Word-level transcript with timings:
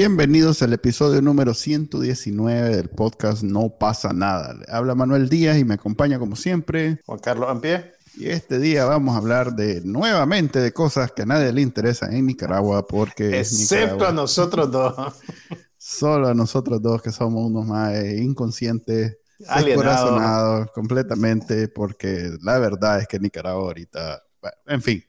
Bienvenidos 0.00 0.62
al 0.62 0.72
episodio 0.72 1.20
número 1.20 1.54
119 1.54 2.76
del 2.76 2.88
podcast 2.88 3.42
No 3.42 3.68
pasa 3.80 4.12
nada. 4.12 4.54
habla 4.68 4.94
Manuel 4.94 5.28
Díaz 5.28 5.58
y 5.58 5.64
me 5.64 5.74
acompaña 5.74 6.20
como 6.20 6.36
siempre 6.36 7.00
Juan 7.04 7.18
Carlos 7.18 7.50
Ampie. 7.50 7.94
Y 8.14 8.28
este 8.28 8.60
día 8.60 8.84
vamos 8.84 9.16
a 9.16 9.18
hablar 9.18 9.56
de 9.56 9.80
nuevamente 9.84 10.60
de 10.60 10.72
cosas 10.72 11.10
que 11.10 11.22
a 11.22 11.26
nadie 11.26 11.52
le 11.52 11.62
interesan 11.62 12.14
en 12.14 12.26
Nicaragua 12.26 12.86
porque 12.86 13.40
excepto 13.40 14.06
a 14.06 14.12
nosotros 14.12 14.70
dos. 14.70 14.94
Solo 15.76 16.28
a 16.28 16.34
nosotros 16.34 16.80
dos 16.80 17.02
que 17.02 17.10
somos 17.10 17.44
unos 17.50 17.66
más 17.66 17.92
inconscientes, 18.00 19.18
descorazonados 19.40 20.70
completamente 20.70 21.66
porque 21.66 22.30
la 22.40 22.60
verdad 22.60 23.00
es 23.00 23.08
que 23.08 23.18
Nicaragua 23.18 23.64
ahorita, 23.64 24.22
en 24.68 24.80
fin, 24.80 25.02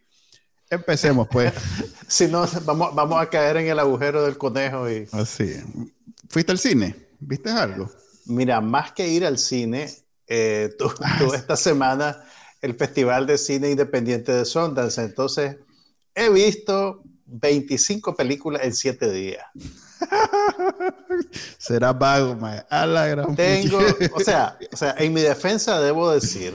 Empecemos, 0.69 1.27
pues. 1.29 1.53
si 2.07 2.27
no, 2.27 2.45
vamos, 2.65 2.93
vamos 2.93 3.21
a 3.21 3.29
caer 3.29 3.57
en 3.57 3.67
el 3.67 3.79
agujero 3.79 4.23
del 4.23 4.37
conejo 4.37 4.89
y... 4.89 5.07
Así. 5.11 5.55
¿Fuiste 6.29 6.51
al 6.51 6.59
cine? 6.59 6.95
¿Viste 7.19 7.49
algo? 7.49 7.89
Mira, 8.25 8.61
más 8.61 8.91
que 8.91 9.07
ir 9.07 9.25
al 9.25 9.37
cine, 9.37 9.89
eh, 10.27 10.69
tuve 10.77 10.93
ah, 11.01 11.19
esta 11.33 11.57
semana 11.57 12.23
el 12.61 12.75
Festival 12.75 13.25
de 13.25 13.37
Cine 13.37 13.71
Independiente 13.71 14.31
de 14.31 14.45
Sundance. 14.45 15.01
Entonces, 15.01 15.57
he 16.13 16.29
visto 16.29 17.01
25 17.25 18.15
películas 18.15 18.63
en 18.63 18.73
7 18.73 19.11
días. 19.11 19.43
Será 21.57 21.93
vago, 21.93 22.35
mae. 22.35 22.63
A 22.69 22.85
la 22.85 23.07
gran 23.07 23.35
Tengo, 23.35 23.79
o 24.13 24.19
sea, 24.19 24.57
o 24.71 24.77
sea, 24.77 24.95
en 24.97 25.13
mi 25.13 25.21
defensa 25.21 25.79
debo 25.79 26.11
decir 26.11 26.53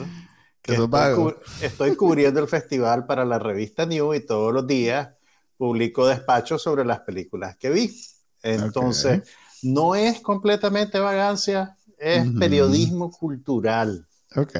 estoy, 1.60 1.96
cubriendo 1.96 2.40
el 2.40 2.48
festival 2.48 3.06
para 3.06 3.24
la 3.24 3.38
revista 3.38 3.86
New 3.86 4.14
y 4.14 4.20
todos 4.20 4.52
los 4.52 4.66
días 4.66 5.10
publico 5.56 6.06
despachos 6.06 6.62
sobre 6.62 6.84
las 6.84 7.00
películas 7.00 7.56
que 7.56 7.70
vi. 7.70 7.94
Entonces, 8.42 9.22
no 9.62 9.94
es 9.94 10.20
completamente 10.20 10.98
vagancia, 10.98 11.76
es 11.98 12.26
periodismo 12.38 13.10
cultural. 13.10 14.06
Ok. 14.36 14.52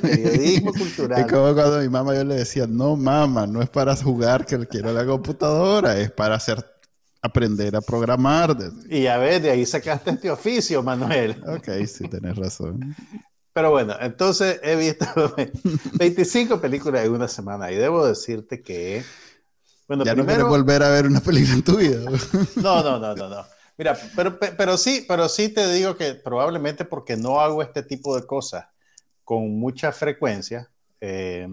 Periodismo 0.00 0.72
cultural. 0.78 1.20
Es 1.20 1.32
como 1.32 1.54
cuando 1.54 1.80
mi 1.80 1.88
mamá 1.88 2.14
yo 2.14 2.24
le 2.24 2.36
decía, 2.36 2.66
no 2.66 2.96
mamá, 2.96 3.46
no 3.46 3.62
es 3.62 3.68
para 3.68 3.96
jugar 3.96 4.44
que 4.44 4.66
quiero 4.66 4.92
la 4.92 5.06
computadora, 5.06 5.98
es 5.98 6.10
para 6.10 6.36
hacer 6.36 6.64
aprender 7.22 7.74
a 7.74 7.80
programar. 7.80 8.56
Y 8.88 9.06
a 9.06 9.18
ver, 9.18 9.42
de 9.42 9.50
ahí 9.50 9.66
sacaste 9.66 10.10
este 10.10 10.30
oficio, 10.30 10.82
Manuel. 10.82 11.42
Ok, 11.46 11.68
sí, 11.86 12.08
tenés 12.08 12.36
razón. 12.36 12.94
Pero 13.56 13.70
bueno, 13.70 13.96
entonces 13.98 14.60
he 14.62 14.76
visto 14.76 15.06
25 15.94 16.60
películas 16.60 17.06
en 17.06 17.12
una 17.12 17.26
semana 17.26 17.72
y 17.72 17.76
debo 17.76 18.06
decirte 18.06 18.60
que... 18.60 19.02
Bueno, 19.88 20.04
ya 20.04 20.14
no 20.14 20.26
quieres 20.26 20.44
volver 20.44 20.82
a 20.82 20.90
ver 20.90 21.06
una 21.06 21.20
película 21.20 21.54
en 21.54 21.62
tu 21.62 21.78
vida. 21.78 22.02
no, 22.56 22.82
no, 22.82 22.98
no, 22.98 23.14
no, 23.14 23.30
no. 23.30 23.46
Mira, 23.78 23.98
pero, 24.14 24.38
pero, 24.38 24.76
sí, 24.76 25.06
pero 25.08 25.26
sí 25.30 25.48
te 25.48 25.72
digo 25.72 25.96
que 25.96 26.12
probablemente 26.12 26.84
porque 26.84 27.16
no 27.16 27.40
hago 27.40 27.62
este 27.62 27.82
tipo 27.82 28.14
de 28.14 28.26
cosas 28.26 28.66
con 29.24 29.58
mucha 29.58 29.90
frecuencia, 29.90 30.68
eh, 31.00 31.48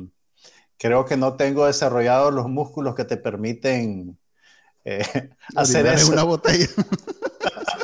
creo 0.78 1.06
que 1.06 1.16
no 1.16 1.38
tengo 1.38 1.68
desarrollados 1.68 2.34
los 2.34 2.50
músculos 2.50 2.96
que 2.96 3.06
te 3.06 3.16
permiten 3.16 4.18
eh, 4.84 5.30
hacer 5.56 5.86
eso. 5.86 6.12
una 6.12 6.24
botella. 6.24 6.68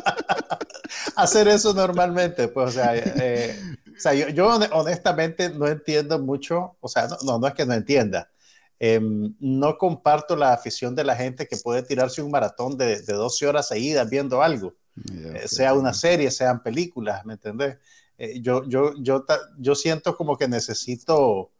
hacer 1.15 1.47
eso 1.47 1.73
normalmente, 1.73 2.49
pues, 2.49 2.67
o 2.67 2.71
sea, 2.71 2.97
eh, 2.97 3.57
o 3.99 4.01
sea, 4.01 4.13
yo, 4.13 4.47
honestamente 4.71 5.49
no 5.49 5.67
entiendo 5.67 6.19
mucho, 6.19 6.77
o 6.79 6.87
sea, 6.87 7.07
no, 7.25 7.37
no, 7.37 7.47
es 7.47 7.53
que 7.53 7.65
no 7.65 7.73
entienda. 7.73 8.31
Em, 8.79 9.35
no 9.41 9.77
comparto 9.77 10.37
la 10.37 10.53
afición 10.53 10.95
de 10.95 11.03
la 11.03 11.15
gente 11.15 11.47
que 11.47 11.57
puede 11.57 11.83
tirarse 11.83 12.21
un 12.21 12.31
maratón 12.31 12.77
de, 12.77 13.01
de 13.01 13.13
12 13.13 13.45
horas 13.45 13.67
seguidas 13.67 14.09
viendo 14.09 14.41
algo, 14.41 14.73
eh, 15.11 15.43
sea 15.47 15.73
una 15.73 15.93
serie, 15.93 16.31
sean 16.31 16.63
películas, 16.63 17.25
¿me 17.25 17.33
entendés? 17.33 17.77
Eh, 18.17 18.39
yo, 18.41 18.63
yo, 18.69 18.93
yo, 19.01 19.25
yo 19.57 19.75
siento 19.75 20.15
como 20.15 20.37
que 20.37 20.47
necesito 20.47 21.51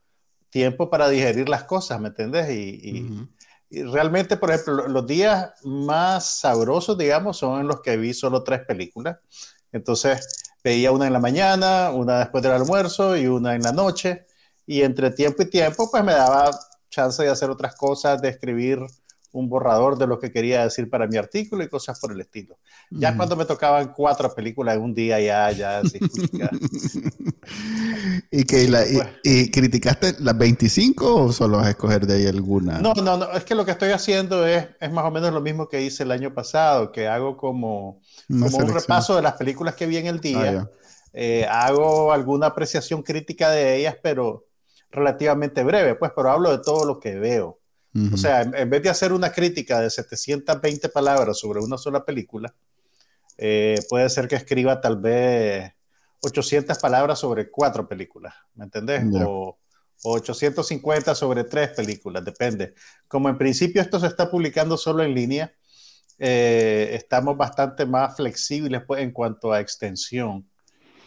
tiempo 0.50 0.90
para 0.90 1.10
digerir 1.10 1.50
las 1.50 1.66
cosas, 1.66 2.00
¿me 2.00 2.08
entendés? 2.08 2.50
Y, 2.52 3.28
y, 3.70 3.84
realmente, 3.84 4.38
por 4.38 4.50
ejemplo, 4.50 4.88
los 4.88 5.06
días 5.06 5.52
más 5.64 6.40
sabrosos, 6.40 6.98
digamos, 6.98 7.38
son 7.38 7.60
en 7.60 7.68
los 7.68 7.82
que 7.82 7.98
vi 7.98 8.14
solo 8.14 8.44
tres 8.44 8.62
películas. 8.66 9.18
Entonces, 9.72 10.49
veía 10.64 10.92
una 10.92 11.08
en 11.08 11.14
la 11.14 11.20
mañana, 11.20 11.92
una 11.92 12.20
después 12.20 12.44
del 12.44 12.54
almuerzo 12.54 13.16
y 13.18 13.28
una 13.28 13.56
en 13.56 13.62
la 13.64 13.72
noche. 13.72 14.26
Y 14.66 14.82
entre 14.84 15.12
tiempo 15.12 15.44
y 15.44 15.50
tiempo, 15.50 15.90
pues 15.90 16.04
me 16.04 16.14
daba 16.14 16.52
chance 16.90 17.24
de 17.24 17.30
hacer 17.30 17.50
otras 17.50 17.76
cosas, 17.76 18.22
de 18.22 18.30
escribir 18.30 18.80
un 19.32 19.50
borrador 19.50 19.98
de 19.98 20.08
lo 20.08 20.20
que 20.20 20.32
quería 20.32 20.64
decir 20.64 20.90
para 20.90 21.08
mi 21.08 21.18
artículo 21.18 21.64
y 21.64 21.70
cosas 21.70 22.00
por 22.00 22.12
el 22.12 22.22
estilo. 22.22 22.58
Ya 22.90 23.16
cuando 23.16 23.36
me 23.36 23.46
tocaban 23.46 23.94
cuatro 23.94 24.34
películas 24.34 24.76
en 24.76 24.82
un 24.82 24.94
día, 24.94 25.20
ya, 25.20 25.52
ya, 25.52 25.82
sí, 25.84 26.00
¿Y, 28.32 28.44
que 28.44 28.68
la, 28.68 28.84
y, 29.24 29.52
criticaste 29.52 30.16
las 30.20 30.38
25 30.38 31.24
o 31.24 31.32
solo 31.32 31.58
vas 31.58 31.68
a 31.68 31.70
escoger 31.72 32.08
de 32.08 32.16
ahí 32.16 32.28
alguna? 32.28 32.80
No, 32.80 32.94
no, 32.94 33.18
no, 33.18 33.32
es 33.32 33.44
que 33.44 33.56
lo 33.56 33.66
que 33.66 33.72
estoy 33.72 33.92
haciendo 33.92 34.46
es, 34.46 34.68
es 34.80 34.92
más 34.92 35.06
o 35.06 35.12
menos 35.12 35.34
lo 35.34 35.42
mismo 35.42 35.68
que 35.68 35.82
hice 35.82 36.04
el 36.04 36.12
año 36.12 36.34
pasado, 36.34 36.92
que 36.92 37.08
hago 37.08 37.38
como, 37.38 38.02
como 38.28 38.58
un 38.58 38.74
repaso 38.74 39.16
de 39.16 39.22
las 39.22 39.34
películas 39.34 39.76
que 39.76 39.86
vi 39.86 39.98
en 39.98 40.08
el 40.08 40.20
día. 40.20 40.62
Ah, 40.62 40.70
eh, 41.14 41.48
hago 41.50 42.14
alguna 42.14 42.48
apreciación 42.48 43.02
crítica 43.02 43.50
de 43.50 43.78
ellas, 43.78 43.96
pero 44.02 44.46
relativamente 44.92 45.64
breve, 45.64 45.96
pues, 45.96 46.12
pero 46.16 46.32
hablo 46.32 46.52
de 46.52 46.64
todo 46.64 46.86
lo 46.86 47.00
que 47.00 47.16
veo. 47.16 47.59
O 48.14 48.18
sea, 48.18 48.42
en, 48.42 48.70
vez 48.70 48.84
de 48.84 48.90
hacer 48.90 49.12
una 49.12 49.32
crítica 49.32 49.80
de 49.80 49.90
720 49.90 50.90
palabras 50.90 51.40
sobre 51.40 51.60
una 51.60 51.78
sola 51.78 52.06
película, 52.06 52.54
eh, 53.38 53.80
puede 53.90 54.10
ser 54.10 54.28
que 54.28 54.36
escriba 54.36 54.80
tal 54.80 54.98
vez 54.98 55.74
800 56.22 56.78
palabras 56.78 57.20
sobre 57.20 57.50
cuatro 57.50 57.88
películas, 57.88 58.34
¿me 58.56 58.66
entendés? 58.66 59.04
O, 59.26 59.58
850 60.02 61.14
sobre 61.14 61.44
tres 61.44 61.70
películas, 61.70 62.24
depende. 62.24 62.74
Como 63.08 63.28
en 63.28 63.38
principio 63.38 63.82
esto 63.82 64.00
se 64.00 64.08
está 64.08 64.32
publicando 64.32 64.78
solo 64.78 65.04
en 65.04 65.14
línea, 65.14 65.54
eh, 66.18 66.92
estamos 66.94 67.36
bastante 67.36 67.86
más 67.86 68.16
flexibles 68.16 68.82
pues, 68.86 69.02
en 69.02 69.12
cuanto 69.12 69.52
a 69.52 69.60
extensión. 69.60 70.48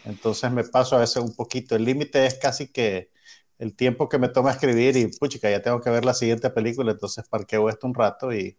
Entonces 0.05 0.51
me 0.51 0.65
paso 0.65 0.97
a 0.97 1.01
veces 1.01 1.23
un 1.23 1.35
poquito. 1.35 1.75
El 1.75 1.85
límite 1.85 2.27
es 2.27 2.35
casi 2.35 2.69
que 2.69 3.12
el 3.59 3.75
tiempo 3.75 4.09
que 4.09 4.19
me 4.19 4.29
toma 4.29 4.51
escribir 4.51 4.97
y 4.97 5.07
puchica, 5.07 5.51
ya 5.51 5.63
tengo 5.63 5.81
que 5.81 5.91
ver 5.91 6.05
la 6.05 6.15
siguiente 6.15 6.51
película, 6.51 6.93
entonces 6.93 7.27
parqueo 7.29 7.69
esto 7.69 7.87
un 7.87 7.95
rato 7.95 8.33
y, 8.33 8.57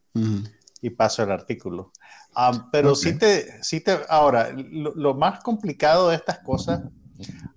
y 0.81 0.89
paso 0.91 1.23
el 1.23 1.31
artículo. 1.31 1.91
Pero 2.71 2.95
sí, 2.95 3.17
te, 3.17 3.63
sí 3.63 3.81
te, 3.81 3.99
ahora, 4.09 4.51
lo, 4.53 5.13
más 5.13 5.41
complicado 5.43 6.09
de 6.09 6.15
estas 6.15 6.39
cosas, 6.39 6.81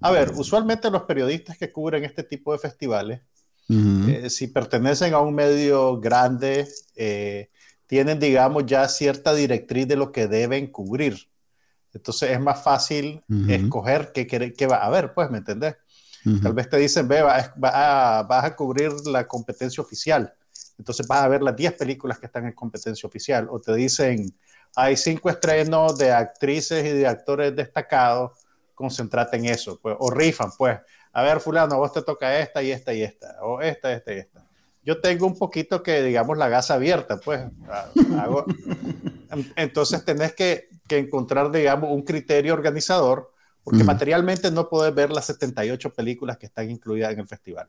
a 0.01 0.11
ver, 0.11 0.33
usualmente 0.37 0.91
los 0.91 1.03
periodistas 1.03 1.57
que 1.57 1.73
cubren 1.73 2.05
este 2.05 2.23
tipo 2.23 2.53
de 2.53 2.59
festivales, 2.59 3.21
eh, 3.69 4.31
si 4.31 4.47
pertenecen 4.47 5.15
a 5.15 5.21
un 5.21 5.35
medio 5.35 5.99
grande, 5.99 6.69
eh, 6.95 7.51
tienen, 7.87 8.21
digamos, 8.21 8.65
ya 8.67 8.87
cierta 8.89 9.35
directriz 9.35 9.89
de 9.89 9.97
lo 9.97 10.13
que 10.13 10.29
deben 10.29 10.69
cubrir. 10.69 11.29
Entonces 11.93 12.31
es 12.31 12.41
más 12.41 12.63
fácil 12.63 13.23
escoger 13.49 14.13
qué, 14.13 14.27
qué, 14.27 14.67
va 14.67 14.85
a 14.85 14.91
ver, 14.91 15.15
pues, 15.15 15.31
¿me 15.31 15.39
entendés? 15.39 15.77
Tal 16.43 16.55
vez 16.55 16.69
te 16.69 16.77
dicen, 16.77 17.07
ve, 17.07 17.23
vas, 17.23 17.53
a, 17.63 18.55
cubrir 18.57 18.93
la 19.05 19.29
competencia 19.29 19.81
oficial. 19.81 20.35
Entonces 20.77 21.07
vas 21.07 21.23
a 21.23 21.29
ver 21.29 21.41
las 21.41 21.55
10 21.55 21.75
películas 21.75 22.19
que 22.19 22.27
están 22.27 22.47
en 22.47 22.53
competencia 22.53 23.07
oficial. 23.07 23.47
O 23.49 23.61
te 23.61 23.73
dicen, 23.75 24.27
hay 24.75 24.97
cinco 24.97 25.31
estrenos 25.31 25.97
de 25.97 26.11
actrices 26.11 26.85
y 26.85 26.91
de 26.91 27.07
actores 27.07 27.55
destacados, 27.55 28.33
concéntrate 28.75 29.37
en 29.37 29.47
eso. 29.47 29.79
Pues, 29.81 29.95
o 30.01 30.11
rifan, 30.11 30.51
pues. 30.59 30.81
A 31.13 31.23
ver, 31.23 31.39
fulano, 31.39 31.79
vos 31.79 31.93
te 31.93 32.03
toca 32.03 32.41
esta 32.41 32.61
y 32.61 32.73
esta 32.73 32.93
y 32.93 33.03
esta. 33.03 33.37
O 33.43 33.61
esta, 33.61 33.93
esta 33.93 34.13
y 34.13 34.19
esta. 34.19 34.45
Yo 34.83 35.01
tengo 35.01 35.27
un 35.27 35.39
poquito 35.39 35.83
que, 35.83 36.03
digamos, 36.03 36.37
la 36.37 36.49
gasa 36.49 36.75
abierta, 36.75 37.19
pues. 37.19 37.41
Entonces 39.57 40.05
tenés 40.05 40.35
que, 40.35 40.71
que 40.89 40.99
encontrar, 40.99 41.53
digamos, 41.53 41.93
un 41.93 42.03
criterio 42.03 42.53
organizador 42.53 43.33
porque 43.67 43.83
materialmente 43.83 44.49
no 44.53 44.69
puedes 44.69 44.95
ver 44.95 45.11
las 45.11 45.25
78 45.25 45.93
películas 45.93 46.39
que 46.39 46.47
están 46.47 46.71
incluidas 46.71 47.13
en 47.13 47.19
el 47.19 47.27
festival. 47.27 47.69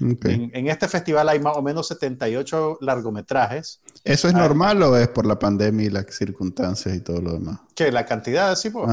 En, 0.00 0.66
este 0.66 0.88
festival 0.88 1.28
hay 1.28 1.38
más 1.38 1.56
o 1.56 1.62
menos 1.62 1.86
78 1.86 2.78
largometrajes. 2.80 3.80
¿Eso 4.02 4.26
es 4.26 4.34
normal 4.34 4.82
o 4.82 4.96
es 4.96 5.06
por 5.06 5.26
la 5.26 5.38
pandemia 5.38 5.86
y 5.86 5.90
las 5.90 6.06
circunstancias 6.06 6.96
y 6.96 7.00
todo 7.00 7.20
lo 7.20 7.34
demás? 7.34 7.60
Que 7.76 7.92
la 7.92 8.04
cantidad, 8.06 8.56
sí, 8.56 8.70
pues. 8.70 8.90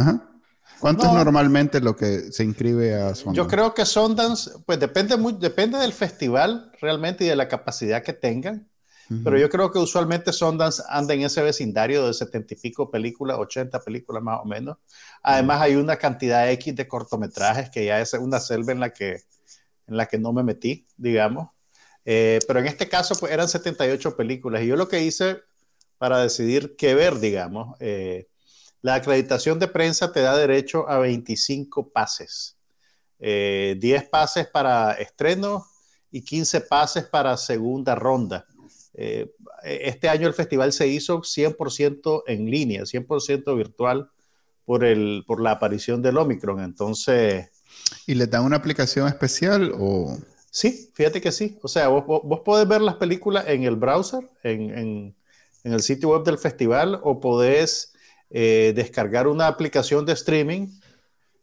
¿Cuánto 0.79 1.07
es 1.07 1.11
normalmente 1.11 1.81
lo 1.81 1.95
que 1.95 2.31
se 2.31 2.43
inscribe 2.43 2.93
a 2.93 3.15
Sundance? 3.15 3.35
Yo 3.35 3.47
creo 3.47 3.73
que 3.73 3.83
Sundance, 3.83 4.51
pues 4.63 4.79
depende, 4.79 5.17
muy, 5.17 5.33
depende 5.39 5.79
del 5.79 5.91
festival 5.91 6.71
realmente 6.79 7.25
y 7.25 7.29
de 7.29 7.35
la 7.35 7.47
capacidad 7.47 8.03
que 8.03 8.13
tengan. 8.13 8.67
Pero 9.23 9.37
yo 9.37 9.49
creo 9.49 9.71
que 9.71 9.79
usualmente 9.79 10.33
Sundance 10.33 10.83
anda 10.89 11.13
en 11.13 11.21
ese 11.21 11.41
vecindario 11.41 12.05
de 12.05 12.13
setenta 12.13 12.53
y 12.53 12.57
pico 12.57 12.91
películas, 12.91 13.37
80 13.39 13.79
películas 13.79 14.21
más 14.21 14.39
o 14.41 14.45
menos. 14.45 14.77
Además 15.23 15.61
hay 15.61 15.75
una 15.75 15.95
cantidad 15.95 16.49
X 16.51 16.75
de 16.75 16.87
cortometrajes 16.87 17.69
que 17.69 17.85
ya 17.85 18.01
es 18.01 18.13
una 18.13 18.39
selva 18.39 18.73
en 18.73 18.81
la 18.81 18.91
que, 18.91 19.23
en 19.87 19.97
la 19.97 20.07
que 20.07 20.17
no 20.17 20.33
me 20.33 20.43
metí, 20.43 20.85
digamos. 20.97 21.49
Eh, 22.03 22.39
pero 22.47 22.59
en 22.59 22.67
este 22.67 22.87
caso 22.87 23.15
pues 23.19 23.31
eran 23.31 23.49
78 23.49 24.15
películas 24.15 24.61
y 24.61 24.67
yo 24.67 24.77
lo 24.77 24.87
que 24.87 25.03
hice 25.03 25.41
para 25.97 26.19
decidir 26.19 26.75
qué 26.77 26.95
ver, 26.95 27.19
digamos. 27.19 27.75
Eh, 27.79 28.27
la 28.81 28.95
acreditación 28.95 29.59
de 29.59 29.67
prensa 29.67 30.11
te 30.11 30.21
da 30.21 30.37
derecho 30.37 30.87
a 30.89 30.99
25 30.99 31.89
pases. 31.89 32.57
10 33.19 33.29
eh, 33.81 34.07
pases 34.11 34.47
para 34.47 34.93
estreno 34.93 35.65
y 36.11 36.21
15 36.21 36.61
pases 36.61 37.05
para 37.05 37.35
segunda 37.35 37.95
ronda. 37.95 38.45
Eh, 38.97 39.31
este 39.63 40.09
año 40.09 40.27
el 40.27 40.33
festival 40.33 40.73
se 40.73 40.87
hizo 40.87 41.21
100% 41.21 42.23
en 42.25 42.49
línea, 42.49 42.81
100% 42.81 43.55
virtual 43.55 44.09
por, 44.65 44.83
el, 44.83 45.23
por 45.25 45.39
la 45.39 45.51
aparición 45.51 46.01
del 46.01 46.17
Omicron. 46.17 46.61
Entonces... 46.61 47.49
¿Y 48.07 48.15
le 48.15 48.25
dan 48.25 48.43
una 48.43 48.57
aplicación 48.57 49.07
especial 49.07 49.71
o...? 49.77 50.17
Sí, 50.49 50.89
fíjate 50.95 51.21
que 51.21 51.31
sí. 51.31 51.59
O 51.61 51.67
sea, 51.67 51.89
vos, 51.89 52.03
vos, 52.05 52.39
podés 52.43 52.67
ver 52.67 52.81
las 52.81 52.95
películas 52.95 53.45
en 53.47 53.63
el 53.63 53.75
browser, 53.75 54.27
en, 54.41 54.75
en, 54.75 55.15
el 55.63 55.81
sitio 55.81 56.09
web 56.09 56.23
del 56.23 56.39
festival, 56.39 56.99
o 57.03 57.19
podés 57.19 57.93
eh, 58.29 58.73
descargar 58.75 59.27
una 59.27 59.47
aplicación 59.47 60.05
de 60.05 60.13
streaming 60.13 60.67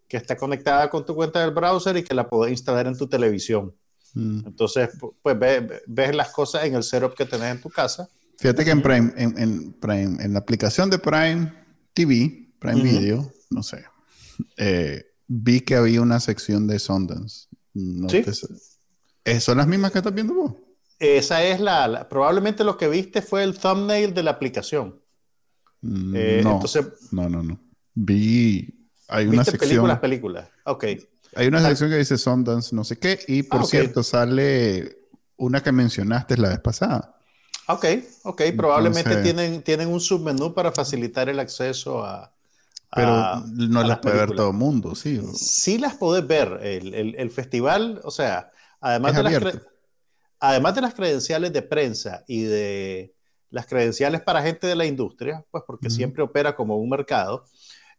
que 0.08 0.16
está 0.16 0.36
conectada 0.36 0.90
con 0.90 1.06
tu 1.06 1.14
cuenta 1.14 1.40
del 1.40 1.52
browser 1.52 1.96
y 1.96 2.02
que 2.02 2.14
la 2.14 2.28
podés 2.28 2.52
instalar 2.52 2.86
en 2.86 2.96
tu 2.96 3.06
televisión. 3.06 3.74
Mm. 4.14 4.46
Entonces, 4.46 4.90
pues 5.22 5.38
ves, 5.38 6.14
las 6.14 6.30
cosas 6.30 6.64
en 6.64 6.74
el 6.74 6.82
setup 6.82 7.14
que 7.14 7.24
tenés 7.24 7.56
en 7.56 7.60
tu 7.60 7.68
casa. 7.68 8.08
Fíjate 8.38 8.64
que 8.64 8.70
en 8.70 8.82
Prime, 8.82 9.12
en, 9.16 9.72
Prime, 9.74 10.22
en 10.22 10.32
la 10.32 10.38
aplicación 10.38 10.90
de 10.90 10.98
Prime 10.98 11.52
TV, 11.92 12.48
Prime 12.58 12.82
Video, 12.82 13.32
no 13.50 13.62
sé, 13.62 13.84
eh, 14.56 15.04
vi 15.26 15.60
que 15.60 15.76
había 15.76 16.00
una 16.00 16.20
sección 16.20 16.66
de 16.66 16.78
Sundance. 16.78 17.48
¿Sí? 18.08 18.24
Eh, 19.24 19.40
¿Son 19.40 19.58
las 19.58 19.66
mismas 19.66 19.90
que 19.90 19.98
estás 19.98 20.14
viendo 20.14 20.34
vos? 20.34 20.54
Esa 20.98 21.42
es 21.44 21.60
la, 21.60 22.08
probablemente 22.08 22.64
lo 22.64 22.76
que 22.76 22.88
viste 22.88 23.20
fue 23.20 23.42
el 23.42 23.58
thumbnail 23.58 24.14
de 24.14 24.22
la 24.22 24.32
aplicación. 24.32 25.00
Mm, 25.80 26.14
eh, 26.16 26.40
no, 26.42 26.52
entonces, 26.54 26.86
no, 27.10 27.28
no, 27.28 27.42
no. 27.42 27.60
Vi, 27.94 28.88
hay 29.08 29.26
una 29.26 29.44
sección. 29.44 29.68
películas, 29.68 29.98
películas. 29.98 30.48
Ok. 30.64 30.84
Hay 31.36 31.46
una 31.48 31.60
sección 31.60 31.90
que 31.90 31.96
dice 31.96 32.18
Sundance, 32.18 32.74
no 32.74 32.84
sé 32.84 32.98
qué, 32.98 33.20
y 33.28 33.42
por 33.42 33.62
ah, 33.62 33.64
cierto, 33.64 34.02
sale 34.02 34.98
una 35.36 35.62
que 35.62 35.72
mencionaste 35.72 36.36
la 36.36 36.50
vez 36.50 36.60
pasada. 36.60 37.16
Ok, 37.66 37.86
ok, 38.24 38.42
probablemente 38.56 39.16
tienen, 39.22 39.62
tienen 39.62 39.88
un 39.88 40.00
submenú 40.00 40.52
para 40.52 40.70
facilitar 40.72 41.28
el 41.28 41.40
acceso 41.40 42.04
a. 42.04 42.30
Pero 42.94 43.42
no 43.46 43.82
las 43.82 43.98
puede 43.98 44.18
ver 44.18 44.36
todo 44.36 44.50
el 44.50 44.56
mundo, 44.56 44.94
sí. 44.94 45.20
Sí 45.34 45.78
las 45.78 45.94
podés 45.94 46.24
ver. 46.26 46.60
El, 46.62 47.16
el, 47.16 47.30
festival, 47.30 48.00
o 48.04 48.10
sea, 48.12 48.52
además 48.80 49.16
de, 49.16 49.22
las 49.24 49.58
además 50.38 50.74
de 50.76 50.80
las 50.82 50.94
credenciales 50.94 51.52
de 51.52 51.62
prensa 51.62 52.22
y 52.28 52.42
de 52.42 53.14
las 53.50 53.66
credenciales 53.66 54.20
para 54.20 54.42
gente 54.42 54.68
de 54.68 54.76
la 54.76 54.84
industria, 54.84 55.44
pues 55.50 55.64
porque 55.66 55.90
siempre 55.90 56.22
opera 56.22 56.54
como 56.54 56.76
un 56.76 56.88
mercado, 56.88 57.46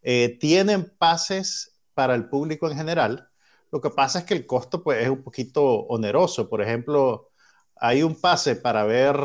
eh, 0.01 0.37
tienen 0.39 0.93
pases 0.97 1.74
para 1.95 2.13
el 2.13 2.29
público 2.29 2.69
en 2.69 2.77
general. 2.77 3.29
Lo 3.71 3.81
que 3.81 3.89
pasa 3.89 4.19
es 4.19 4.25
que 4.25 4.35
el 4.35 4.45
costo 4.45 4.83
pues, 4.83 5.01
es 5.01 5.09
un 5.09 5.23
poquito 5.23 5.63
oneroso. 5.63 6.47
Por 6.47 6.61
ejemplo, 6.61 7.31
hay 7.77 8.03
un 8.03 8.19
pase 8.19 8.55
para 8.55 8.83
ver 8.83 9.17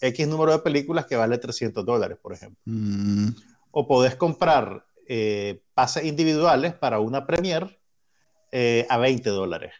X 0.00 0.26
número 0.26 0.52
de 0.52 0.58
películas 0.60 1.06
que 1.06 1.16
vale 1.16 1.38
300 1.38 1.84
dólares, 1.84 2.18
por 2.20 2.32
ejemplo. 2.32 2.60
Mm. 2.64 3.28
O 3.72 3.86
podés 3.86 4.16
comprar 4.16 4.86
eh, 5.06 5.62
pases 5.74 6.04
individuales 6.04 6.74
para 6.74 7.00
una 7.00 7.26
premier 7.26 7.78
eh, 8.52 8.86
a 8.88 8.98
20 8.98 9.28
dólares. 9.30 9.74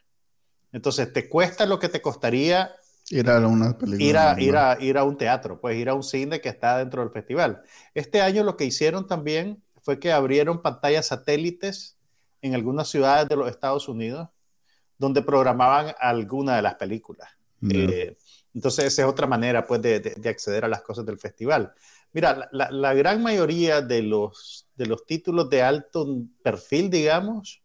Entonces, 0.72 1.12
te 1.12 1.28
cuesta 1.28 1.66
lo 1.66 1.78
que 1.78 1.88
te 1.88 2.02
costaría 2.02 2.72
ir 3.10 3.30
a 3.30 3.46
una 3.46 3.76
película. 3.78 4.04
Ir 4.04 4.16
a, 4.16 4.40
ir, 4.40 4.56
a, 4.56 4.76
ir 4.80 4.98
a 4.98 5.04
un 5.04 5.16
teatro, 5.16 5.60
pues 5.60 5.76
ir 5.76 5.88
a 5.88 5.94
un 5.94 6.02
cine 6.02 6.40
que 6.40 6.48
está 6.48 6.78
dentro 6.78 7.02
del 7.02 7.12
festival. 7.12 7.62
Este 7.94 8.20
año 8.20 8.42
lo 8.42 8.56
que 8.56 8.64
hicieron 8.64 9.06
también 9.06 9.62
fue 9.82 10.00
que 10.00 10.12
abrieron 10.12 10.62
pantallas 10.62 11.06
satélites 11.06 11.93
en 12.44 12.54
algunas 12.54 12.88
ciudades 12.88 13.26
de 13.26 13.36
los 13.36 13.48
Estados 13.48 13.88
Unidos 13.88 14.28
donde 14.98 15.22
programaban 15.22 15.94
alguna 15.98 16.56
de 16.56 16.62
las 16.62 16.74
películas. 16.74 17.28
Eh, 17.70 18.16
entonces, 18.52 18.84
esa 18.84 19.02
es 19.02 19.08
otra 19.08 19.26
manera 19.26 19.66
pues, 19.66 19.80
de, 19.80 20.14
acceder 20.26 20.66
a 20.66 20.68
las 20.68 20.82
cosas 20.82 21.06
del 21.06 21.18
festival. 21.18 21.72
Mira, 22.12 22.48
la, 22.52 22.94
gran 22.94 23.22
mayoría 23.22 23.80
de 23.80 24.02
los, 24.02 24.68
de 24.76 24.86
los 24.86 25.06
títulos 25.06 25.48
de 25.48 25.62
alto 25.62 26.06
perfil, 26.42 26.90
digamos, 26.90 27.62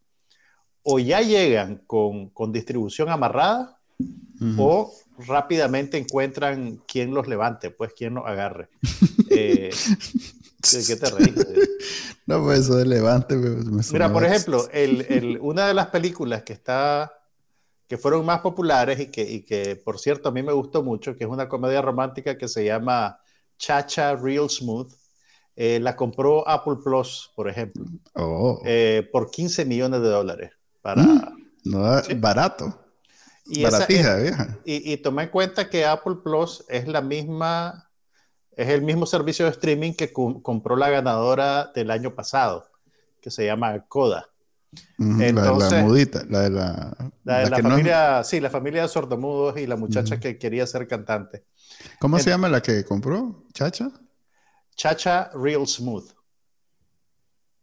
o 0.82 0.98
ya 0.98 1.22
llegan 1.22 1.84
con, 1.86 2.30
con 2.30 2.54
distribución 2.54 3.10
amarrada 3.10 3.80
o 4.58 4.94
rápidamente 5.28 5.98
encuentran 5.98 6.82
quién 6.88 7.14
los 7.14 7.28
levante, 7.28 7.72
pues 7.72 7.94
quién 7.96 8.16
los 8.16 8.26
agarre. 8.26 8.70
Eh, 9.32 9.70
qué 10.88 10.96
te 10.96 11.10
reís? 11.12 11.36
No, 12.26 12.44
pues 12.44 12.62
eso 12.62 12.78
de 12.78 12.86
levante. 12.86 13.36
Mira, 13.36 14.12
por 14.12 14.26
ejemplo, 14.26 14.68
el, 14.74 15.02
el, 15.10 15.38
una 15.40 15.68
de 15.68 15.76
las 15.76 15.88
películas 15.88 16.42
que 16.42 16.54
está 16.54 17.14
que 17.88 17.98
fueron 17.98 18.24
más 18.24 18.42
populares 18.42 19.00
y 19.00 19.08
que, 19.08 19.22
y 19.24 19.42
que, 19.42 19.76
por 19.76 20.00
cierto, 20.00 20.30
a 20.30 20.32
mí 20.32 20.44
me 20.44 20.54
gustó 20.54 20.84
mucho, 20.84 21.16
que 21.16 21.24
es 21.24 21.30
una 21.30 21.50
comedia 21.50 21.82
romántica 21.82 22.38
que 22.38 22.48
se 22.48 22.64
llama 22.64 23.20
Chacha 23.58 24.16
Real 24.16 24.48
Smooth. 24.48 24.94
Eh, 25.56 25.80
la 25.80 25.96
compró 25.96 26.48
Apple 26.48 26.78
Plus, 26.84 27.32
por 27.36 27.50
ejemplo, 27.50 27.84
oh. 28.14 28.62
eh, 28.64 29.10
por 29.12 29.32
15 29.32 29.66
millones 29.66 30.02
de 30.02 30.08
dólares. 30.08 30.52
Para, 30.82 31.02
mm, 31.02 31.52
no, 31.66 32.02
Barato. 32.18 32.80
Y 33.50 33.64
Baratija. 33.64 34.60
Y, 34.66 34.94
y 34.94 34.98
toma 34.98 35.24
en 35.24 35.30
cuenta 35.30 35.70
que 35.70 35.86
Apple 35.86 36.18
Plus 36.24 36.64
es 36.70 36.88
la 36.88 37.02
misma 37.02 37.90
es 38.60 38.68
el 38.68 38.82
mismo 38.82 39.06
servicio 39.06 39.46
de 39.46 39.52
streaming 39.52 39.94
que 39.94 40.12
compró 40.12 40.76
la 40.76 40.90
ganadora 40.90 41.72
del 41.74 41.90
año 41.92 42.14
pasado, 42.14 42.70
que 43.22 43.32
se 43.32 43.46
llama 43.46 43.86
Coda. 43.88 44.28
Entonces, 44.98 45.72
la, 45.72 45.78
la, 45.78 45.84
mudita, 45.86 46.26
la 46.28 46.42
de 46.42 46.50
la... 46.50 47.12
La 47.24 47.58
familia, 47.58 48.22
sí, 48.26 48.42
la 48.42 48.50
familia 48.50 48.82
de 48.82 48.90
sordomudos 48.90 49.58
y 49.58 49.66
la 49.66 49.78
muchacha 49.78 50.20
que 50.20 50.38
quería 50.38 50.68
ser 50.68 50.90
cantante. 50.90 51.46
¿Cómo 52.02 52.20
se 52.20 52.32
llama 52.32 52.50
la 52.50 52.62
que 52.62 52.84
compró? 52.84 53.46
¿Chacha? 53.54 53.90
Chacha 54.76 55.32
Real 55.34 55.66
Smooth. 55.66 56.12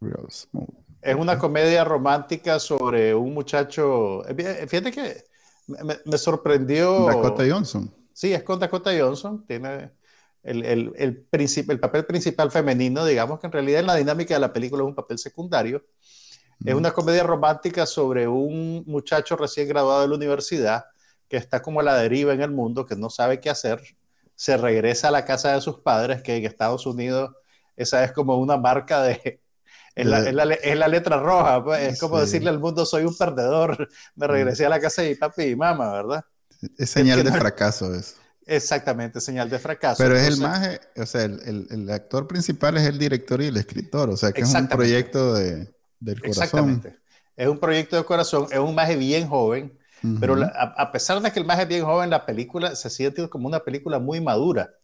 Real 0.01 0.31
Smooth. 0.31 0.75
Es 1.03 1.15
una 1.15 1.39
comedia 1.39 1.85
romántica 1.85 2.59
sobre 2.59 3.15
un 3.15 3.35
muchacho... 3.35 4.23
Fíjate 4.67 4.91
que 4.93 5.25
me, 5.67 5.99
me 6.05 6.19
sorprendió... 6.19 7.07
Dakota 7.07 7.45
Johnson. 7.49 7.93
Sí, 8.13 8.33
es 8.33 8.43
con 8.43 8.59
Dakota 8.59 8.91
Johnson. 8.99 9.45
Tiene 9.47 9.93
el, 10.43 10.65
el, 10.65 10.93
el, 10.97 11.27
el, 11.31 11.81
papel 11.81 12.07
principal 12.07 12.51
femenino, 12.51 13.05
digamos 13.05 13.41
que 13.41 13.47
en 13.47 13.53
realidad 13.53 13.81
en 13.81 13.87
la 13.87 13.97
dinámica 13.97 14.35
de 14.35 14.41
la 14.41 14.53
película 14.53 14.83
es 14.83 14.89
un 14.89 14.95
papel 14.95 15.19
secundario. 15.19 15.85
Es 16.65 16.75
una 16.75 16.93
comedia 16.93 17.23
romántica 17.23 17.85
sobre 17.85 18.27
un 18.27 18.83
muchacho 18.87 19.37
recién 19.37 19.69
graduado 19.69 20.03
de 20.03 20.09
la 20.09 20.15
universidad 20.15 20.87
que 21.29 21.37
está 21.37 21.61
como 21.61 21.81
a 21.81 21.83
la 21.83 21.97
deriva 21.97 22.33
en 22.33 22.41
el 22.41 22.51
mundo, 22.51 22.87
que 22.87 22.97
no 22.97 23.11
sabe 23.11 23.41
qué 23.41 23.51
hacer, 23.51 23.83
se 24.35 24.57
regresa 24.57 25.09
a 25.09 25.11
la 25.11 25.25
casa 25.25 25.53
de 25.53 25.61
sus 25.61 25.81
padres, 25.81 26.23
que 26.23 26.37
en 26.37 26.45
Estados 26.45 26.87
Unidos 26.87 27.33
esa 27.77 28.05
es 28.05 28.13
como 28.13 28.39
una 28.39 28.57
marca 28.57 29.03
de... 29.03 29.41
Es 29.97 30.05
la, 30.05 30.19
es 30.29 30.35
la, 30.35 30.45
es 30.45 30.77
la 30.77 30.89
letra 30.89 31.19
roja, 31.19 31.65
pues, 31.65 31.95
es 31.95 31.99
como 31.99 32.21
decirle 32.21 32.51
al 32.51 32.61
mundo 32.61 32.85
soy 32.85 33.05
un 33.05 33.17
perdedor, 33.17 33.89
me 34.15 34.27
regresé 34.27 34.67
a 34.67 34.69
la 34.69 34.79
casa 34.79 35.01
de 35.01 35.09
mi 35.09 35.15
papi 35.15 35.45
y 35.45 35.57
mamá, 35.57 35.91
¿verdad? 35.91 36.25
Es 36.77 36.91
señal 36.91 37.25
de 37.25 37.33
fracaso 37.33 37.95
eso. 37.95 38.17
Exactamente, 38.45 39.23
señal 39.23 39.49
de 39.49 39.59
fracaso. 39.59 39.97
Pero 40.03 40.15
es 40.15 40.29
el 40.29 40.37
más, 40.37 40.79
o 40.97 41.07
sea, 41.07 41.23
el, 41.23 41.67
el, 41.71 41.91
actor 41.91 42.29
principal 42.29 42.77
es 42.77 42.85
el 42.85 42.99
director 42.99 43.41
y 43.41 43.47
el 43.47 43.57
escritor, 43.57 44.11
o 44.11 44.17
sea, 44.19 44.33
que 44.33 44.43
es 44.43 44.55
un 44.55 44.69
proyecto 44.69 45.33
de, 45.33 45.75
del 45.99 46.21
corazón. 46.21 46.43
Exactamente. 46.45 46.97
Es 47.35 47.49
un 47.49 47.59
proyecto 47.59 47.97
de 47.97 48.05
corazón, 48.05 48.47
es 48.51 48.59
un 48.59 48.75
maje 48.75 48.97
bien 48.97 49.27
joven, 49.27 49.79
pero 50.21 50.37
a, 50.55 50.93
pesar 50.93 51.21
de 51.21 51.33
que 51.33 51.41
el 51.41 51.47
maje 51.47 51.63
es 51.63 51.69
bien 51.69 51.85
joven, 51.85 52.11
la 52.11 52.25
película 52.25 52.77
se 52.77 52.91
siente 52.91 53.29
como 53.29 53.49
una 53.49 53.61
película 53.61 53.99
muy 53.99 54.21
madura, 54.21 54.75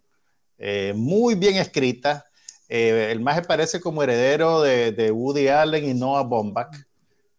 eh, 0.58 0.94
muy 0.96 1.34
bien 1.34 1.56
escrita. 1.56 2.24
Eh, 2.74 3.12
el 3.12 3.20
maje 3.20 3.42
parece 3.42 3.80
como 3.80 4.02
heredero 4.02 4.62
de, 4.62 4.92
de, 4.92 5.10
Woody 5.10 5.48
Allen 5.48 5.84
y 5.84 5.92
Noah 5.92 6.22
Baumbach. 6.22 6.74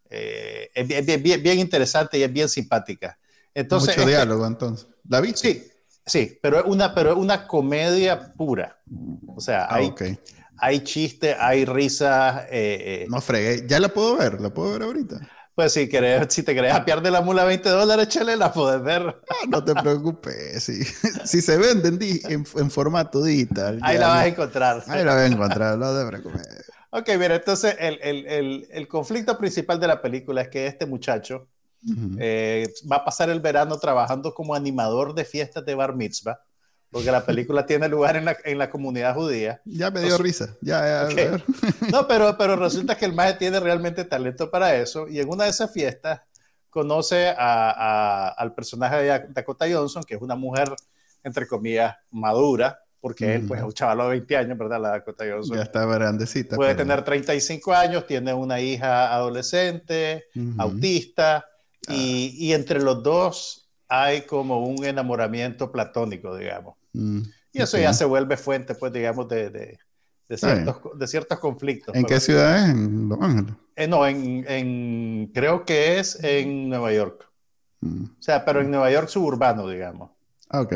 Eh, 0.07 0.69
es, 0.75 1.23
bien, 1.23 1.41
bien, 1.41 1.57
interesante 1.57 2.19
y 2.19 2.23
es 2.23 2.31
bien 2.31 2.47
simpática. 2.47 3.17
Entonces, 3.51 3.89
Mucho 3.89 4.01
este 4.01 4.11
diálogo, 4.11 4.45
entonces. 4.45 4.87
¿La 5.09 5.21
viste? 5.21 5.53
Sí, 5.53 5.69
Sí, 6.05 6.37
pero 6.41 6.59
es 6.59 6.65
una, 6.65 6.93
pero 6.93 7.17
una 7.17 7.47
comedia 7.47 8.33
pura. 8.33 8.77
O 9.27 9.39
sea, 9.39 9.65
ah, 9.65 9.75
hay, 9.75 9.93
hay 10.57 10.79
chiste, 10.81 11.35
hay 11.39 11.65
risa. 11.65 12.45
Eh, 12.49 13.03
eh. 13.03 13.05
No 13.09 13.21
fregué. 13.21 13.65
Ya 13.67 13.79
la 13.79 13.89
puedo 13.89 14.17
ver, 14.17 14.41
la 14.41 14.53
puedo 14.53 14.73
ver 14.73 14.83
ahorita. 14.83 15.19
Pues 15.55 15.73
si, 15.73 15.87
querés, 15.87 16.33
si 16.33 16.41
te 16.41 16.55
querés 16.55 16.73
apiar 16.73 17.01
de 17.01 17.11
la 17.11 17.21
mula 17.21 17.43
20 17.43 17.69
dólares, 17.69 18.07
chale, 18.07 18.35
la 18.35 18.51
puedes 18.51 18.81
ver. 18.81 19.21
Ah, 19.29 19.45
no 19.47 19.63
te 19.63 19.75
preocupes. 19.75 20.63
Sí. 20.63 20.83
si 21.25 21.41
se 21.41 21.57
venden 21.57 21.99
en, 22.01 22.45
en, 22.55 22.71
formato 22.71 23.23
digital. 23.23 23.79
Ahí 23.83 23.97
la 23.97 24.07
vas 24.07 24.23
a 24.23 24.27
encontrar. 24.27 24.83
Ahí 24.87 25.03
la 25.03 25.13
vas 25.13 25.23
a 25.23 25.27
encontrar, 25.27 25.77
no 25.77 25.95
te 25.95 26.07
preocupes. 26.07 26.71
Ok, 26.89 27.09
mira, 27.19 27.35
entonces 27.35 27.75
el, 27.79 27.99
el, 28.01 28.25
el, 28.27 28.67
el 28.71 28.87
conflicto 28.87 29.37
principal 29.37 29.79
de 29.79 29.87
la 29.87 30.01
película 30.01 30.41
es 30.41 30.49
que 30.49 30.67
este 30.67 30.85
muchacho 30.85 31.47
eh, 32.19 32.71
va 32.89 32.97
a 32.97 33.05
pasar 33.05 33.29
el 33.29 33.39
verano 33.39 33.77
trabajando 33.77 34.33
como 34.33 34.55
animador 34.55 35.13
de 35.13 35.25
fiestas 35.25 35.65
de 35.65 35.75
bar 35.75 35.95
mitzvah, 35.95 36.39
porque 36.93 37.11
la 37.11 37.25
película 37.25 37.65
tiene 37.65 37.89
lugar 37.89 38.15
en 38.15 38.25
la, 38.25 38.37
en 38.45 38.57
la 38.57 38.69
comunidad 38.69 39.15
judía. 39.15 39.61
Ya 39.65 39.91
me 39.91 39.99
dio 40.01 40.17
risa, 40.17 40.55
ya, 40.61 41.09
ya. 41.09 41.43
No, 41.91 42.07
pero, 42.07 42.37
pero 42.37 42.55
resulta 42.55 42.95
que 42.95 43.05
el 43.05 43.13
maje 43.13 43.33
tiene 43.33 43.59
realmente 43.59 44.05
talento 44.05 44.49
para 44.49 44.75
eso 44.75 45.09
y 45.09 45.19
en 45.19 45.27
una 45.27 45.45
de 45.45 45.49
esas 45.49 45.73
fiestas 45.73 46.21
conoce 46.69 47.33
a, 47.37 48.29
al 48.29 48.53
personaje 48.53 48.97
de 48.97 49.25
Dakota 49.29 49.65
Johnson, 49.69 50.03
que 50.03 50.15
es 50.15 50.21
una 50.21 50.35
mujer, 50.35 50.73
entre 51.23 51.47
comillas, 51.47 51.95
madura, 52.11 52.79
porque 52.99 53.35
él 53.35 53.45
pues 53.47 53.59
es 53.59 53.65
un 53.65 53.73
chaval 53.73 53.97
de 53.97 54.07
20 54.11 54.37
años, 54.37 54.57
¿verdad? 54.57 54.81
La 54.81 54.89
Dakota 54.89 55.25
Johnson. 55.29 55.57
Ya 55.57 55.63
está 55.63 55.85
grandecita. 55.85 56.55
Puede 56.55 56.73
tener 56.73 57.03
35 57.03 57.73
años, 57.73 58.07
tiene 58.07 58.33
una 58.33 58.61
hija 58.61 59.13
adolescente, 59.13 60.25
autista, 60.57 61.45
y, 61.89 62.33
y, 62.39 62.53
entre 62.53 62.81
los 62.81 63.03
dos 63.03 63.69
hay 63.89 64.21
como 64.21 64.65
un 64.65 64.85
enamoramiento 64.85 65.69
platónico, 65.69 66.37
digamos. 66.37 66.75
Mm, 66.93 67.21
y 67.51 67.61
eso 67.61 67.77
ya 67.77 67.93
se 67.93 68.05
vuelve 68.05 68.37
fuente, 68.37 68.75
pues, 68.75 68.91
digamos, 68.91 69.27
de, 69.27 69.49
de, 69.49 69.79
de 70.27 70.37
ciertos, 70.37 70.77
de 70.95 71.07
ciertos 71.07 71.39
conflictos. 71.39 71.95
¿En 71.95 72.05
qué 72.05 72.19
ciudad 72.19 72.57
es? 72.57 72.69
¿En 72.69 73.09
Los 73.09 73.21
Ángeles? 73.21 73.53
Eh, 73.75 73.87
no, 73.87 74.05
en, 74.07 74.45
en, 74.47 75.31
creo 75.33 75.65
que 75.65 75.99
es 75.99 76.23
en 76.23 76.69
Nueva 76.69 76.93
York. 76.93 77.29
Mm. 77.81 78.05
O 78.05 78.21
sea, 78.21 78.45
pero 78.45 78.61
en 78.61 78.71
Nueva 78.71 78.91
York 78.91 79.07
suburbano, 79.07 79.67
digamos. 79.67 80.11
Ah, 80.49 80.61
ok. 80.61 80.75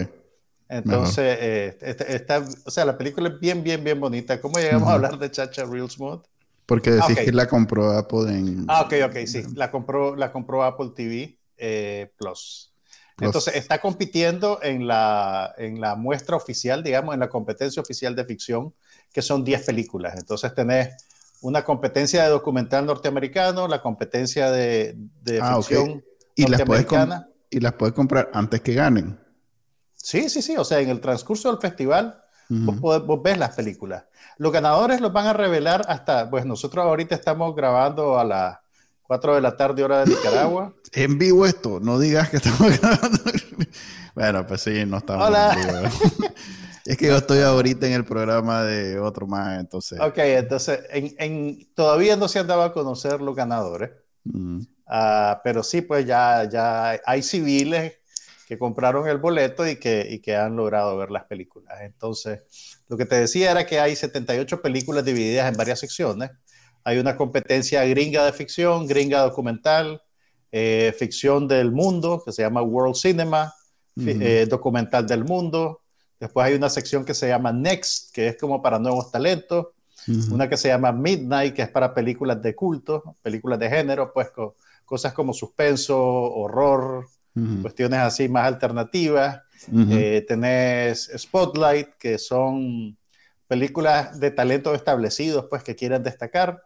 Entonces, 0.69 1.37
eh, 1.39 1.77
este, 1.81 2.15
está, 2.15 2.43
o 2.65 2.71
sea, 2.71 2.83
la 2.83 2.97
película 2.97 3.29
es 3.29 3.39
bien, 3.39 3.63
bien, 3.63 3.83
bien 3.83 3.99
bonita. 3.99 4.41
¿Cómo 4.41 4.57
llegamos 4.57 4.89
a 4.89 4.93
hablar 4.93 5.17
de 5.17 5.31
Chacha 5.31 5.63
Real 5.63 5.89
Smooth? 5.89 6.23
Porque 6.65 6.91
decís 6.91 7.17
que 7.17 7.31
la 7.31 7.47
compró 7.47 7.91
Apple 7.91 8.29
en... 8.29 8.65
Ah, 8.67 8.81
ok, 8.81 8.93
ok, 9.05 9.25
sí. 9.25 9.43
La 9.55 9.71
compró, 9.71 10.15
la 10.17 10.33
compró 10.33 10.63
Apple 10.63 10.91
TV 10.93 11.39
eh, 11.55 12.11
Plus. 12.17 12.73
Entonces, 13.19 13.55
está 13.55 13.79
compitiendo 13.79 14.59
en 14.61 14.87
la, 14.87 15.53
en 15.57 15.81
la 15.81 15.95
muestra 15.95 16.35
oficial, 16.35 16.83
digamos, 16.83 17.13
en 17.13 17.19
la 17.19 17.29
competencia 17.29 17.81
oficial 17.81 18.15
de 18.15 18.25
ficción, 18.25 18.73
que 19.11 19.21
son 19.21 19.43
10 19.43 19.65
películas. 19.65 20.15
Entonces, 20.17 20.53
tenés 20.53 20.95
una 21.41 21.63
competencia 21.63 22.23
de 22.23 22.29
documental 22.29 22.85
norteamericano, 22.85 23.67
la 23.67 23.81
competencia 23.81 24.51
de, 24.51 24.95
de 25.23 25.39
ah, 25.41 25.57
ficción 25.57 26.03
¿Y 26.35 26.45
norteamericana. 26.45 27.15
Las 27.15 27.37
y 27.49 27.59
las 27.59 27.73
puedes 27.73 27.95
comprar 27.95 28.29
antes 28.33 28.61
que 28.61 28.73
ganen. 28.73 29.19
Sí, 29.95 30.29
sí, 30.29 30.41
sí. 30.41 30.55
O 30.57 30.63
sea, 30.63 30.79
en 30.79 30.89
el 30.89 31.01
transcurso 31.01 31.49
del 31.49 31.59
festival, 31.59 32.21
vos, 32.49 33.21
ves 33.23 33.37
las 33.37 33.55
películas. 33.55 34.05
Los 34.37 34.51
ganadores 34.51 35.01
los 35.01 35.11
van 35.11 35.27
a 35.27 35.33
revelar 35.33 35.85
hasta, 35.87 36.29
pues 36.29 36.45
nosotros 36.45 36.85
ahorita 36.85 37.15
estamos 37.15 37.55
grabando 37.55 38.19
a 38.19 38.23
las 38.23 38.57
4 39.07 39.35
de 39.35 39.41
la 39.41 39.55
tarde, 39.55 39.83
hora 39.83 40.03
de 40.03 40.13
Nicaragua. 40.13 40.73
En 40.91 41.17
vivo 41.17 41.45
esto, 41.45 41.79
no 41.79 41.97
digas 41.97 42.29
que 42.29 42.37
estamos 42.37 42.79
grabando. 42.79 43.19
bueno, 44.15 44.45
pues 44.45 44.61
sí, 44.61 44.85
no 44.85 44.97
estamos 44.97 45.27
Hola. 45.27 45.53
en 45.53 45.67
vivo. 45.67 46.33
es 46.85 46.97
que 46.97 47.07
yo 47.07 47.15
estoy 47.15 47.39
ahorita 47.39 47.87
en 47.87 47.93
el 47.93 48.03
programa 48.03 48.63
de 48.63 48.99
otro 48.99 49.25
más, 49.25 49.59
entonces. 49.59 49.99
Ok, 50.01 50.17
entonces, 50.17 50.81
en, 50.91 51.67
todavía 51.73 52.17
no 52.17 52.27
se 52.27 52.39
han 52.39 52.47
dado 52.47 52.63
a 52.63 52.73
conocer 52.73 53.21
los 53.21 53.33
ganadores. 53.33 53.91
Mm. 54.25 54.63
Ah, 54.85 55.39
pero 55.41 55.63
sí, 55.63 55.81
pues 55.81 56.05
ya, 56.05 56.43
ya 56.49 56.99
hay 57.05 57.23
civiles 57.23 57.93
que 58.45 58.57
compraron 58.57 59.07
el 59.07 59.17
boleto 59.17 59.67
y 59.67 59.77
que, 59.77 60.05
y 60.09 60.19
que 60.19 60.35
han 60.35 60.57
logrado 60.57 60.97
ver 60.97 61.11
las 61.11 61.25
películas. 61.25 61.79
Entonces, 61.81 62.41
lo 62.89 62.97
que 62.97 63.05
te 63.05 63.15
decía 63.15 63.51
era 63.51 63.65
que 63.65 63.79
hay 63.79 63.95
78 63.95 64.61
películas 64.61 65.05
divididas 65.05 65.49
en 65.49 65.57
varias 65.57 65.79
secciones 65.79 66.31
hay 66.87 66.99
una 66.99 67.17
competencia 67.17 67.83
gringa 67.83 68.23
de 68.23 68.31
ficción, 68.31 68.87
gringa 68.87 69.19
documental, 69.19 70.01
eh, 70.53 70.95
ficción 70.97 71.45
del 71.45 71.69
mundo, 71.69 72.23
que 72.25 72.31
se 72.31 72.43
llama 72.43 72.61
World 72.61 72.95
Cinema, 72.95 73.53
eh, 73.97 74.47
documental 74.49 75.05
del 75.05 75.25
mundo. 75.25 75.81
Después 76.17 76.47
hay 76.47 76.53
una 76.53 76.69
sección 76.69 77.03
que 77.03 77.13
se 77.13 77.27
llama 77.27 77.51
Next, 77.51 78.13
que 78.13 78.29
es 78.29 78.37
como 78.37 78.61
para 78.61 78.79
nuevos 78.79 79.11
talentos. 79.11 79.67
Una 80.31 80.47
que 80.47 80.55
se 80.55 80.69
llama 80.69 80.93
Midnight, 80.93 81.53
que 81.53 81.63
es 81.63 81.69
para 81.69 81.93
películas 81.93 82.41
de 82.41 82.55
culto, 82.55 83.17
películas 83.21 83.59
de 83.59 83.69
género, 83.69 84.13
pues 84.13 84.29
cosas 84.85 85.11
como 85.11 85.33
suspenso, 85.33 85.99
horror, 85.99 87.05
cuestiones 87.61 87.99
así 87.99 88.29
más 88.29 88.47
alternativas. 88.47 89.41
Eh, 89.91 90.23
tenés 90.25 91.11
Spotlight, 91.17 91.95
que 91.99 92.17
son 92.17 92.97
películas 93.45 94.17
de 94.21 94.31
talentos 94.31 94.73
establecidos, 94.73 95.47
pues 95.49 95.63
que 95.63 95.75
quieren 95.75 96.01
destacar 96.01 96.63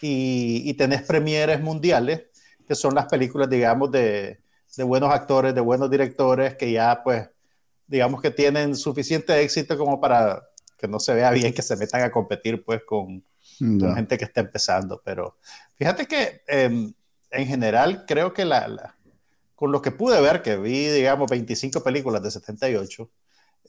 y, 0.00 0.74
tenés 0.74 1.02
premieres 1.02 1.60
mundiales, 1.60 2.24
que 2.66 2.74
son 2.74 2.94
las 2.94 3.06
películas, 3.06 3.48
digamos, 3.48 3.90
de, 3.90 4.40
de, 4.76 4.84
buenos 4.84 5.12
actores, 5.12 5.54
de 5.54 5.60
buenos 5.60 5.90
directores, 5.90 6.56
que 6.56 6.72
ya, 6.72 7.02
pues, 7.02 7.28
digamos 7.86 8.22
que 8.22 8.30
tienen 8.30 8.74
suficiente 8.76 9.40
éxito 9.40 9.76
como 9.76 10.00
para 10.00 10.42
que 10.78 10.88
no 10.88 10.98
se 10.98 11.14
vea 11.14 11.30
bien 11.30 11.52
que 11.52 11.62
se 11.62 11.76
metan 11.76 12.02
a 12.02 12.10
competir, 12.10 12.64
pues, 12.64 12.82
con, 12.84 13.24
gente 13.58 14.16
que 14.16 14.24
está 14.24 14.40
empezando. 14.40 15.02
Pero 15.04 15.36
fíjate 15.76 16.06
que 16.06 16.42
em, 16.46 16.94
en 17.30 17.46
general 17.46 18.06
creo 18.06 18.32
que 18.32 18.46
la, 18.46 18.96
con 19.54 19.72
lo 19.72 19.82
que 19.82 19.90
pude 19.90 20.18
ver, 20.22 20.40
que 20.40 20.56
vi, 20.56 20.88
digamos, 20.88 21.30
25 21.30 21.82
películas 21.82 22.22
de 22.22 22.30
78, 22.30 23.10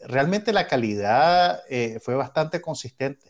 realmente 0.06 0.54
la 0.54 0.68
calidad 0.68 1.62
eh, 1.70 2.00
fue 2.02 2.16
bastante 2.16 2.62
consistente. 2.62 3.30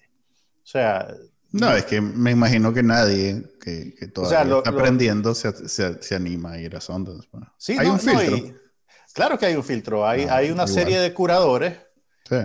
O 0.64 0.68
sea, 0.68 1.08
no, 1.52 1.76
es 1.76 1.86
que 1.86 2.00
me 2.00 2.32
imagino 2.32 2.74
que 2.74 2.82
nadie 2.82 3.44
que, 3.60 3.94
que 3.94 4.08
todavía 4.08 4.58
está 4.58 4.70
aprendiendo 4.70 5.36
se, 5.36 5.68
se, 5.68 6.02
se, 6.02 6.16
anima 6.16 6.54
a 6.54 6.60
ir 6.60 6.76
a 6.76 6.82
Sundance. 6.82 7.28
Sí, 7.58 7.76
hay 7.78 7.88
un 7.88 8.00
filtro. 8.00 8.58
claro 9.14 9.38
que 9.38 9.46
hay 9.48 9.56
un 9.56 9.64
filtro. 9.64 10.08
Hay, 10.08 10.24
ah, 10.24 10.38
hay 10.38 10.52
una 10.52 10.68
serie 10.68 11.00
de 11.00 11.14
curadores 11.14 11.78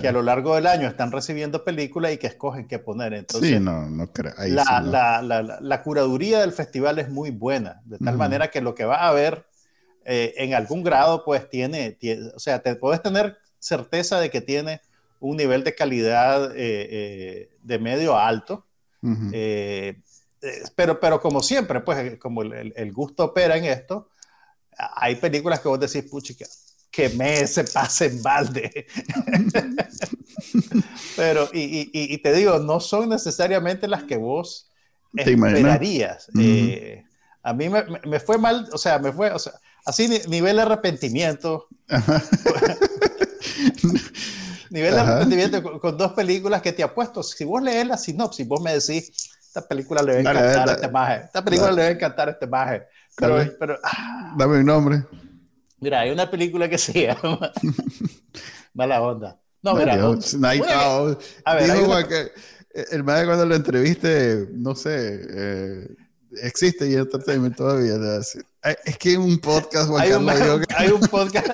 que 0.00 0.08
a 0.08 0.12
lo 0.12 0.22
largo 0.22 0.56
del 0.56 0.66
año 0.66 0.88
están 0.88 1.12
recibiendo 1.12 1.62
películas 1.62 2.12
y 2.12 2.18
que 2.18 2.26
escogen 2.26 2.66
qué 2.66 2.80
poner. 2.80 3.14
Entonces, 3.14 3.50
sí, 3.50 3.60
no, 3.60 3.88
no 3.88 4.12
creo. 4.12 4.34
La, 4.48 4.80
la, 4.80 5.22
la, 5.22 5.58
la, 5.60 5.82
curaduría 5.84 6.40
del 6.40 6.50
festival 6.50 6.98
es 6.98 7.08
muy 7.08 7.30
buena, 7.30 7.82
de 7.84 7.98
tal 7.98 8.16
manera 8.16 8.50
que 8.50 8.60
lo 8.60 8.74
que 8.74 8.84
va 8.84 9.06
a 9.06 9.12
ver 9.12 9.46
eh, 10.04 10.34
en 10.38 10.54
algún 10.54 10.82
grado, 10.82 11.24
pues 11.24 11.48
tiene, 11.48 11.92
tiene, 11.92 12.30
o 12.34 12.40
sea, 12.40 12.60
te 12.62 12.74
puedes 12.74 13.00
tener 13.00 13.38
certeza 13.60 14.18
de 14.18 14.30
que 14.30 14.40
tiene 14.40 14.80
un 15.20 15.36
nivel 15.36 15.62
de 15.62 15.76
calidad 15.76 16.50
eh, 16.56 16.88
eh, 16.90 17.50
de 17.62 17.78
medio 17.78 18.16
a 18.16 18.26
alto 18.26 18.66
eh, 19.32 20.00
eh, 20.42 20.62
pero, 20.74 21.00
pero 21.00 21.20
como 21.20 21.42
siempre, 21.42 21.80
pues 21.80 22.18
como 22.18 22.42
el, 22.42 22.92
gusto 22.92 23.24
opera 23.24 23.56
en 23.56 23.64
esto, 23.64 24.10
hay 24.76 25.16
películas 25.16 25.60
que 25.60 25.68
vos 25.68 25.80
decís, 25.80 26.04
puchica, 26.10 26.46
que 26.90 27.08
me 27.10 27.46
se 27.46 27.64
pase 27.64 28.06
en 28.06 28.22
balde. 28.22 28.86
pero, 31.16 31.48
y, 31.52 31.90
y, 31.92 32.18
te 32.18 32.32
digo, 32.32 32.58
no 32.58 32.80
son 32.80 33.08
necesariamente 33.08 33.88
las 33.88 34.04
que 34.04 34.16
vos 34.16 34.70
esperarías. 35.14 36.28
Eh, 36.38 37.04
a 37.42 37.52
mí 37.52 37.68
me, 37.68 37.84
me, 38.04 38.20
fue 38.20 38.38
mal, 38.38 38.68
o 38.72 38.78
sea, 38.78 38.98
me 38.98 39.12
fue, 39.12 39.30
o 39.30 39.38
sea, 39.38 39.52
así 39.84 40.08
nivel 40.28 40.56
de 40.56 40.62
arrepentimiento. 40.62 41.68
Nivel 44.70 44.94
de 44.94 45.00
arrepentimiento 45.00 45.80
con, 45.80 45.96
dos 45.96 46.12
películas 46.12 46.62
que 46.62 46.72
te 46.72 46.82
apuesto. 46.82 47.22
Si 47.22 47.44
vos 47.44 47.62
lees 47.62 47.86
la 47.86 47.96
sinopsis, 47.96 48.46
vos 48.46 48.60
me 48.60 48.72
decís, 48.72 49.30
esta 49.40 49.66
película 49.66 50.02
le 50.02 50.12
va 50.12 50.18
a 50.18 50.20
encantar 50.20 50.68
a 50.68 50.72
este 50.72 50.88
maje. 50.88 51.24
Esta 51.24 51.44
película 51.44 51.72
le 51.72 51.82
va 51.82 51.88
a 51.88 51.90
encantar 51.92 52.28
a 52.28 52.32
este 52.32 52.46
maje. 52.46 52.82
Pero, 53.16 53.56
pero 53.58 53.78
ah. 53.82 54.34
Dame 54.36 54.58
un 54.58 54.66
nombre. 54.66 55.04
Mira, 55.78 56.00
hay 56.00 56.10
una 56.10 56.30
película 56.30 56.68
que 56.68 56.78
se 56.78 57.06
llama 57.06 57.52
Mala 58.74 59.02
Onda. 59.02 59.38
No, 59.62 59.74
mira. 59.74 59.96
No, 59.96 60.18
a 61.44 61.54
ver, 61.54 62.08
que 62.08 62.32
el 62.90 63.04
maje 63.04 63.26
cuando 63.26 63.46
lo 63.46 63.54
entreviste, 63.54 64.48
no 64.52 64.74
sé, 64.74 65.20
eh, 65.28 65.88
existe 66.42 66.88
y 66.88 66.94
entertainment 66.94 67.56
todavía. 67.56 67.94
Es 68.84 68.98
que 68.98 69.16
un 69.16 69.38
podcast, 69.38 69.88
Juan 69.88 70.02
hay 70.02 70.12
un, 70.12 70.64
hay 70.76 70.88
un 70.88 71.00
podcast 71.00 71.48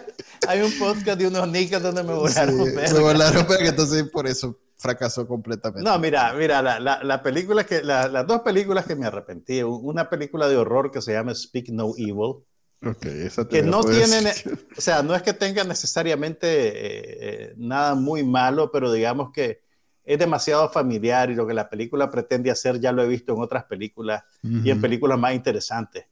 hay 0.48 0.60
un 0.62 0.72
podcast 0.78 1.18
de 1.18 1.26
unos 1.26 1.48
nicas 1.48 1.82
donde 1.82 2.02
me 2.02 2.14
volaron 2.14 2.66
sí, 2.66 2.72
Me 2.94 3.00
volaron 3.00 3.46
pero 3.46 3.58
que 3.60 3.68
entonces 3.68 4.04
por 4.10 4.26
eso 4.26 4.58
fracasó 4.76 5.26
completamente. 5.26 5.88
No, 5.88 5.98
mira, 5.98 6.34
mira, 6.34 6.60
la, 6.60 6.80
la, 6.80 7.02
la 7.02 7.22
película 7.22 7.64
que, 7.64 7.82
la, 7.82 8.08
las 8.08 8.26
dos 8.26 8.40
películas 8.40 8.84
que 8.84 8.96
me 8.96 9.06
arrepentí, 9.06 9.62
una 9.62 10.10
película 10.10 10.48
de 10.48 10.56
horror 10.56 10.90
que 10.90 11.00
se 11.00 11.12
llama 11.12 11.34
Speak 11.34 11.68
No 11.68 11.92
Evil, 11.96 12.42
okay, 12.84 13.22
esa 13.26 13.46
que 13.46 13.62
no 13.62 13.82
tienen, 13.84 14.26
o 14.76 14.80
sea, 14.80 15.02
no 15.02 15.14
es 15.14 15.22
que 15.22 15.32
tenga 15.32 15.62
necesariamente 15.64 16.46
eh, 16.48 16.72
eh, 17.20 17.54
nada 17.56 17.94
muy 17.94 18.24
malo, 18.24 18.70
pero 18.72 18.92
digamos 18.92 19.30
que 19.32 19.62
es 20.04 20.18
demasiado 20.18 20.68
familiar 20.68 21.30
y 21.30 21.36
lo 21.36 21.46
que 21.46 21.54
la 21.54 21.70
película 21.70 22.10
pretende 22.10 22.50
hacer 22.50 22.80
ya 22.80 22.90
lo 22.90 23.04
he 23.04 23.06
visto 23.08 23.32
en 23.32 23.40
otras 23.40 23.64
películas 23.64 24.24
y 24.42 24.68
en 24.68 24.80
películas 24.80 25.16
más 25.16 25.32
interesantes. 25.32 26.06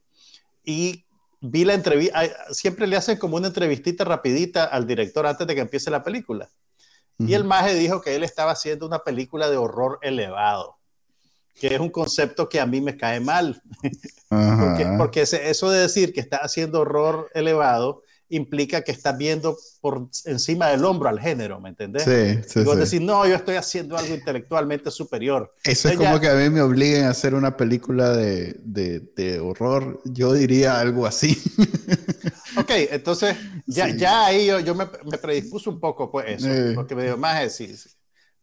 Y 0.64 1.06
vi 1.40 1.64
la 1.64 1.74
entrevista, 1.74 2.22
siempre 2.50 2.86
le 2.86 2.96
hacen 2.96 3.18
como 3.18 3.36
una 3.36 3.48
entrevistita 3.48 4.04
rapidita 4.04 4.64
al 4.64 4.86
director 4.86 5.26
antes 5.26 5.46
de 5.46 5.54
que 5.54 5.60
empiece 5.60 5.90
la 5.90 6.02
película. 6.02 6.48
Y 7.18 7.34
el 7.34 7.44
maje 7.44 7.74
dijo 7.74 8.00
que 8.00 8.16
él 8.16 8.22
estaba 8.22 8.52
haciendo 8.52 8.86
una 8.86 9.00
película 9.00 9.50
de 9.50 9.58
horror 9.58 9.98
elevado, 10.00 10.78
que 11.54 11.74
es 11.74 11.78
un 11.80 11.90
concepto 11.90 12.48
que 12.48 12.60
a 12.60 12.64
mí 12.64 12.80
me 12.80 12.96
cae 12.96 13.20
mal. 13.20 13.62
porque, 14.28 14.94
porque 14.96 15.20
eso 15.20 15.70
de 15.70 15.80
decir 15.80 16.14
que 16.14 16.20
está 16.20 16.38
haciendo 16.38 16.80
horror 16.80 17.30
elevado 17.34 18.02
implica 18.30 18.82
que 18.82 18.92
estás 18.92 19.18
viendo 19.18 19.58
por 19.80 20.08
encima 20.24 20.68
del 20.68 20.84
hombro 20.84 21.08
al 21.08 21.20
género, 21.20 21.60
¿me 21.60 21.68
entendés? 21.68 22.04
Sí, 22.04 22.42
sí. 22.48 22.60
Y 22.60 22.64
vos 22.64 22.76
decís, 22.76 23.00
no, 23.00 23.26
yo 23.26 23.34
estoy 23.34 23.56
haciendo 23.56 23.96
algo 23.96 24.14
intelectualmente 24.14 24.90
superior. 24.90 25.54
Eso 25.64 25.88
es 25.88 25.96
como 25.96 26.18
que 26.20 26.28
a 26.28 26.34
mí 26.34 26.48
me 26.48 26.62
obliguen 26.62 27.04
a 27.04 27.10
hacer 27.10 27.34
una 27.34 27.56
película 27.56 28.10
de, 28.10 28.56
de, 28.60 29.00
de 29.00 29.40
horror, 29.40 30.00
yo 30.04 30.32
diría 30.32 30.80
algo 30.80 31.06
así. 31.06 31.40
ok, 32.56 32.70
entonces 32.90 33.36
ya, 33.66 33.88
ya 33.88 34.26
ahí 34.26 34.46
yo, 34.46 34.60
yo 34.60 34.74
me, 34.74 34.86
me, 35.04 35.18
predispuso 35.18 35.70
un 35.70 35.80
poco 35.80 36.10
pues 36.10 36.42
eso, 36.42 36.74
porque 36.74 36.94
me 36.94 37.04
digo, 37.04 37.16
más 37.16 37.60
es, 37.60 37.96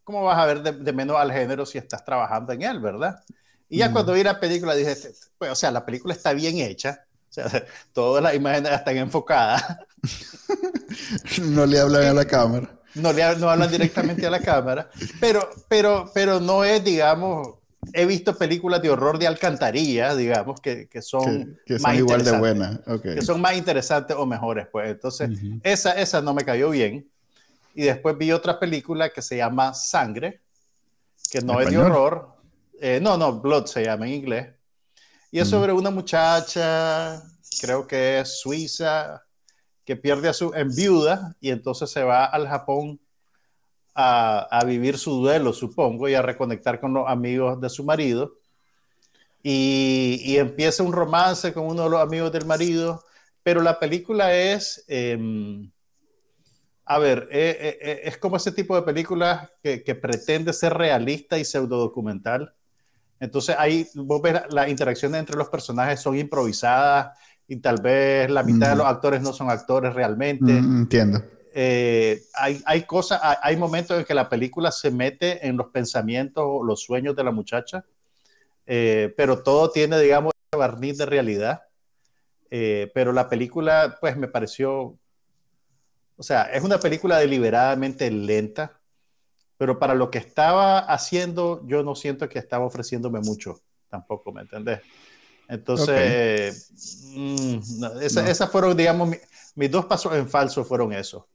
¿cómo 0.04 0.24
vas 0.24 0.38
a 0.38 0.46
ver 0.46 0.62
de, 0.62 0.72
de, 0.74 0.94
menos 0.94 1.18
al 1.18 1.32
género 1.32 1.66
si 1.66 1.78
estás 1.78 2.04
trabajando 2.04 2.52
en 2.52 2.62
él, 2.62 2.80
verdad? 2.80 3.24
Y 3.70 3.80
ya 3.80 3.92
cuando 3.92 4.14
vi 4.14 4.24
la 4.24 4.40
película 4.40 4.76
dije, 4.76 4.96
pues, 5.38 5.52
o 5.52 5.56
sea, 5.56 5.72
la 5.72 5.86
película 5.86 6.14
está 6.14 6.34
bien 6.34 6.58
hecha, 6.60 7.07
o 7.46 7.50
sea, 7.50 7.66
todas 7.94 8.24
las 8.24 8.36
imágenes 8.36 8.72
están 8.72 8.98
enfocadas. 8.98 9.64
no 11.42 11.66
le 11.66 11.80
hablan 11.80 12.04
a 12.04 12.14
la 12.14 12.26
cámara. 12.26 12.70
No 12.96 13.14
le 13.14 13.36
no 13.36 13.50
hablan 13.50 13.70
directamente 13.70 14.26
a 14.26 14.32
la 14.32 14.40
cámara, 14.40 14.90
pero, 15.20 15.48
pero, 15.68 16.10
pero 16.14 16.40
no 16.40 16.64
es, 16.64 16.84
digamos, 16.84 17.58
he 17.94 18.06
visto 18.06 18.36
películas 18.36 18.82
de 18.82 18.90
horror 18.90 19.20
de 19.20 19.28
alcantarilla, 19.28 20.16
digamos, 20.16 20.60
que, 20.62 20.88
que 20.88 21.02
son, 21.02 21.60
que, 21.66 21.80
son 21.80 21.96
igual 21.96 22.24
de 22.24 22.38
buenas. 22.38 22.80
Que 23.02 23.22
son 23.22 23.40
más 23.40 23.56
interesantes 23.56 24.16
o 24.18 24.26
mejores, 24.26 24.68
pues. 24.72 24.90
Entonces, 24.90 25.30
esa, 25.64 25.92
esa 25.94 26.22
no 26.22 26.34
me 26.34 26.44
cayó 26.44 26.70
bien. 26.70 27.08
Y 27.76 27.84
después 27.84 28.18
vi 28.18 28.32
otra 28.32 28.60
película 28.60 29.10
que 29.10 29.22
se 29.22 29.38
llama 29.38 29.74
Sangre, 29.74 30.42
que 31.30 31.42
no 31.42 31.62
es 31.62 31.70
de 31.70 31.78
horror. 31.78 32.30
Eh, 32.80 33.00
no, 33.02 33.18
no, 33.18 33.40
Blood 33.40 33.66
se 33.66 33.84
llama 33.84 34.08
en 34.08 34.14
inglés. 34.14 34.48
Y 35.32 35.40
es 35.40 35.50
sobre 35.50 35.74
una 35.74 35.90
muchacha, 35.90 37.22
creo 37.60 37.86
que 37.86 38.20
es 38.20 38.40
suiza, 38.40 39.24
que 39.84 39.96
pierde 39.96 40.30
a 40.30 40.34
su 40.34 40.54
enviuda 40.54 41.36
y 41.40 41.50
entonces 41.50 41.90
se 41.90 42.04
va 42.04 42.26
al 42.26 42.48
Japón 42.48 43.00
a, 43.94 44.48
a, 44.52 44.64
vivir 44.64 44.98
su 44.98 45.22
duelo, 45.22 45.54
supongo, 45.54 46.08
y 46.08 46.14
a 46.14 46.22
reconectar 46.22 46.80
con 46.80 46.94
los 46.94 47.08
amigos 47.08 47.60
de 47.60 47.70
su 47.70 47.84
marido. 47.84 48.38
Y, 49.44 50.22
y, 50.24 50.38
empieza 50.38 50.84
un 50.84 50.94
romance 50.94 51.54
con 51.54 51.66
uno 51.66 51.84
de 51.84 51.90
los 51.90 52.02
amigos 52.02 52.32
del 52.32 52.46
marido, 52.46 53.04
pero 53.44 53.62
la 53.62 53.80
película 53.80 54.36
es, 54.36 54.84
eh, 54.88 55.18
a 56.86 57.00
ver, 57.00 57.28
eh, 57.32 57.78
eh, 57.82 58.02
es 58.04 58.18
como 58.18 58.38
ese 58.38 58.52
tipo 58.52 58.76
de 58.76 58.82
película 58.82 59.50
que, 59.64 59.84
que 59.84 59.96
pretende 59.96 60.54
ser 60.54 60.74
realista 60.74 61.38
y 61.38 61.46
pseudo 61.46 61.78
documental 61.78 62.57
entonces 63.20 63.56
ahí 63.58 63.88
vos 63.96 64.22
ves 64.22 64.42
las 64.50 64.70
interacciones 64.70 65.20
entre 65.20 65.38
los 65.38 65.50
personajes 65.50 66.00
son 66.00 66.18
improvisadas 66.18 67.18
y 67.48 67.58
tal 67.58 67.82
vez 67.82 68.30
la 68.30 68.44
mitad 68.44 68.72
de 68.72 68.76
los 68.76 68.86
actores 68.86 69.22
no 69.22 69.34
son 69.34 69.50
actores 69.50 69.94
realmente. 69.94 70.52
entiendo. 70.52 71.24
Eh, 71.60 72.22
hay, 72.36 72.62
hay 72.66 72.84
cosas, 72.84 73.20
hay, 73.42 73.58
momentos 73.58 73.98
en 73.98 74.06
que 74.06 74.14
la 74.14 74.30
película 74.30 74.72
se 74.72 74.92
mete 74.92 75.48
en 75.48 75.58
los 75.58 75.70
pensamientos 75.70 76.44
o 76.46 76.64
los 76.64 76.84
sueños 76.84 77.16
de 77.16 77.24
la 77.24 77.32
muchacha, 77.32 77.84
eh, 78.68 79.12
pero 79.18 79.42
todo 79.42 79.72
tiene, 79.72 80.00
digamos, 80.00 80.34
barniz 80.56 80.98
de 81.00 81.08
realidad. 81.08 81.64
Eh, 82.52 82.92
pero 82.94 83.12
la 83.12 83.28
película, 83.28 83.98
pues 84.00 84.16
me 84.18 84.28
pareció, 84.28 84.98
o 86.16 86.24
sea, 86.24 86.44
es 86.44 86.64
una 86.64 86.80
película 86.80 87.18
deliberadamente 87.18 88.12
lenta, 88.12 88.77
pero 89.58 89.80
para 89.80 89.96
lo 89.96 90.12
que 90.12 90.20
estaba 90.20 90.80
haciendo, 90.80 91.64
yo 91.66 91.84
no 91.84 91.96
siento 91.96 92.30
que 92.30 92.40
estaba 92.40 92.66
ofreciéndome 92.66 93.20
mucho, 93.20 93.60
tampoco, 93.90 94.32
¿me 94.32 94.42
entendés? 94.42 94.82
Entonces, 95.48 96.72
mm, 97.16 97.58
esas 98.02 98.50
fueron, 98.52 98.78
digamos, 98.78 99.16
mis 99.56 99.72
dos 99.72 99.86
pasos 99.86 100.14
en 100.16 100.30
falso 100.30 100.64
fueron 100.64 100.94
eso. 100.94 101.28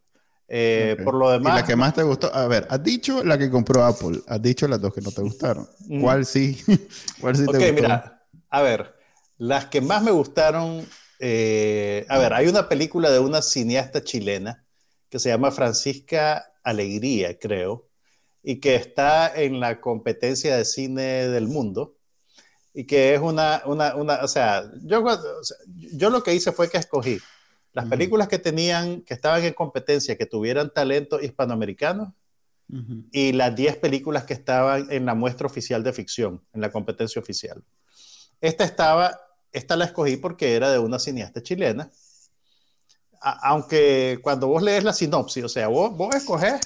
Eh, 0.46 0.98
por 1.02 1.14
lo 1.14 1.30
demás. 1.30 1.54
¿Y 1.54 1.56
la 1.56 1.66
que 1.66 1.76
más 1.76 1.94
te 1.94 2.02
gustó? 2.02 2.32
A 2.32 2.46
ver, 2.46 2.66
has 2.68 2.82
dicho 2.82 3.24
la 3.24 3.38
que 3.38 3.50
compró 3.50 3.84
Apple, 3.84 4.20
has 4.26 4.42
dicho 4.42 4.68
las 4.68 4.80
dos 4.80 4.92
que 4.92 5.00
no 5.00 5.10
te 5.10 5.22
gustaron. 5.22 5.66
Mm. 5.86 6.02
¿Cuál 6.02 6.26
sí? 6.26 6.62
¿Cuál 7.20 7.36
sí 7.36 7.46
te 7.46 7.58
gustó? 7.58 7.72
mira, 7.72 8.22
a 8.50 8.62
ver, 8.62 8.94
las 9.38 9.66
que 9.66 9.80
más 9.80 10.02
me 10.02 10.10
gustaron. 10.10 10.86
Eh, 11.18 12.04
a 12.08 12.18
ver, 12.18 12.34
hay 12.34 12.48
una 12.48 12.68
película 12.68 13.10
de 13.10 13.20
una 13.20 13.40
cineasta 13.42 14.02
chilena 14.04 14.64
que 15.08 15.18
se 15.18 15.28
llama 15.28 15.52
Francisca 15.52 16.52
Alegría, 16.62 17.38
creo 17.38 17.91
y 18.42 18.60
que 18.60 18.74
está 18.74 19.32
en 19.34 19.60
la 19.60 19.80
competencia 19.80 20.56
de 20.56 20.64
cine 20.64 21.28
del 21.28 21.48
mundo 21.48 21.96
y 22.74 22.84
que 22.84 23.14
es 23.14 23.20
una, 23.20 23.62
una, 23.66 23.94
una 23.94 24.14
o, 24.22 24.28
sea, 24.28 24.70
yo, 24.82 25.04
yo 25.74 26.10
lo 26.10 26.22
que 26.22 26.34
hice 26.34 26.52
fue 26.52 26.70
que 26.70 26.78
escogí 26.78 27.18
las 27.72 27.86
películas 27.86 28.28
que 28.28 28.38
tenían, 28.38 29.00
que 29.02 29.14
estaban 29.14 29.42
en 29.44 29.54
competencia, 29.54 30.16
que 30.16 30.26
tuvieran 30.26 30.72
talento 30.72 31.20
hispanoamericano 31.20 32.14
y 33.10 33.32
las 33.32 33.54
10 33.54 33.76
películas 33.78 34.24
que 34.24 34.32
estaban 34.32 34.90
en 34.90 35.04
la 35.04 35.14
muestra 35.14 35.46
oficial 35.46 35.82
de 35.82 35.92
ficción, 35.92 36.42
en 36.54 36.62
la 36.62 36.70
competencia 36.70 37.20
oficial. 37.20 37.62
Esta 38.40 38.64
estaba, 38.64 39.18
esta 39.52 39.76
la 39.76 39.86
escogí 39.86 40.16
porque 40.16 40.54
era 40.54 40.70
de 40.70 40.78
una 40.78 40.98
cineasta 40.98 41.42
chilena, 41.42 41.90
aunque 43.20 44.18
cuando 44.22 44.48
vos 44.48 44.62
lees 44.62 44.84
la 44.84 44.92
sinopsis, 44.92 45.44
o 45.44 45.48
sea, 45.48 45.68
vos, 45.68 45.94
vos 45.96 46.14
escogés 46.14 46.60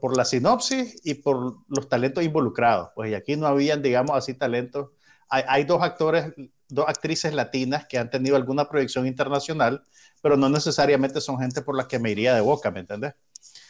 por, 0.00 0.16
la 0.16 0.24
sinopsis 0.24 1.00
y 1.04 1.14
por 1.14 1.58
los 1.68 1.88
talentos 1.88 2.24
involucrados. 2.24 2.90
Pues 2.94 3.10
y 3.10 3.14
aquí 3.14 3.36
no 3.36 3.46
habían, 3.46 3.82
digamos 3.82 4.16
así, 4.16 4.34
talentos. 4.34 4.90
Hay, 5.30 5.64
dos 5.64 5.82
actores, 5.82 6.32
dos 6.68 6.86
actrices 6.88 7.34
latinas 7.34 7.86
que 7.86 7.98
han 7.98 8.08
tenido 8.08 8.34
alguna 8.36 8.68
proyección 8.68 9.06
internacional, 9.06 9.84
pero 10.22 10.38
no 10.38 10.48
necesariamente 10.48 11.20
son 11.20 11.38
gente 11.38 11.60
por 11.60 11.76
la 11.76 11.86
que 11.86 11.98
me 11.98 12.10
iría 12.10 12.34
de 12.34 12.40
boca, 12.40 12.70
¿me 12.70 12.80
entiendes? 12.80 13.14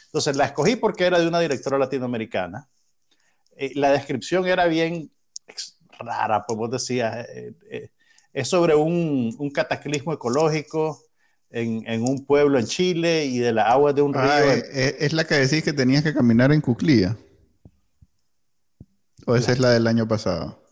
Entonces 0.05 0.37
la 0.37 0.45
escogí 0.45 0.77
porque 0.77 1.05
era 1.05 1.19
de 1.19 1.27
una 1.27 1.41
directora 1.41 1.77
latinoamericana. 1.77 2.69
Eh, 3.57 3.73
la 3.75 3.91
descripción 3.91 4.47
era 4.47 4.65
bien 4.67 5.11
rara, 5.99 6.45
pues 6.47 6.57
vos 6.57 6.71
decías, 6.71 7.27
eh, 7.29 7.53
eh, 7.69 7.89
es 8.31 8.47
sobre 8.47 8.73
un 8.73 9.51
cataclismo 9.53 10.13
ecológico 10.13 11.08
en, 11.51 12.03
un 12.03 12.25
pueblo 12.25 12.59
en 12.59 12.65
Chile 12.65 13.25
y 13.25 13.39
de 13.39 13.53
la 13.53 13.63
agua 13.63 13.93
de 13.93 14.01
un 14.01 14.13
río. 14.13 14.23
Ah, 14.23 14.41
eh, 14.43 14.63
eh, 14.71 14.97
es, 14.99 15.13
la 15.13 15.23
que 15.23 15.35
decís 15.35 15.63
que 15.63 15.73
tenías 15.73 16.03
que 16.03 16.13
caminar 16.13 16.51
en 16.51 16.61
Cuclía. 16.61 17.17
¿O 19.25 19.35
esa 19.35 19.51
es 19.51 19.59
la 19.59 19.71
del 19.71 19.87
año 19.87 20.07
pasado? 20.07 20.63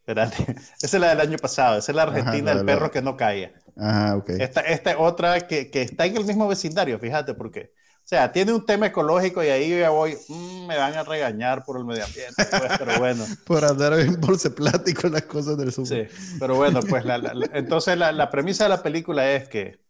Espérate, 0.00 0.36
esa 0.82 0.96
es 0.96 1.00
la 1.00 1.10
del 1.10 1.20
año 1.20 1.38
pasado, 1.38 1.78
esa 1.78 1.92
es 1.92 1.96
la 1.96 2.04
Argentina, 2.04 2.54
del 2.54 2.64
perro 2.64 2.90
que 2.90 3.02
no 3.02 3.16
caía. 3.16 3.52
Ajá, 3.76 4.16
ok. 4.16 4.30
Esta, 4.30 4.60
esta 4.62 4.90
es 4.92 4.96
otra 4.98 5.46
que, 5.46 5.70
que, 5.70 5.82
está 5.82 6.06
en 6.06 6.16
el 6.16 6.24
mismo 6.24 6.48
vecindario, 6.48 6.98
fíjate, 6.98 7.34
porque, 7.34 7.72
o 7.98 8.08
sea, 8.08 8.32
tiene 8.32 8.52
un 8.52 8.64
tema 8.64 8.86
ecológico 8.86 9.42
y 9.42 9.48
ahí 9.48 9.68
yo 9.68 9.78
ya 9.78 9.90
voy, 9.90 10.16
mm, 10.28 10.66
me 10.66 10.76
van 10.76 10.94
a 10.94 11.02
regañar 11.02 11.64
por 11.64 11.78
el 11.78 11.84
medio 11.84 12.04
ambiente, 12.04 12.44
pues, 12.50 12.72
pero 12.78 12.98
bueno. 12.98 13.24
por 13.46 13.64
andar 13.64 13.98
en 13.98 14.20
bolsa 14.20 14.50
plástico 14.50 15.08
las 15.08 15.22
cosas 15.22 15.58
del 15.58 15.72
sur. 15.72 15.86
Sí, 15.86 16.04
pero 16.38 16.54
bueno, 16.54 16.80
pues 16.80 17.04
entonces 17.52 17.98
la, 17.98 18.12
la 18.12 18.30
premisa 18.30 18.64
de 18.64 18.70
la 18.70 18.82
película 18.82 19.30
es 19.30 19.48
que 19.48 19.85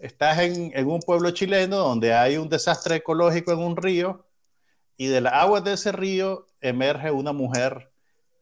estás 0.00 0.38
en, 0.40 0.72
en, 0.74 0.86
un 0.86 1.00
pueblo 1.00 1.30
chileno 1.30 1.76
donde 1.76 2.14
hay 2.14 2.36
un 2.36 2.48
desastre 2.48 2.96
ecológico 2.96 3.52
en 3.52 3.58
un 3.58 3.76
río 3.76 4.26
y 4.96 5.06
de 5.06 5.20
las 5.20 5.32
aguas 5.32 5.64
de 5.64 5.72
ese 5.72 5.92
río 5.92 6.46
emerge 6.60 7.10
una 7.10 7.32
mujer 7.32 7.90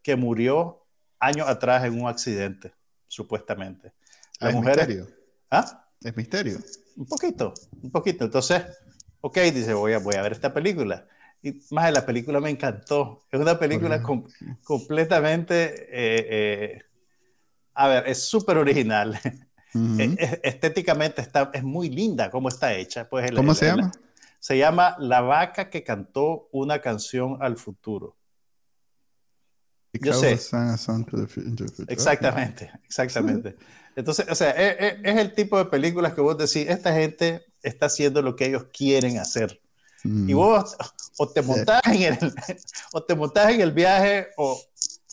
que 0.03 0.17
murió 0.17 0.85
años 1.21 1.49
atrás 1.49 1.85
en 1.85 2.01
un 2.01 2.09
accidente, 2.09 2.73
supuestamente. 3.07 3.93
La 4.41 4.51
¿Es 4.51 4.57
misterio? 4.57 5.09
¿Ah? 5.51 5.87
¿Es 6.01 6.17
misterio? 6.17 6.59
Un 6.97 7.07
poquito, 7.07 7.55
un 7.83 7.91
poquito. 7.91 8.25
Entonces, 8.25 8.63
ok, 9.21 9.39
dice, 9.39 9.75
voy 9.75 9.93
a, 9.93 9.99
voy 9.99 10.17
a 10.17 10.23
ver 10.23 10.33
esta 10.33 10.53
película. 10.53 11.07
Y 11.43 11.61
más 11.71 11.87
de 11.87 11.93
la 11.93 12.05
película 12.05 12.41
me 12.41 12.51
encantó. 12.51 13.23
Es 13.31 13.41
una 13.41 13.59
película 13.59 14.03
completamente... 14.65 15.87
Eh, 15.91 16.27
eh, 16.31 16.83
a 17.75 17.87
ver, 17.87 18.09
es 18.09 18.25
súper 18.25 18.59
original. 18.59 19.19
E, 19.75 20.41
estéticamente 20.43 21.21
está, 21.21 21.51
es 21.53 21.63
muy 21.63 21.91
linda 21.91 22.31
como 22.31 22.49
está 22.49 22.75
hecha. 22.75 23.09
Pues, 23.09 23.31
¿Cómo 23.33 23.55
se 23.55 23.67
llama? 23.67 23.93
se 24.41 24.57
llama 24.57 24.97
La 24.99 25.21
vaca 25.21 25.69
que 25.71 25.83
cantó 25.83 26.49
una 26.53 26.81
canción 26.81 27.39
al 27.41 27.57
futuro. 27.57 28.17
Yo 29.93 30.15
sé. 30.15 30.39
Exactamente, 31.89 32.71
exactamente. 32.85 33.57
Entonces, 33.97 34.27
o 34.31 34.35
sea, 34.35 34.51
es, 34.51 34.77
e, 34.81 35.01
es, 35.03 35.17
el 35.17 35.35
tipo 35.35 35.59
de 35.59 35.65
películas 35.65 36.15
que 36.15 36.21
vos 36.21 36.39
decís, 36.39 36.69
esta 36.69 36.95
gente 36.95 37.47
está 37.63 37.87
haciendo 37.87 38.23
lo 38.23 38.37
que 38.37 38.47
ellos 38.47 38.67
quieren 38.73 39.19
hacer. 39.19 39.61
Y 40.05 40.33
vos 40.33 40.77
o 41.19 41.29
te 41.29 41.43
montás 41.43 41.83
en 41.87 42.03
el, 42.03 42.19
o 42.93 43.03
te 43.03 43.17
montás 43.17 43.53
en 43.53 43.61
el 43.61 43.73
viaje 43.73 44.29
o, 44.37 44.61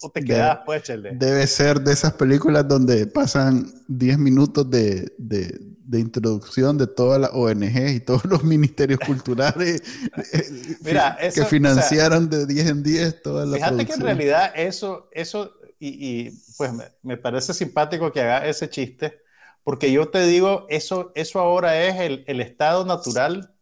te 0.10 0.24
quedas, 0.24 0.60
pues, 0.66 0.84
Debe 0.88 1.48
ser 1.48 1.82
de 1.82 1.94
esas 1.94 2.14
películas 2.14 2.68
donde 2.68 3.08
pasan 3.08 3.72
10 3.88 4.18
minutos 4.18 4.70
de, 4.70 5.14
de, 5.18 5.58
de, 5.60 6.00
introducción 6.00 6.78
de 6.78 6.88
todas 6.88 7.20
las 7.20 7.32
ONG 7.34 7.96
y 7.96 8.00
todos 8.00 8.26
los 8.26 8.44
ministerios 8.44 9.00
culturales 9.00 9.82
eh, 10.34 10.78
Mira, 10.82 11.18
que 11.34 11.46
financiaron 11.46 12.30
de 12.30 12.46
10 12.46 12.68
en 12.68 12.84
10 12.84 13.22
todas 13.22 13.48
las 13.48 13.60
Fíjate 13.60 13.86
que 13.86 13.94
en 13.94 14.02
realidad 14.02 14.52
eso, 14.56 15.10
eso 15.12 15.52
y, 15.80 16.28
y 16.28 16.32
pues 16.58 16.74
me, 16.74 16.86
me, 17.04 17.18
parece 17.18 17.54
simpático 17.54 18.12
que 18.12 18.22
haga 18.22 18.46
ese 18.48 18.70
chiste, 18.70 19.22
Porque 19.64 19.92
yo 19.92 20.10
te 20.10 20.26
digo, 20.26 20.66
eso, 20.70 21.12
eso 21.16 21.40
ahora 21.40 21.84
es 21.86 22.00
el, 22.00 22.24
el 22.28 22.42
estado 22.42 22.86
natural 22.86 23.54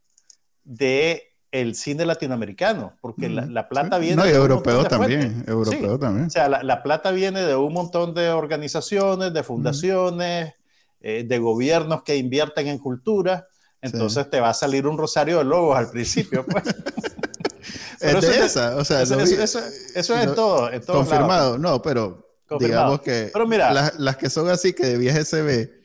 de 0.64 1.33
el 1.54 1.76
cine 1.76 2.04
latinoamericano, 2.04 2.98
porque 3.00 3.30
la, 3.30 3.70
plata 3.70 4.00
viene... 4.00 4.16
No, 4.16 4.28
y 4.28 4.32
europeo 4.32 4.86
también, 4.86 5.46
europeo 5.48 6.00
también. 6.00 6.26
O 6.26 6.30
sea, 6.32 6.50
la, 6.50 6.82
plata 6.82 7.12
viene 7.12 7.44
de 7.44 7.56
un 7.56 7.72
montón 7.72 8.16
de 8.16 8.32
organizaciones, 8.32 9.32
de 9.32 9.44
fundaciones, 9.44 10.56
eh, 11.00 11.24
de 11.24 11.38
gobiernos 11.38 12.02
que 12.02 12.18
invierten 12.18 12.66
en 12.66 12.80
cultura, 12.80 13.48
entonces 13.82 14.28
te 14.32 14.40
va 14.40 14.50
a 14.50 14.54
salir 14.56 14.88
un 14.88 14.98
rosario 14.98 15.38
de 15.38 15.44
lobos 15.44 15.78
al 15.78 15.92
principio, 15.92 16.44
pues. 16.44 16.64
es 18.02 18.22
de 18.22 18.46
esa, 18.46 18.76
o 18.78 18.84
sea... 18.84 19.04
Eso, 19.04 19.20
eso, 19.20 19.60
eso, 19.94 20.16
es 20.16 20.24
en 20.24 20.34
todo, 20.34 20.72
en 20.72 20.82
Confirmado, 20.82 21.60
no, 21.60 21.84
pero 21.84 22.36
digamos 22.60 23.02
que 23.02 23.30
pero 23.32 23.48
mira, 23.48 23.72
las, 23.72 24.00
las 24.00 24.18
que 24.18 24.32
son 24.32 24.50
así, 24.50 24.74
que 24.74 24.88
de 24.88 24.98
viaje 24.98 25.24
se 25.24 25.44
ve, 25.44 25.84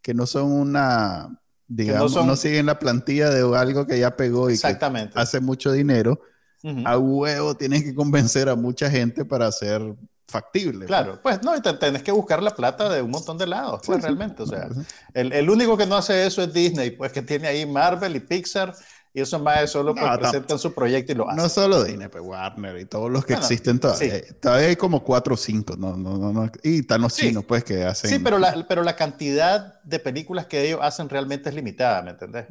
que 0.00 0.14
no 0.14 0.26
son 0.26 0.50
una 0.50 1.39
digamos, 1.70 2.14
no, 2.14 2.36
siguen 2.36 2.66
la 2.66 2.78
plantilla 2.78 3.30
de 3.30 3.56
algo 3.56 3.86
que 3.86 3.98
ya 3.98 4.16
pegó 4.16 4.50
y 4.50 4.58
que 4.58 4.76
hace 5.14 5.40
mucho 5.40 5.70
dinero, 5.70 6.20
a 6.84 6.98
huevo 6.98 7.56
tienes 7.56 7.84
que 7.84 7.94
convencer 7.94 8.48
a 8.48 8.56
mucha 8.56 8.90
gente 8.90 9.24
para 9.24 9.50
ser 9.52 9.94
factible. 10.26 10.78
Pues. 10.78 10.88
Claro, 10.88 11.20
pues, 11.22 11.42
no, 11.42 11.60
tenés 11.78 12.02
que 12.02 12.12
buscar 12.12 12.42
la 12.42 12.54
plata 12.54 12.88
de 12.88 13.02
un 13.02 13.10
montón 13.10 13.38
de 13.38 13.46
lados, 13.46 13.80
pues 13.84 14.02
realmente, 14.02 14.42
o 14.42 14.46
sea, 14.46 14.68
el, 15.14 15.32
el, 15.32 15.48
único 15.48 15.76
que 15.76 15.86
no 15.86 15.96
hace 15.96 16.26
eso 16.26 16.42
es 16.42 16.52
Disney, 16.52 16.90
pues 16.90 17.12
que 17.12 17.22
tiene 17.22 17.48
ahí 17.48 17.66
Marvel 17.66 18.16
y 18.16 18.20
Pixar 18.20 18.74
y 19.12 19.20
eso 19.20 19.38
más 19.40 19.70
solo 19.70 19.94
pues, 19.94 20.18
presentan 20.18 20.58
su 20.58 20.72
proyecto 20.72 21.12
y 21.12 21.14
lo 21.16 21.28
hacen. 21.28 21.42
No 21.42 21.48
solo 21.48 21.82
Disney, 21.82 22.08
pues 22.08 22.22
Warner 22.24 22.78
y 22.78 22.84
todos 22.84 23.10
los 23.10 23.24
que 23.24 23.34
existen 23.34 23.80
todavía. 23.80 24.22
Todavía 24.40 24.68
hay 24.68 24.76
como 24.76 25.02
cuatro 25.02 25.34
o 25.34 25.36
cinco, 25.36 25.76
no, 25.76 25.96
no, 25.96 26.32
no, 26.32 26.50
y 26.62 26.82
tan 26.82 27.00
los 27.02 27.14
chinos, 27.14 27.44
pues, 27.44 27.64
que 27.64 27.84
hacen. 27.84 28.10
Sí, 28.10 28.18
pero 28.18 28.38
la, 28.38 28.66
pero 28.68 28.82
la 28.82 28.94
cantidad 28.94 29.80
de 29.82 29.98
películas 29.98 30.46
que 30.46 30.66
ellos 30.66 30.80
hacen 30.82 31.08
realmente 31.08 31.48
es 31.48 31.54
limitada, 31.54 32.02
¿me 32.02 32.10
entendés? 32.12 32.46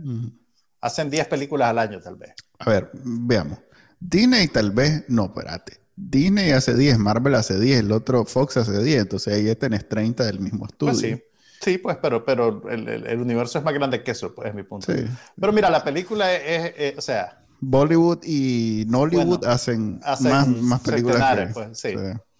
Hacen 0.82 1.10
10 1.10 1.28
películas 1.28 1.69
al 1.69 1.80
año, 1.80 2.00
tal 2.00 2.15
vez. 2.15 2.32
A 2.60 2.69
ver, 2.69 2.89
veamos. 2.93 3.60
Disney, 4.00 4.48
tal 4.48 4.72
vez, 4.72 5.04
no, 5.10 5.26
espérate. 5.26 5.80
Disney 5.95 6.52
hace 6.52 6.76
10, 6.76 6.98
Marvel 6.98 7.36
hace 7.36 7.60
10, 7.60 7.80
el 7.82 7.91
otro 7.91 8.24
Fox 8.24 8.56
hace 8.56 8.82
10, 8.82 9.02
entonces 9.02 9.34
ahí 9.34 9.45
ya 9.45 9.56
tenés 9.56 9.88
30 9.88 10.26
del 10.26 10.39
mismo 10.39 10.65
estudio. 10.65 10.93
Pues 10.93 11.02
sí. 11.02 11.24
Sí, 11.62 11.78
pues, 11.78 11.98
pero, 12.02 12.24
pero 12.24 12.62
el, 12.69 12.88
el, 12.88 13.19
universo 13.19 13.60
es 13.60 13.65
más 13.65 13.74
grande 13.74 14.02
que 14.02 14.12
eso, 14.12 14.34
pues, 14.34 14.50
es 14.50 14.56
mi 14.56 14.63
punto. 14.63 14.91
Sí. 14.91 15.06
Pero 15.39 15.52
mira, 15.52 15.69
la 15.69 15.84
película 15.84 16.34
es, 16.34 16.98
o 16.98 17.02
sea... 17.02 17.43
Bollywood 17.62 18.24
y 18.24 18.86
Nollywood 18.88 19.45
hacen, 19.45 20.00
más, 20.00 20.48
más, 20.48 20.80
películas. 20.82 21.52
pues, 21.54 21.78
sí. 21.78 21.93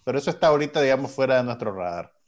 Pero 0.04 0.18
eso 0.18 0.30
está 0.30 0.46
ahorita, 0.46 0.80
digamos, 0.80 1.10
fuera 1.10 1.36
de 1.36 1.44
nuestro 1.44 1.74
radar. 1.74 2.12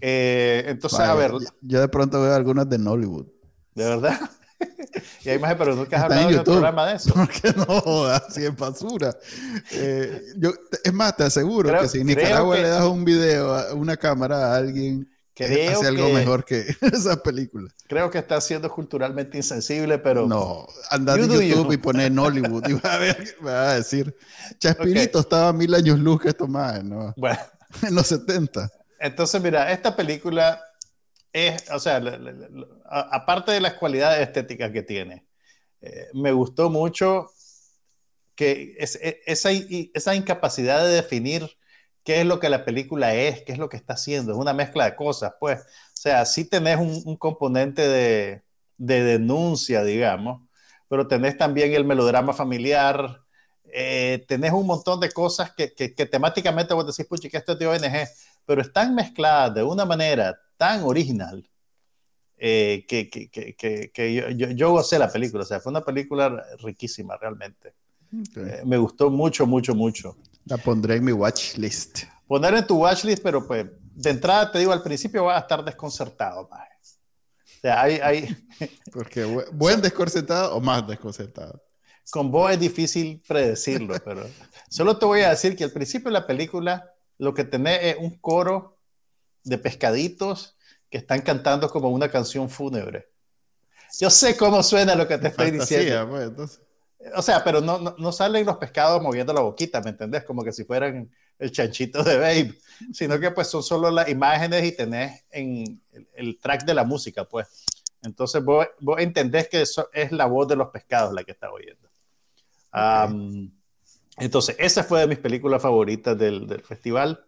Eh, 0.00 0.64
entonces, 0.68 1.00
a 1.00 1.14
ver... 1.14 1.32
Yo 1.60 1.78
de 1.78 1.88
pronto 1.88 2.22
veo 2.22 2.34
algunas 2.34 2.66
de 2.66 2.78
Nollywood. 2.78 3.26
¿De 3.74 3.84
verdad? 3.84 4.18
y 5.24 5.28
hay 5.28 5.38
más, 5.38 5.54
pero 5.56 5.74
nunca 5.74 5.98
has 5.98 6.04
hablado 6.04 6.28
de 6.30 6.38
un 6.38 6.44
programa 6.44 6.86
de 6.86 6.96
eso. 6.96 7.12
Porque 7.14 7.52
no, 7.54 8.04
así 8.06 8.44
es 8.44 8.56
basura. 8.56 9.14
Eh, 9.72 10.22
yo, 10.36 10.52
es 10.82 10.92
más, 10.94 11.14
te 11.14 11.24
aseguro 11.24 11.78
que 11.78 11.88
si 11.88 12.00
en 12.00 12.06
Nicaragua 12.06 12.56
le 12.56 12.68
das 12.68 12.84
un 12.84 13.04
video 13.04 13.54
a 13.54 13.74
una 13.74 13.96
cámara 13.98 14.52
a 14.52 14.56
alguien 14.56 15.11
Creo 15.34 15.78
hace 15.78 15.88
algo 15.88 16.10
mejor 16.10 16.44
que 16.44 16.66
esa 16.92 17.22
película. 17.22 17.70
Creo 17.88 18.10
que 18.10 18.18
está 18.18 18.40
siendo 18.40 18.70
culturalmente 18.70 19.38
insensible, 19.38 19.98
pero. 19.98 20.26
No, 20.26 20.66
anda 20.90 21.14
en 21.14 21.28
YouTube 21.28 21.72
y 21.72 21.76
pone 21.78 22.06
en 22.06 22.18
Hollywood 22.18 22.64
y 22.68 22.74
va 22.74 22.94
a, 22.94 22.98
ver, 22.98 23.36
va 23.44 23.70
a 23.70 23.74
decir: 23.76 24.14
Chaspirito 24.58 25.20
estaba 25.20 25.52
mil 25.52 25.74
años 25.74 25.98
luz 25.98 26.20
que 26.20 26.28
esto 26.28 26.46
más, 26.46 26.82
¿no? 26.84 27.14
Bueno. 27.16 27.38
En 27.82 27.94
los 27.94 28.06
70. 28.08 28.70
Entonces, 29.00 29.40
mira, 29.40 29.72
esta 29.72 29.96
película 29.96 30.62
es, 31.32 31.70
o 31.70 31.78
sea, 31.78 32.02
aparte 32.90 33.52
de 33.52 33.62
las 33.62 33.72
cualidades 33.74 34.20
estéticas 34.20 34.70
que 34.72 34.82
tiene, 34.82 35.26
eh, 35.80 36.08
me 36.12 36.32
gustó 36.32 36.68
mucho 36.68 37.30
que 38.34 38.76
es, 38.78 38.96
e, 38.96 39.22
esa, 39.24 39.50
esa 39.94 40.14
incapacidad 40.14 40.84
de 40.84 40.92
definir 40.92 41.50
qué 42.04 42.20
es 42.20 42.26
lo 42.26 42.40
que 42.40 42.50
la 42.50 42.64
película 42.64 43.14
es, 43.14 43.42
qué 43.42 43.52
es 43.52 43.58
lo 43.58 43.68
que 43.68 43.76
está 43.76 43.94
haciendo, 43.94 44.32
es 44.32 44.38
una 44.38 44.52
mezcla 44.52 44.84
de 44.84 44.96
cosas, 44.96 45.34
pues. 45.38 45.60
O 45.60 45.64
sea, 46.02 46.24
sí 46.24 46.44
tenés 46.44 46.78
un, 46.78 47.16
componente 47.16 47.86
de, 47.88 48.42
denuncia, 48.76 49.84
digamos, 49.84 50.42
pero 50.88 51.06
tenés 51.06 51.38
también 51.38 51.72
el 51.72 51.84
melodrama 51.84 52.32
familiar, 52.32 53.22
eh, 53.64 54.24
tenés 54.28 54.52
un 54.52 54.66
montón 54.66 55.00
de 55.00 55.10
cosas 55.10 55.52
que, 55.52 55.68
temáticamente 56.06 56.74
vos 56.74 56.86
decís, 56.86 57.06
puchi, 57.06 57.30
que 57.30 57.38
esto 57.38 57.52
es 57.52 57.58
de 57.58 57.66
ONG, 57.66 58.08
pero 58.44 58.62
están 58.62 58.94
mezcladas 58.94 59.54
de 59.54 59.62
una 59.62 59.84
manera 59.84 60.38
tan 60.56 60.82
original 60.82 61.48
eh, 62.36 62.84
que, 62.88 64.34
yo, 64.36 64.48
yo, 64.50 64.70
gocé 64.72 64.98
la 64.98 65.10
película, 65.10 65.44
o 65.44 65.46
sea, 65.46 65.60
fue 65.60 65.70
una 65.70 65.84
película 65.84 66.44
riquísima 66.58 67.16
realmente. 67.16 67.74
Eh, 68.36 68.62
me 68.66 68.76
gustó 68.76 69.10
mucho, 69.10 69.46
mucho, 69.46 69.74
mucho. 69.74 70.16
La 70.44 70.58
pondré 70.58 70.96
en 70.96 71.04
mi 71.04 71.12
watch 71.12 71.56
list. 71.56 72.04
Poner 72.26 72.54
en 72.54 72.66
tu 72.66 72.76
watch 72.76 73.04
list, 73.04 73.22
pero 73.22 73.46
pues 73.46 73.66
de 73.94 74.10
entrada 74.10 74.50
te 74.50 74.58
digo, 74.58 74.72
al 74.72 74.82
principio 74.82 75.24
vas 75.24 75.36
a 75.36 75.40
estar 75.40 75.64
desconcertado. 75.64 76.42
O 76.42 76.48
sea, 77.60 77.82
hay, 77.82 78.00
hay... 78.02 78.46
Porque 78.92 79.24
buen 79.52 79.80
desconcertado 79.80 80.56
o 80.56 80.60
más 80.60 80.86
desconcertado. 80.86 81.62
Con 82.10 82.30
vos 82.30 82.50
es 82.50 82.58
difícil 82.58 83.22
predecirlo, 83.26 83.94
pero 84.04 84.26
solo 84.68 84.98
te 84.98 85.06
voy 85.06 85.20
a 85.20 85.30
decir 85.30 85.54
que 85.56 85.64
al 85.64 85.70
principio 85.70 86.08
de 86.08 86.14
la 86.14 86.26
película 86.26 86.92
lo 87.18 87.32
que 87.32 87.44
tenés 87.44 87.78
es 87.82 87.96
un 87.98 88.18
coro 88.18 88.78
de 89.44 89.58
pescaditos 89.58 90.56
que 90.90 90.98
están 90.98 91.20
cantando 91.22 91.70
como 91.70 91.90
una 91.90 92.10
canción 92.10 92.50
fúnebre. 92.50 93.08
Yo 94.00 94.10
sé 94.10 94.36
cómo 94.36 94.62
suena 94.62 94.94
lo 94.94 95.06
que 95.06 95.18
te 95.18 95.28
estoy 95.28 95.50
diciendo. 95.52 96.08
Pues, 96.08 96.28
entonces. 96.28 96.60
O 97.16 97.22
sea, 97.22 97.42
pero 97.42 97.60
no, 97.60 97.78
no, 97.78 98.12
salen 98.12 98.46
los 98.46 98.56
pescados 98.56 99.02
moviendo 99.02 99.32
la 99.32 99.40
boquita, 99.40 99.80
¿me 99.80 99.90
entendés? 99.90 100.24
Como 100.24 100.44
que 100.44 100.52
si 100.52 100.64
fueran 100.64 101.10
el 101.38 101.50
chanchito 101.50 102.02
de 102.04 102.16
Babe, 102.16 102.58
sino 102.92 103.18
que 103.18 103.30
pues 103.30 103.48
son 103.48 103.62
solo 103.62 103.90
las 103.90 104.08
imágenes 104.08 104.64
y 104.64 104.72
tenés 104.72 105.24
en 105.30 105.80
el, 106.14 106.38
track 106.38 106.64
de 106.64 106.74
la 106.74 106.84
música, 106.84 107.24
pues. 107.24 107.64
Entonces 108.02 108.44
vos, 108.44 108.66
vos, 108.80 109.00
entendés 109.00 109.48
que 109.48 109.62
eso 109.62 109.88
es 109.92 110.12
la 110.12 110.26
voz 110.26 110.48
de 110.48 110.56
los 110.56 110.68
pescados 110.68 111.12
la 111.12 111.24
que 111.24 111.32
está 111.32 111.50
oyendo. 111.50 111.88
entonces, 114.18 114.56
esa 114.58 114.84
fue 114.84 115.00
de 115.00 115.06
mis 115.06 115.18
películas 115.18 115.62
favoritas 115.62 116.16
del, 116.16 116.46
del 116.46 116.62
festival. 116.62 117.26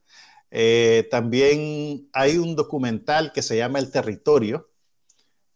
Eh, 0.56 1.08
también 1.10 2.08
hay 2.12 2.38
un 2.38 2.54
documental 2.54 3.32
que 3.32 3.42
se 3.42 3.56
llama 3.56 3.80
El 3.80 3.90
Territorio, 3.90 4.70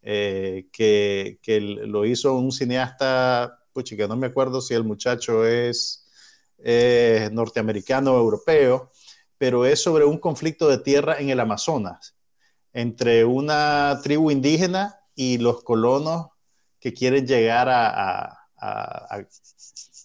eh, 0.03 0.67
que, 0.73 1.39
que, 1.41 1.61
lo 1.61 2.05
hizo 2.05 2.35
un 2.35 2.51
cineasta 2.51 3.58
no 4.09 4.17
me 4.17 4.27
acuerdo 4.29 4.61
si 4.61 4.75
el 4.75 4.85
muchacho 4.85 5.45
es 5.47 6.05
norteamericano 7.33 8.15
o 8.15 8.19
europeo, 8.19 8.91
pero 9.39 9.65
es 9.65 9.81
sobre 9.81 10.05
un 10.05 10.19
conflicto 10.19 10.69
de 10.69 10.79
tierra 10.79 11.19
en 11.19 11.31
el 11.31 11.41
Amazonas 11.41 12.17
entre 12.73 13.25
una 13.25 13.99
tribu 14.03 14.31
indígena 14.31 15.01
y 15.15 15.39
los 15.39 15.63
colonos 15.63 16.29
que 16.81 16.93
quieren 16.93 17.27
llegar 17.27 17.69
a, 17.69 17.89
a, 17.89 18.47
a, 18.57 19.25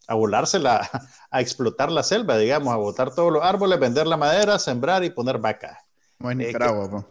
a 0.07 0.13
volársela, 0.15 0.89
a 1.31 1.41
explotar 1.41 1.91
la 1.91 2.03
selva, 2.03 2.37
digamos, 2.37 2.73
a 2.73 2.77
botar 2.77 3.13
todos 3.13 3.31
los 3.31 3.43
árboles, 3.43 3.79
vender 3.79 4.07
la 4.07 4.17
madera, 4.17 4.57
sembrar 4.59 5.03
y 5.03 5.09
poner 5.09 5.37
vacas. 5.37 5.77
Como 6.17 6.31
en 6.31 6.39
Nicaragua, 6.39 7.05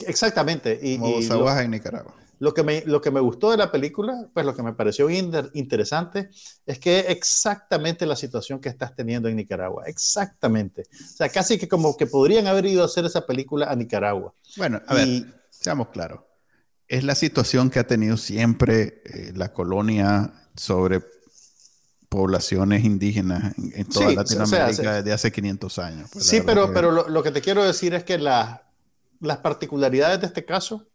eh, 0.00 0.06
Exactamente. 0.06 0.78
Y, 0.82 0.98
Como 0.98 1.20
y 1.20 1.64
en 1.64 1.70
Nicaragua. 1.70 2.14
Lo 2.38 2.52
que, 2.52 2.62
me, 2.62 2.82
lo 2.84 3.00
que 3.00 3.10
me 3.10 3.20
gustó 3.20 3.50
de 3.50 3.56
la 3.56 3.72
película, 3.72 4.28
pues 4.34 4.44
lo 4.44 4.54
que 4.54 4.62
me 4.62 4.74
pareció 4.74 5.08
interesante, 5.08 6.28
es 6.66 6.78
que 6.78 7.00
es 7.00 7.08
exactamente 7.08 8.04
la 8.04 8.14
situación 8.14 8.60
que 8.60 8.68
estás 8.68 8.94
teniendo 8.94 9.28
en 9.28 9.36
Nicaragua. 9.36 9.84
Exactamente. 9.86 10.82
O 10.82 11.16
sea, 11.16 11.30
casi 11.30 11.58
que 11.58 11.66
como 11.66 11.96
que 11.96 12.06
podrían 12.06 12.46
haber 12.46 12.66
ido 12.66 12.82
a 12.82 12.86
hacer 12.86 13.06
esa 13.06 13.26
película 13.26 13.70
a 13.70 13.76
Nicaragua. 13.76 14.34
Bueno, 14.56 14.82
a 14.86 14.94
ver, 14.94 15.24
seamos 15.48 15.88
claros. 15.88 16.20
Es 16.88 17.04
la 17.04 17.14
situación 17.14 17.70
que 17.70 17.78
ha 17.78 17.86
tenido 17.86 18.16
siempre 18.16 19.02
eh, 19.04 19.32
la 19.34 19.52
colonia 19.52 20.32
sobre 20.56 21.02
poblaciones 22.08 22.84
indígenas 22.84 23.54
en, 23.58 23.86
toda 23.86 24.12
Latinoamérica 24.12 24.96
desde 24.96 25.12
hace 25.12 25.32
500 25.32 25.78
años. 25.78 26.10
Pues, 26.12 26.26
sí, 26.26 26.42
pero, 26.44 26.72
pero 26.72 26.90
lo, 26.92 27.08
lo, 27.08 27.22
que 27.22 27.30
te 27.30 27.40
quiero 27.40 27.64
decir 27.64 27.94
es 27.94 28.04
que 28.04 28.18
las 28.18 29.38
particularidades 29.42 30.20
de 30.20 30.26
este 30.26 30.44
caso 30.44 30.86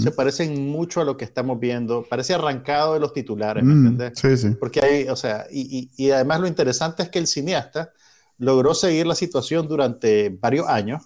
se 0.00 0.10
parecen 0.10 0.70
mucho 0.70 1.00
a 1.00 1.04
lo 1.04 1.16
que 1.16 1.24
estamos 1.24 1.60
viendo. 1.60 2.04
Parece 2.08 2.34
arrancado 2.34 2.94
de 2.94 3.00
los 3.00 3.12
titulares, 3.12 3.62
¿me 3.62 3.74
mm, 3.74 3.86
entiendes? 3.86 4.18
Sí, 4.18 4.36
sí. 4.36 4.56
Porque 4.58 4.80
hay, 4.84 5.08
o 5.08 5.14
sea, 5.14 5.46
y, 5.50 5.90
y, 5.96 6.10
además 6.10 6.40
lo 6.40 6.48
interesante 6.48 7.02
es 7.04 7.08
que 7.08 7.20
el 7.20 7.28
cineasta 7.28 7.92
logró 8.38 8.74
seguir 8.74 9.06
la 9.06 9.14
situación 9.14 9.68
durante 9.68 10.30
varios 10.30 10.66
años. 10.66 11.02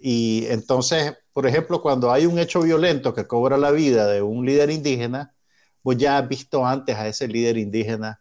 Y 0.00 0.44
entonces, 0.50 1.14
por 1.32 1.46
ejemplo, 1.46 1.80
cuando 1.80 2.12
hay 2.12 2.26
un 2.26 2.38
hecho 2.38 2.60
violento 2.60 3.14
que 3.14 3.26
cobra 3.26 3.56
la 3.56 3.70
vida 3.70 4.06
de 4.06 4.20
un 4.20 4.44
líder 4.44 4.70
indígena, 4.70 5.32
pues 5.82 5.96
ya 5.96 6.18
has 6.18 6.28
visto 6.28 6.66
antes 6.66 6.96
a 6.96 7.08
ese 7.08 7.28
líder 7.28 7.56
indígena 7.56 8.20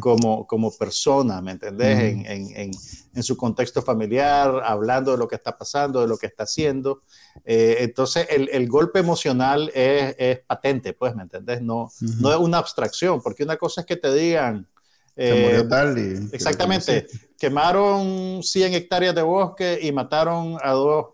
como, 0.00 0.46
como 0.46 0.76
persona, 0.76 1.40
¿me 1.40 1.52
entendés? 1.52 1.98
en, 1.98 2.26
en, 2.26 2.70
en, 3.14 3.22
su 3.22 3.36
contexto 3.36 3.80
familiar, 3.80 4.62
hablando 4.64 5.12
de 5.12 5.18
lo 5.18 5.26
que 5.26 5.36
está 5.36 5.56
pasando, 5.56 6.00
de 6.02 6.08
lo 6.08 6.18
que 6.18 6.26
está 6.26 6.42
haciendo. 6.42 7.02
Eh, 7.44 7.76
entonces, 7.80 8.26
el, 8.30 8.50
el, 8.52 8.68
golpe 8.68 8.98
emocional 8.98 9.70
es, 9.74 10.14
es, 10.18 10.40
patente, 10.40 10.92
pues, 10.92 11.14
¿me 11.14 11.22
entendés? 11.22 11.62
No, 11.62 11.90
no 12.20 12.32
es 12.32 12.38
una 12.38 12.58
abstracción, 12.58 13.22
porque 13.22 13.44
una 13.44 13.56
cosa 13.56 13.82
es 13.82 13.86
que 13.86 13.96
te 13.96 14.12
digan... 14.12 14.68
Eh, 15.14 15.62
y, 15.62 16.34
exactamente, 16.34 17.06
quemaron 17.38 18.42
100 18.42 18.74
hectáreas 18.74 19.14
de 19.14 19.22
bosque 19.22 19.78
y 19.82 19.92
mataron 19.92 20.56
a 20.62 20.72
dos 20.72 21.06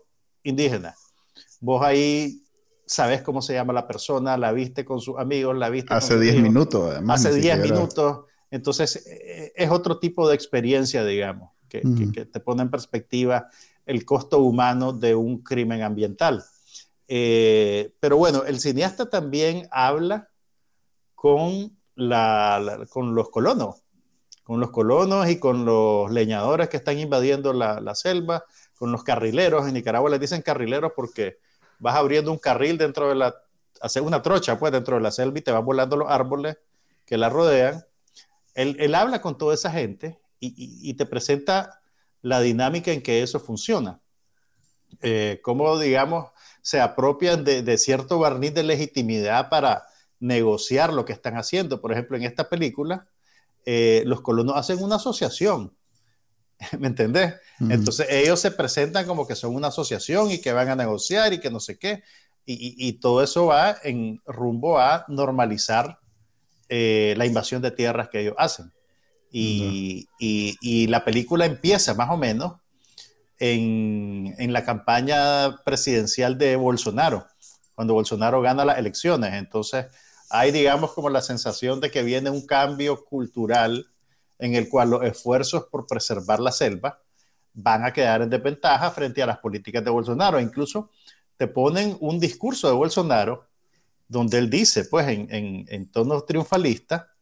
indígenas. 0.43 0.95
Vos 1.59 1.83
ahí 1.83 2.43
sabes 2.85 3.21
cómo 3.21 3.41
se 3.41 3.53
llama 3.53 3.71
la 3.73 3.87
persona, 3.87 4.37
la 4.37 4.51
viste 4.51 4.83
con 4.83 4.99
sus 4.99 5.17
amigos, 5.17 5.57
la 5.57 5.69
viste... 5.69 5.93
Hace 5.93 6.17
10 6.17 6.41
minutos, 6.41 6.91
además. 6.91 7.25
Hace 7.25 7.39
10 7.39 7.59
minutos 7.59 8.21
entonces, 8.51 9.05
eh, 9.07 9.53
es 9.55 9.69
otro 9.69 9.99
tipo 9.99 10.27
de 10.27 10.35
experiencia, 10.35 11.03
digamos, 11.05 11.51
que, 11.67 11.81
te 11.81 12.39
pone 12.39 12.63
en 12.63 12.71
perspectiva 12.71 13.47
el 13.85 14.05
costo 14.05 14.39
humano 14.39 14.91
de 14.91 15.15
un 15.15 15.43
crimen 15.43 15.83
ambiental. 15.83 16.43
Eh, 17.07 17.93
pero 17.99 18.17
bueno, 18.17 18.43
el 18.43 18.59
cineasta 18.59 19.09
también 19.09 19.67
habla 19.71 20.29
con, 21.15 21.77
con 22.89 23.15
los 23.15 23.29
colonos, 23.29 23.83
con 24.43 24.59
los 24.59 24.71
colonos 24.71 25.29
y 25.29 25.39
con 25.39 25.65
los 25.65 26.11
leñadores 26.11 26.69
que 26.69 26.77
están 26.77 26.97
invadiendo 26.97 27.53
la, 27.53 27.95
selva, 27.95 28.45
con 28.75 28.91
los 28.91 29.03
carrileros. 29.03 29.67
En 29.67 29.75
Nicaragua 29.75 30.09
les 30.09 30.19
dicen 30.19 30.41
carrileros 30.41 30.93
porque 30.95 31.37
vas 31.77 31.95
abriendo 31.95 32.31
un 32.31 32.39
carril 32.39 32.77
dentro 32.77 33.09
de 33.09 33.15
la, 33.15 33.35
hacer 33.81 34.01
una 34.01 34.21
trocha 34.21 34.57
pues 34.57 34.71
dentro 34.71 34.95
de 34.95 35.01
la 35.01 35.11
selva 35.11 35.37
y 35.37 35.41
te 35.41 35.51
vas 35.51 35.63
volando 35.63 35.97
los 35.97 36.09
árboles 36.09 36.57
que 37.05 37.17
la 37.17 37.29
rodean 37.29 37.83
él, 38.59 38.95
habla 38.95 39.21
con 39.21 39.37
toda 39.37 39.53
esa 39.53 39.71
gente 39.71 40.19
y, 40.39 40.93
te 40.93 41.05
presenta 41.05 41.81
la 42.21 42.41
dinámica 42.41 42.91
en 42.91 43.01
que 43.01 43.23
eso 43.23 43.39
funciona. 43.39 44.01
Eh, 45.01 45.39
cómo, 45.43 45.77
digamos, 45.79 46.31
se 46.61 46.81
apropian 46.81 47.43
de, 47.43 47.77
cierto 47.77 48.19
barniz 48.19 48.53
de 48.53 48.63
legitimidad 48.63 49.49
para 49.49 49.85
negociar 50.19 50.91
lo 50.93 51.05
que 51.05 51.13
están 51.13 51.37
haciendo. 51.37 51.79
Por 51.79 51.93
ejemplo, 51.93 52.17
en 52.17 52.23
esta 52.23 52.49
película, 52.49 53.07
eh, 53.65 54.03
los 54.05 54.21
colonos 54.21 54.55
hacen 54.57 54.83
una 54.83 54.95
asociación. 54.95 55.73
¿Me 56.79 56.87
entendés? 56.87 57.35
Entonces 57.61 58.07
ellos 58.09 58.39
se 58.39 58.51
presentan 58.51 59.05
como 59.05 59.27
que 59.27 59.35
son 59.35 59.55
una 59.55 59.67
asociación 59.67 60.31
y 60.31 60.39
que 60.39 60.51
van 60.51 60.69
a 60.69 60.75
negociar 60.75 61.31
y 61.33 61.39
que 61.39 61.49
no 61.49 61.59
sé 61.59 61.77
qué. 61.77 62.03
y 62.45 62.93
todo 62.93 63.21
eso 63.21 63.45
va 63.45 63.77
en 63.83 64.21
rumbo 64.25 64.79
a 64.79 65.05
normalizar 65.07 65.98
eh, 66.69 67.15
la 67.17 67.25
invasión 67.25 67.61
de 67.61 67.71
tierras 67.71 68.09
que 68.09 68.21
ellos 68.21 68.35
hacen. 68.37 68.71
Y, 69.31 70.07
la 70.87 71.03
película 71.03 71.45
empieza 71.45 71.93
más 71.93 72.09
o 72.09 72.17
menos 72.17 72.53
en, 73.39 74.53
la 74.53 74.63
campaña 74.63 75.57
presidencial 75.63 76.37
de 76.37 76.55
Bolsonaro, 76.55 77.27
cuando 77.75 77.93
Bolsonaro 77.93 78.41
gana 78.41 78.65
las 78.65 78.77
elecciones. 78.77 79.33
Entonces, 79.33 79.87
hay, 80.29 80.51
digamos, 80.51 80.93
como 80.93 81.09
la 81.09 81.21
sensación 81.21 81.79
de 81.79 81.89
que 81.89 82.03
viene 82.03 82.29
un 82.29 82.45
cambio 82.45 83.03
cultural 83.03 83.87
en 84.37 84.55
el 84.55 84.69
cual 84.69 84.91
los 84.91 85.03
esfuerzos 85.03 85.65
por 85.65 85.87
preservar 85.87 86.39
la 86.39 86.51
selva 86.51 87.01
van 87.53 87.83
a 87.83 87.91
quedar 87.91 88.21
en 88.21 88.29
desventaja 88.29 88.91
frente 88.91 89.21
a 89.23 89.25
las 89.25 89.39
políticas 89.39 89.83
de 89.83 89.89
Bolsonaro. 89.89 90.39
Incluso 90.39 90.91
te 91.35 91.47
ponen 91.47 91.97
un 91.99 92.19
discurso 92.19 92.67
de 92.67 92.73
Bolsonaro 92.73 93.48
donde 94.09 94.39
él 94.39 94.49
dice, 94.49 94.83
pues 94.85 95.07
en, 95.07 95.33
en, 95.33 95.65
en 95.69 95.89
tono 95.89 96.21
triunfalista, 96.21 97.13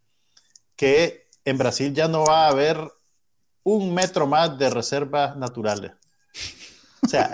que 0.75 1.27
en 1.45 1.57
Brasil 1.57 1.93
ya 1.93 2.07
no 2.07 2.23
va 2.23 2.45
a 2.45 2.49
haber 2.49 2.79
un 3.63 3.93
metro 3.93 4.25
más 4.25 4.57
de 4.57 4.69
reservas 4.69 5.35
naturales. 5.35 5.91
O 7.03 7.07
sea, 7.07 7.33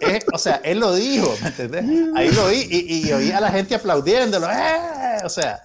o 0.34 0.38
sea 0.38 0.56
él 0.64 0.80
lo 0.80 0.92
dijo, 0.94 1.32
¿me 1.40 1.48
entendés? 1.48 1.84
Ahí 2.16 2.30
lo 2.32 2.46
oí 2.46 2.66
y, 2.68 3.08
y 3.08 3.12
oí 3.12 3.30
a 3.30 3.40
la 3.40 3.50
gente 3.50 3.76
aplaudiéndolo. 3.76 4.50
¡eh! 4.50 5.18
O 5.24 5.28
sea, 5.28 5.62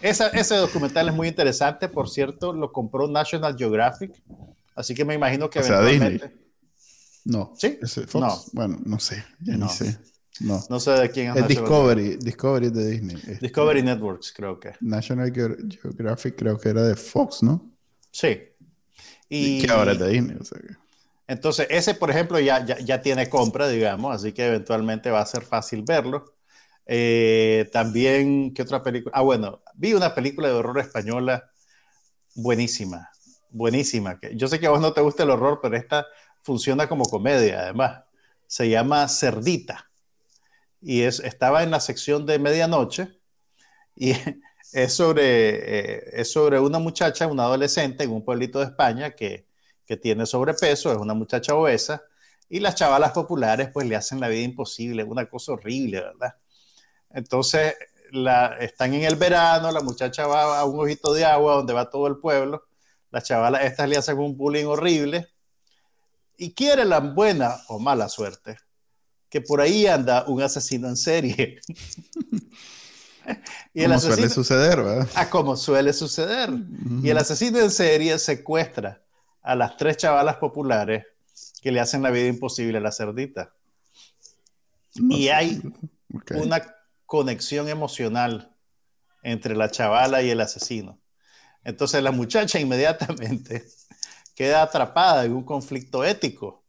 ese 0.00 0.54
documental 0.56 1.08
es 1.08 1.14
muy 1.14 1.28
interesante, 1.28 1.88
por 1.88 2.08
cierto, 2.08 2.54
lo 2.54 2.72
compró 2.72 3.06
National 3.08 3.56
Geographic, 3.56 4.22
así 4.74 4.94
que 4.94 5.04
me 5.04 5.14
imagino 5.14 5.50
que... 5.50 5.60
O 5.60 5.62
sea, 5.62 5.82
Disney. 5.82 6.20
No. 7.24 7.52
¿Sí? 7.56 7.78
No. 8.14 8.42
Bueno, 8.52 8.78
no 8.84 8.98
sé, 8.98 9.24
ya 9.40 9.56
no. 9.56 9.66
ni 9.66 9.72
sé. 9.72 9.98
No. 10.40 10.60
No 10.68 10.80
sé 10.80 10.90
de 10.92 11.10
quién 11.10 11.36
es. 11.36 11.46
Discovery, 11.46 12.16
Discovery 12.16 12.70
de 12.70 12.90
Disney. 12.90 13.16
Este, 13.16 13.38
Discovery 13.40 13.82
Networks, 13.82 14.32
creo 14.32 14.58
que. 14.58 14.72
National 14.80 15.32
Geographic 15.32 16.36
creo 16.36 16.58
que 16.58 16.68
era 16.68 16.82
de 16.82 16.96
Fox, 16.96 17.42
¿no? 17.42 17.72
Sí. 18.10 18.40
Y, 19.28 19.68
ahora 19.70 19.92
es 19.92 19.98
de 19.98 20.08
Disney. 20.08 20.36
Entonces, 21.26 21.66
ese, 21.70 21.94
por 21.94 22.10
ejemplo, 22.10 22.38
ya, 22.38 22.64
ya, 22.64 23.00
tiene 23.00 23.28
compra, 23.28 23.68
digamos, 23.68 24.14
así 24.14 24.32
que 24.32 24.46
eventualmente 24.46 25.10
va 25.10 25.20
a 25.20 25.26
ser 25.26 25.42
fácil 25.42 25.82
verlo. 25.82 26.34
Eh, 26.84 27.70
también, 27.72 28.52
¿qué 28.52 28.62
otra 28.62 28.82
película? 28.82 29.12
Ah, 29.16 29.22
bueno, 29.22 29.62
vi 29.74 29.94
una 29.94 30.14
película 30.14 30.48
de 30.48 30.54
horror 30.54 30.78
española 30.80 31.50
buenísima, 32.34 33.08
buenísima. 33.50 34.18
Yo 34.34 34.48
sé 34.48 34.60
que 34.60 34.66
a 34.66 34.70
vos 34.70 34.80
no 34.80 34.92
te 34.92 35.00
gusta 35.00 35.22
el 35.22 35.30
horror, 35.30 35.60
pero 35.62 35.76
esta 35.76 36.06
funciona 36.42 36.88
como 36.88 37.06
comedia, 37.06 37.62
además. 37.62 38.02
Se 38.46 38.68
llama 38.68 39.08
Cerdita 39.08 39.90
y 40.84 41.02
es, 41.02 41.20
estaba 41.20 41.62
en 41.62 41.70
la 41.70 41.80
sección 41.80 42.26
de 42.26 42.38
medianoche 42.38 43.08
y 43.96 44.12
es 44.72 44.92
sobre, 44.92 45.22
eh, 45.24 46.04
es 46.12 46.30
sobre 46.30 46.60
una 46.60 46.78
muchacha, 46.78 47.26
una 47.26 47.44
adolescente 47.44 48.04
en 48.04 48.12
un 48.12 48.24
pueblito 48.24 48.58
de 48.58 48.66
España 48.66 49.12
que, 49.12 49.48
que 49.86 49.96
tiene 49.96 50.26
sobrepeso, 50.26 50.92
es 50.92 50.98
una 50.98 51.14
muchacha 51.14 51.54
obesa 51.54 52.02
y 52.50 52.60
las 52.60 52.74
chavalas 52.74 53.12
populares 53.12 53.70
pues 53.72 53.86
le 53.88 53.96
hacen 53.96 54.20
la 54.20 54.28
vida 54.28 54.42
imposible, 54.42 55.04
una 55.04 55.26
cosa 55.26 55.52
horrible, 55.52 56.02
¿verdad? 56.02 56.34
Entonces 57.10 57.74
la, 58.12 58.58
están 58.60 58.92
en 58.92 59.04
el 59.04 59.16
verano, 59.16 59.72
la 59.72 59.80
muchacha 59.80 60.26
va 60.26 60.58
a 60.58 60.64
un 60.66 60.78
ojito 60.78 61.14
de 61.14 61.24
agua 61.24 61.54
donde 61.54 61.72
va 61.72 61.88
todo 61.88 62.08
el 62.08 62.18
pueblo, 62.18 62.66
las 63.10 63.24
chavalas 63.24 63.64
estas 63.64 63.88
le 63.88 63.96
hacen 63.96 64.18
un 64.18 64.36
bullying 64.36 64.66
horrible 64.66 65.28
y 66.36 66.52
quiere 66.52 66.84
la 66.84 67.00
buena 67.00 67.56
o 67.68 67.78
mala 67.78 68.10
suerte 68.10 68.58
que 69.34 69.40
por 69.40 69.60
ahí 69.60 69.88
anda 69.88 70.24
un 70.28 70.40
asesino 70.40 70.86
en 70.86 70.96
serie. 70.96 71.60
y 73.74 73.82
el 73.82 73.88
como 73.88 73.98
suele 73.98 74.28
suceder, 74.28 74.80
¿verdad? 74.80 75.08
Ah, 75.16 75.28
como 75.28 75.56
suele 75.56 75.92
suceder. 75.92 76.50
Y 77.02 77.10
el 77.10 77.18
asesino 77.18 77.58
en 77.58 77.72
serie 77.72 78.16
secuestra 78.20 79.02
a 79.42 79.56
las 79.56 79.76
tres 79.76 79.96
chavalas 79.96 80.36
populares 80.36 81.04
que 81.60 81.72
le 81.72 81.80
hacen 81.80 82.00
la 82.00 82.12
vida 82.12 82.28
imposible 82.28 82.78
a 82.78 82.80
la 82.80 82.92
cerdita. 82.92 83.52
y 84.94 85.26
hay 85.30 85.60
una 86.36 86.62
conexión 87.04 87.68
emocional 87.68 88.54
entre 89.24 89.56
la 89.56 89.68
chavala 89.68 90.22
y 90.22 90.30
el 90.30 90.40
asesino. 90.40 91.00
Entonces 91.64 92.04
la 92.04 92.12
muchacha 92.12 92.60
inmediatamente 92.60 93.66
queda 94.36 94.62
atrapada 94.62 95.24
en 95.24 95.32
un 95.32 95.42
conflicto 95.42 96.04
ético 96.04 96.63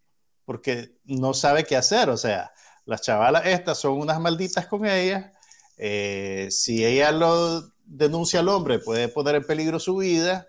porque 0.45 0.95
no 1.03 1.34
sabe 1.34 1.65
qué 1.65 1.75
hacer. 1.75 2.10
O 2.10 2.17
sea, 2.17 2.53
las 2.86 3.01
chavalas 3.01 3.45
estas 3.45 3.79
son 3.79 3.99
unas 3.99 4.19
malditas 4.19 4.67
con 4.67 4.86
ella. 4.86 5.34
Eh, 5.77 6.47
si 6.51 6.86
ella 6.86 7.12
lo 7.12 7.63
denuncia 7.84 8.39
al 8.39 8.49
hombre, 8.49 8.79
puede 8.79 9.10
poner 9.10 9.36
en 9.36 9.43
peligro 9.43 9.79
su 9.79 9.97
vida. 9.97 10.47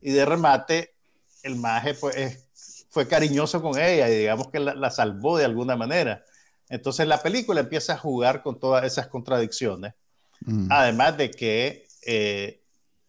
Y 0.00 0.12
de 0.12 0.24
remate, 0.24 0.94
el 1.42 1.56
maje 1.56 1.94
pues, 1.94 2.46
fue 2.90 3.08
cariñoso 3.08 3.62
con 3.62 3.78
ella 3.78 4.08
y 4.08 4.18
digamos 4.18 4.50
que 4.50 4.60
la, 4.60 4.90
salvó 4.90 5.38
de 5.38 5.44
alguna 5.44 5.76
manera. 5.76 6.24
Entonces 6.68 7.06
la 7.06 7.22
película 7.22 7.60
empieza 7.60 7.94
a 7.94 7.98
jugar 7.98 8.42
con 8.42 8.58
todas 8.58 8.84
esas 8.84 9.08
contradicciones. 9.08 9.94
Mm. 10.40 10.68
Además 10.70 11.16
de 11.16 11.30
que, 11.30 11.86
eh, 12.06 12.62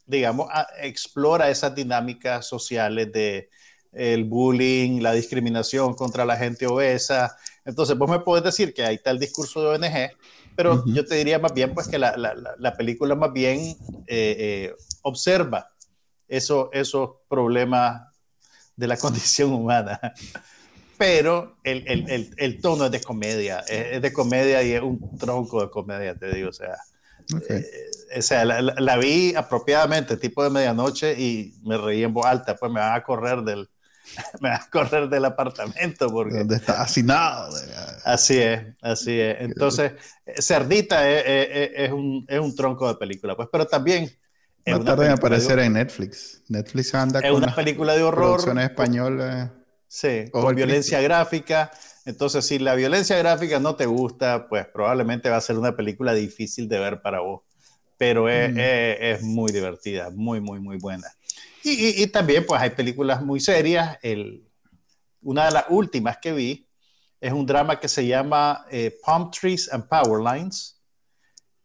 digamos, 0.05 0.47
explora 0.77 1.49
esas 1.49 1.75
dinámicas 1.75 2.47
sociales 2.47 3.11
de 3.11 3.49
el 3.91 4.23
bullying, 4.25 5.01
la 5.01 5.13
discriminación 5.13 5.93
contra 5.93 6.25
la 6.25 6.37
gente 6.37 6.67
obesa, 6.67 7.35
entonces, 7.69 7.95
vos 7.95 8.09
me 8.09 8.19
puedes 8.19 8.43
decir 8.43 8.73
que 8.73 8.83
ahí 8.83 8.95
está 8.95 9.11
el 9.11 9.19
discurso 9.19 9.61
de 9.61 9.67
ONG, 9.75 10.17
pero 10.55 10.83
yo 10.87 11.05
te 11.05 11.15
diría 11.15 11.37
más 11.37 11.53
bien 11.53 11.73
pues 11.75 11.87
que 11.87 11.99
la, 11.99 12.17
la, 12.17 12.33
la 12.57 12.73
película 12.75 13.13
más 13.13 13.31
bien 13.31 13.59
eh, 13.59 13.75
eh, 14.07 14.75
observa 15.03 15.69
eso, 16.27 16.71
esos 16.73 17.11
problemas 17.29 18.01
de 18.75 18.87
la 18.87 18.97
condición 18.97 19.53
humana. 19.53 19.99
Pero 20.97 21.57
el, 21.63 21.87
el, 21.87 22.33
el, 22.35 22.59
tono 22.59 22.85
es 22.85 22.91
de 22.91 23.01
comedia, 23.01 23.59
es, 23.59 24.01
de 24.01 24.11
comedia 24.11 24.63
y 24.63 24.73
es 24.73 24.81
un 24.81 25.17
tronco 25.17 25.61
de 25.61 25.69
comedia, 25.69 26.15
te 26.15 26.33
digo, 26.33 26.49
o 26.49 26.53
sea. 26.53 26.75
Eh, 27.49 27.65
o 28.17 28.21
sea, 28.23 28.43
la, 28.43 28.59
la, 28.61 28.97
vi 28.97 29.35
apropiadamente, 29.35 30.17
tipo 30.17 30.43
de 30.43 30.49
medianoche, 30.49 31.13
y 31.17 31.53
me 31.63 31.77
reí 31.77 32.03
en 32.03 32.11
voz 32.11 32.25
alta, 32.25 32.55
pues 32.55 32.71
me 32.71 32.79
van 32.79 32.95
a 32.95 33.03
correr 33.03 33.43
del, 33.43 33.69
me 34.41 34.49
va 34.49 34.55
a 34.55 34.69
correr 34.69 35.09
del 35.09 35.25
apartamento 35.25 36.09
porque... 36.09 36.37
Donde 36.37 36.55
está 36.55 36.81
hacinado. 36.81 37.55
Así 38.03 38.37
es, 38.37 38.61
así 38.81 39.19
es. 39.19 39.37
Entonces, 39.39 39.93
Cerdita 40.37 41.09
es, 41.09 41.91
un, 41.91 42.25
es, 42.27 42.39
un, 42.39 42.55
tronco 42.55 42.87
de 42.87 42.95
película, 42.95 43.35
pues, 43.35 43.49
pero 43.51 43.65
también 43.65 44.11
a 44.65 44.79
tardar 44.79 45.07
en 45.07 45.11
aparecer 45.13 45.59
en 45.59 45.73
Netflix. 45.73 46.41
Netflix 46.47 46.93
anda 46.93 47.19
es 47.19 47.31
una 47.31 47.53
película 47.55 47.95
de 47.95 48.03
horror. 48.03 48.37
Producciones 48.37 48.69
españolas. 48.69 49.51
Sí, 49.87 50.25
con 50.31 50.55
violencia 50.55 51.01
gráfica. 51.01 51.71
Entonces, 52.05 52.45
si 52.45 52.59
la 52.59 52.75
violencia 52.75 53.17
gráfica 53.17 53.59
no 53.59 53.75
te 53.75 53.85
gusta, 53.85 54.47
pues 54.47 54.65
probablemente 54.67 55.29
va 55.29 55.37
a 55.37 55.41
ser 55.41 55.57
una 55.57 55.75
película 55.75 56.13
difícil 56.13 56.67
de 56.67 56.79
ver 56.79 57.01
para 57.01 57.21
vos. 57.21 57.41
Pero 57.97 58.29
es, 58.29 58.53
mm. 58.53 58.57
es, 58.59 59.23
muy 59.23 59.51
divertida, 59.51 60.09
muy, 60.11 60.39
muy, 60.39 60.59
muy 60.59 60.77
buena. 60.77 61.07
Y, 61.63 62.07
también, 62.07 62.45
pues 62.45 62.61
hay 62.61 62.69
películas 62.71 63.21
muy 63.21 63.39
serias. 63.39 63.97
El, 64.01 64.47
una 65.21 65.45
de 65.45 65.51
las 65.51 65.65
últimas 65.69 66.17
que 66.17 66.31
vi 66.31 66.67
es 67.19 67.33
un 67.33 67.45
drama 67.45 67.79
que 67.79 67.87
se 67.87 68.07
llama 68.07 68.65
eh, 68.71 68.97
Palm 69.03 69.29
Trees 69.31 69.71
and 69.71 69.87
Power 69.87 70.21
Lines, 70.21 70.81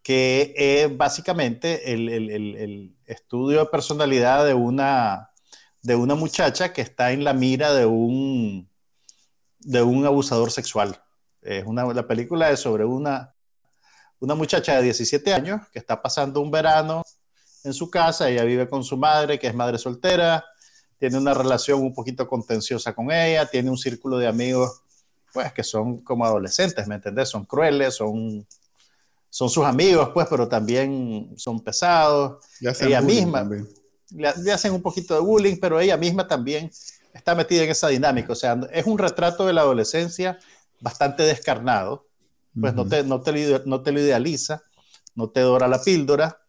que 0.03 0.53
es 0.57 0.97
básicamente 0.97 1.93
el, 1.93 2.09
el, 2.09 2.31
el, 2.31 2.97
estudio 3.07 3.61
de 3.61 3.67
personalidad 3.67 4.45
de 4.45 4.55
una, 4.55 5.31
de 5.83 5.95
una 5.95 6.15
muchacha 6.15 6.73
que 6.73 6.83
está 6.83 7.13
en 7.13 7.23
la 7.23 7.33
mira 7.33 7.73
de 7.73 7.87
un, 7.87 8.69
de 9.61 9.83
un 9.83 10.05
abusador 10.05 10.51
sexual. 10.51 11.01
Es 11.43 11.65
una, 11.65 11.85
la 11.93 12.07
película 12.07 12.51
es 12.51 12.61
sobre 12.61 12.85
una, 12.85 13.35
una 14.19 14.35
muchacha 14.35 14.77
de 14.77 14.83
17 14.83 15.33
años 15.33 15.61
que 15.71 15.79
está 15.79 16.01
pasando 16.03 16.41
un 16.41 16.51
verano 16.51 17.03
en 17.65 17.73
su 17.73 17.91
casa, 17.91 18.29
ella 18.29 18.45
vive 18.45 18.69
con 18.69 18.85
su 18.85 18.97
madre, 18.97 19.39
que 19.39 19.47
es 19.47 19.55
madre 19.55 19.79
soltera, 19.79 20.45
tiene 20.99 21.19
una 21.19 21.35
relación 21.35 21.81
un 21.81 21.93
poquito 21.93 22.29
contenciosa 22.29 22.95
con 22.95 23.11
ella, 23.11 23.47
tiene 23.47 23.71
un 23.71 23.79
círculo 23.79 24.19
de 24.19 24.29
amigos, 24.29 24.83
pues, 25.33 25.53
que 25.53 25.65
son 25.65 25.99
como 25.99 26.25
adolescentes, 26.25 26.87
¿me 26.87 26.95
entendés? 26.95 27.29
Son 27.29 27.45
crueles, 27.45 27.97
son, 27.97 28.47
son 29.29 29.51
sus 29.51 29.65
amigos, 29.65 30.11
pues, 30.15 30.27
pero 30.31 30.47
también 30.47 31.33
son 31.37 31.61
pesados. 31.61 32.45
Ella 32.81 33.01
misma 33.01 33.49
le, 34.11 34.53
hacen 34.53 34.73
un 34.73 34.83
poquito 34.83 35.15
de 35.15 35.21
bullying, 35.21 35.57
pero 35.61 35.81
ella 35.81 35.97
misma 35.97 36.27
también 36.27 36.71
está 37.13 37.35
metida 37.35 37.65
en 37.65 37.71
esa 37.71 37.89
dinámica. 37.89 38.33
O 38.33 38.37
sea, 38.37 38.61
es 38.73 38.87
un 38.87 38.99
retrato 38.99 39.47
de 39.47 39.53
la 39.53 39.63
adolescencia 39.63 40.39
bastante 40.81 41.23
descarnado, 41.25 42.07
pues 42.59 42.73
no, 42.75 42.87
te, 42.87 43.03
no, 43.03 43.21
te, 43.21 43.63
no 43.67 43.83
te 43.83 43.91
lo 43.91 44.01
idealiza, 44.01 44.63
no 45.17 45.31
te 45.31 45.41
dora 45.41 45.67
la 45.67 45.83
píldora. 45.83 46.44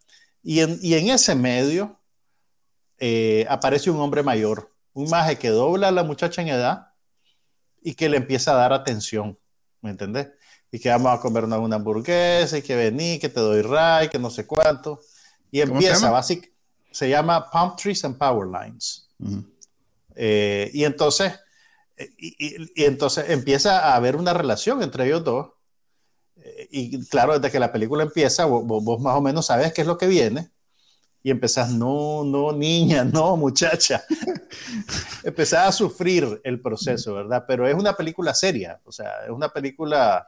Y 0.47 0.59
en, 0.59 0.77
y 0.79 0.93
en 0.93 1.09
ese 1.09 1.33
medio 1.33 1.99
eh, 2.99 3.47
aparece 3.49 3.89
un 3.89 3.99
hombre 3.99 4.21
mayor, 4.21 4.71
un 4.93 5.09
maje 5.09 5.39
que 5.39 5.49
dobla 5.49 5.87
a 5.87 5.91
la 5.91 6.03
muchacha 6.03 6.43
en 6.43 6.49
edad 6.49 6.91
y 7.81 7.95
que 7.95 8.07
le 8.07 8.17
empieza 8.17 8.51
a 8.51 8.55
dar 8.55 8.71
atención, 8.71 9.39
¿me 9.81 9.89
entendés? 9.89 10.29
Y 10.71 10.77
que 10.77 10.89
vamos 10.89 11.11
a 11.11 11.19
comer 11.19 11.45
una, 11.45 11.55
hamburguesa 11.55 12.59
y 12.59 12.61
que 12.61 12.75
vení, 12.75 13.17
que 13.17 13.29
te 13.29 13.39
doy 13.39 13.63
ray, 13.63 14.07
que 14.07 14.19
no 14.19 14.29
sé 14.29 14.45
cuánto. 14.45 15.01
Y 15.49 15.61
empieza, 15.61 16.11
básicamente, 16.11 16.55
se 16.91 17.09
llama 17.09 17.49
Palm 17.49 17.75
Trees 17.75 18.05
and 18.05 18.17
Power 18.17 18.47
Lines. 18.47 19.09
Eh, 20.15 20.69
y 20.73 20.83
entonces, 20.83 21.33
y, 22.17 22.83
entonces 22.83 23.29
empieza 23.29 23.79
a 23.79 23.95
haber 23.95 24.15
una 24.15 24.33
relación 24.33 24.83
entre 24.83 25.07
ellos 25.07 25.23
dos. 25.23 25.54
Eh, 26.45 26.67
y 26.71 27.05
claro, 27.07 27.33
desde 27.39 27.51
que 27.51 27.59
la 27.59 27.71
película 27.71 28.03
empieza, 28.03 28.45
vos, 28.45 29.01
más 29.01 29.15
o 29.15 29.21
menos 29.21 29.47
sabes 29.47 29.73
qué 29.73 29.81
es 29.81 29.87
lo 29.87 29.97
que 29.97 30.07
viene. 30.07 30.51
Y 31.23 31.31
empezás, 31.31 31.71
no, 31.71 32.23
no, 32.23 32.51
niña, 32.51 33.03
no, 33.03 33.35
muchacha. 33.35 34.03
empezás 35.23 35.67
a 35.67 35.71
sufrir 35.71 36.39
el 36.43 36.61
proceso, 36.61 37.15
¿verdad? 37.15 37.45
Pero 37.47 37.67
es 37.67 37.73
una 37.73 37.93
película 37.93 38.35
seria, 38.35 38.79
o 38.83 38.91
sea, 38.91 39.25
es 39.25 39.31
una 39.31 39.49
película 39.49 40.27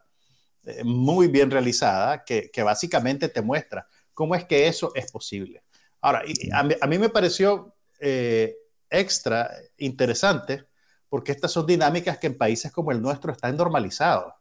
eh, 0.64 0.84
muy 0.84 1.28
bien 1.28 1.52
realizada 1.52 2.24
que, 2.24 2.50
que 2.52 2.64
básicamente 2.64 3.30
te 3.30 3.44
muestra 3.44 3.88
cómo 4.16 4.34
es 4.34 4.46
que 4.46 4.68
eso 4.68 4.92
es 4.96 5.12
posible. 5.12 5.64
Ahora, 6.02 6.24
a 6.54 6.88
mí, 6.88 6.98
me 6.98 7.10
pareció 7.10 7.76
extra 8.90 9.52
interesante 9.78 10.66
porque 11.10 11.32
estas 11.32 11.52
son 11.52 11.66
dinámicas 11.66 12.18
que 12.18 12.28
en 12.28 12.38
países 12.38 12.72
como 12.72 12.92
el 12.92 13.02
nuestro 13.02 13.32
están 13.32 13.56
normalizados. 13.56 14.34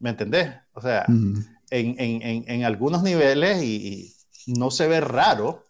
¿Me 0.00 0.10
entendés? 0.10 0.52
O 0.72 0.80
sea, 0.80 1.04
en, 1.06 1.46
en, 1.70 2.44
en, 2.48 2.64
algunos 2.64 3.02
niveles 3.02 3.62
y, 3.62 4.16
no 4.46 4.70
se 4.70 4.88
ve 4.88 5.00
raro 5.00 5.64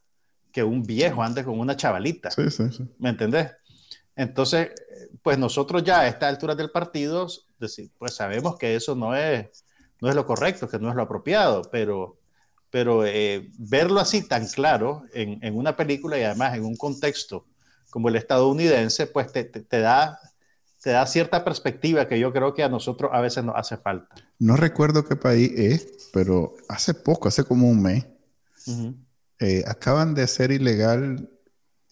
que 0.52 0.64
un 0.64 0.84
viejo 0.84 1.22
ande 1.22 1.44
con 1.44 1.58
una 1.58 1.76
chavalita. 1.76 2.30
Sí, 2.30 2.50
sí, 2.50 2.64
sí. 2.70 2.88
¿Me 2.98 3.10
entendés? 3.10 3.50
Entonces, 4.16 4.70
pues 5.22 5.38
nosotros 5.38 5.82
ya 5.84 6.00
a 6.00 6.08
esta 6.08 6.28
altura 6.28 6.54
del 6.54 6.70
partido, 6.70 7.26
pues 7.98 8.14
sabemos 8.14 8.56
que 8.56 8.76
eso 8.76 8.94
no 8.94 9.14
es, 9.14 9.64
no 10.00 10.08
es 10.08 10.14
lo 10.14 10.24
correcto, 10.24 10.68
que 10.68 10.78
no 10.78 10.88
es 10.88 10.94
lo 10.94 11.02
apropiado, 11.02 11.62
pero, 11.70 12.18
pero 12.70 13.04
eh, 13.04 13.50
verlo 13.58 14.00
así 14.00 14.26
tan 14.26 14.46
claro 14.46 15.02
en, 15.12 15.38
en, 15.44 15.56
una 15.56 15.76
película 15.76 16.18
y 16.18 16.22
además 16.22 16.56
en 16.56 16.64
un 16.64 16.76
contexto 16.76 17.46
como 17.90 18.08
el 18.08 18.16
estadounidense, 18.16 19.06
pues 19.06 19.32
te, 19.32 19.44
te, 19.44 19.80
da, 19.80 20.18
te 20.82 20.90
da 20.90 21.06
cierta 21.06 21.44
perspectiva 21.44 22.08
que 22.08 22.18
yo 22.18 22.32
creo 22.32 22.54
que 22.54 22.62
a 22.62 22.68
nosotros 22.68 23.10
a 23.12 23.20
veces 23.20 23.44
nos 23.44 23.56
hace 23.56 23.76
falta. 23.76 24.14
No 24.38 24.56
recuerdo 24.56 25.04
qué 25.04 25.16
país 25.16 25.52
es, 25.54 26.08
pero 26.12 26.54
hace 26.68 26.94
poco, 26.94 27.28
hace 27.28 27.44
como 27.44 27.68
un 27.68 27.82
mes, 27.82 28.06
eh, 29.38 29.64
acaban 29.66 30.14
de 30.14 30.22
hacer 30.22 30.50
ilegal... 30.52 31.28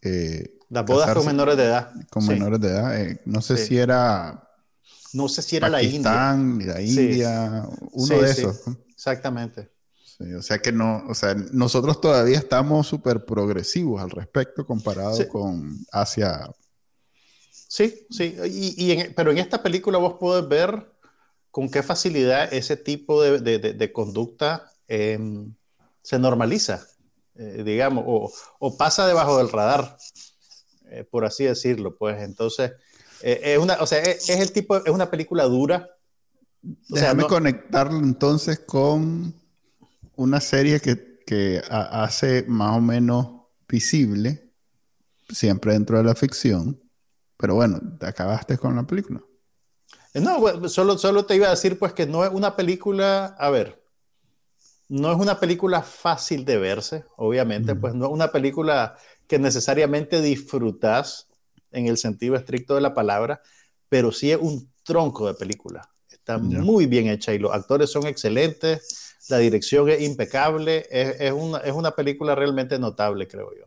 Eh, 0.03 0.59
Las 0.69 0.85
bodas 0.85 1.15
con 1.15 1.27
menores 1.27 1.57
de 1.57 1.65
edad. 1.65 1.93
Con 2.11 2.27
menores 2.27 2.61
de 2.61 2.69
edad. 2.69 3.01
Eh, 3.01 3.21
no 3.25 3.41
sé 3.41 3.57
si 3.57 3.79
era... 3.79 4.45
No 5.13 5.29
sé 5.29 5.43
si 5.43 5.57
era 5.57 5.69
la 5.69 5.83
India. 5.83 6.37
La 6.67 6.81
India, 6.81 7.67
uno 7.93 8.19
de 8.19 8.31
esos. 8.31 8.63
Exactamente 8.91 9.71
o 10.37 10.43
sea 10.43 10.59
que 10.59 10.73
no, 10.73 11.05
o 11.09 11.15
sea, 11.15 11.35
nosotros 11.53 12.01
todavía 12.01 12.39
estamos 12.39 12.87
súper 12.87 13.25
progresivos 13.25 14.03
al 14.03 14.11
respecto 14.11 14.67
comparado 14.67 15.17
con 15.29 15.79
Asia. 15.93 16.51
Sí, 17.69 18.07
sí, 18.09 18.35
y, 18.47 19.05
pero 19.15 19.31
en 19.31 19.37
esta 19.37 19.63
película 19.63 19.99
vos 19.99 20.15
podés 20.15 20.49
ver 20.49 20.91
con 21.51 21.71
qué 21.71 21.83
facilidad 21.83 22.53
ese 22.53 22.79
tipo 22.79 23.23
de, 23.23 23.59
de, 23.59 23.93
conducta 23.93 24.73
em, 24.87 25.55
se 26.01 26.19
normaliza, 26.19 26.87
eh, 27.35 27.63
digamos, 27.67 28.05
o, 28.07 28.33
o, 28.59 28.77
pasa 28.79 29.07
debajo 29.07 29.37
del 29.37 29.51
radar, 29.51 29.99
eh, 30.91 31.05
por 31.05 31.27
así 31.27 31.45
decirlo. 31.45 31.95
Pues 31.99 32.23
entonces, 32.23 32.73
eh, 33.21 33.41
es, 33.45 33.59
una, 33.59 33.75
o 33.81 33.87
sea, 33.87 33.99
es, 33.99 34.31
el 34.31 34.51
tipo, 34.51 34.79
es 34.79 34.91
una 34.91 35.11
película 35.11 35.45
dura. 35.45 35.91
Déjame 36.63 37.25
conectarlo 37.25 37.99
entonces 37.99 38.61
con 38.61 39.35
una 40.17 40.41
serie 40.41 40.81
que, 40.81 41.21
que 41.27 41.63
hace 41.69 42.45
más 42.49 42.79
o 42.79 42.81
menos 42.81 43.43
visible, 43.69 44.51
siempre 45.29 45.75
dentro 45.75 45.99
de 45.99 46.05
la 46.05 46.15
ficción, 46.15 46.81
pero 47.39 47.55
bueno, 47.55 47.81
te 47.99 48.07
acabaste 48.07 48.59
con 48.59 48.77
la 48.77 48.83
película. 48.83 49.23
Eh, 50.13 50.21
no, 50.21 50.69
solo, 50.69 50.99
solo 50.99 51.25
te 51.25 51.37
iba 51.37 51.47
a 51.47 51.51
decir 51.51 51.79
pues 51.79 51.95
que 51.95 52.07
no 52.07 52.25
es 52.25 52.31
una 52.31 52.55
película, 52.55 53.37
a 53.39 53.49
ver, 53.49 53.83
no 54.89 55.11
es 55.11 55.19
una 55.19 55.41
película 55.41 55.83
fácil 55.83 56.45
de 56.45 56.59
verse, 56.59 57.05
obviamente, 57.17 57.75
pues 57.75 57.95
no 57.95 58.07
es 58.07 58.13
una 58.13 58.31
película 58.31 58.97
que 59.27 59.39
necesariamente 59.39 60.21
disfrutas 60.21 61.29
en 61.71 61.87
el 61.87 61.97
sentido 61.97 62.37
estricto 62.37 62.75
de 62.75 62.83
la 62.83 62.93
palabra, 62.93 63.41
pero 63.89 64.13
sí 64.13 64.31
es 64.31 64.39
un 64.39 64.71
tronco 64.83 65.27
de 65.27 65.35
película. 65.35 65.89
Está 66.11 66.37
muy 66.37 66.87
bien 66.87 67.09
hecha 67.09 67.33
y 67.33 67.39
los 67.39 67.53
actores 67.53 67.91
son 67.91 68.07
excelentes 68.07 69.09
la 69.29 69.39
dirección 69.39 69.89
es 69.89 70.01
impecable, 70.01 70.87
es, 70.91 71.33
una, 71.33 71.59
es 71.59 71.73
una 71.73 71.91
película 71.93 72.35
realmente 72.35 72.79
notable, 72.79 73.29
creo 73.29 73.51
yo. 73.55 73.67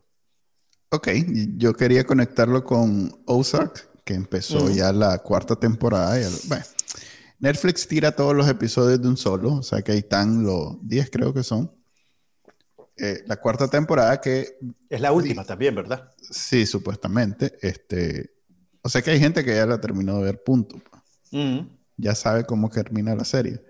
Ok, 0.94 1.08
yo 1.56 1.72
quería 1.72 2.04
conectarlo 2.04 2.64
con 2.64 3.22
Ozark, 3.24 4.04
que 4.04 4.12
empezó 4.12 4.68
ya 4.68 4.92
la 4.92 5.20
cuarta 5.20 5.56
temporada. 5.56 6.18
bueno, 6.48 6.64
Netflix 7.38 7.88
tira 7.88 8.14
todos 8.14 8.36
los 8.36 8.46
episodios 8.46 9.00
de 9.00 9.08
un 9.08 9.16
solo, 9.16 9.54
o 9.54 9.62
sea 9.62 9.80
que 9.80 9.92
ahí 9.92 10.00
están 10.00 10.42
los 10.42 10.76
10 10.86 11.08
creo 11.10 11.32
que 11.32 11.42
son. 11.42 11.74
Eh, 12.98 13.24
la 13.26 13.36
cuarta 13.36 13.68
temporada 13.68 14.20
que... 14.20 14.58
Es 14.90 15.00
la 15.00 15.12
última 15.12 15.44
también, 15.44 15.74
¿verdad? 15.74 16.12
Sí, 16.30 16.66
supuestamente. 16.66 17.56
Este, 17.62 18.34
o 18.82 18.90
sea 18.90 19.00
que 19.00 19.12
hay 19.12 19.18
gente 19.18 19.42
que 19.46 19.54
ya 19.54 19.64
la 19.64 19.80
terminó 19.80 20.18
de 20.18 20.24
ver, 20.24 20.42
punto. 20.42 20.76
Ya 21.96 22.14
sabe 22.14 22.44
cómo 22.44 22.68
termina 22.68 23.16
la 23.16 23.24
serie. 23.24 23.64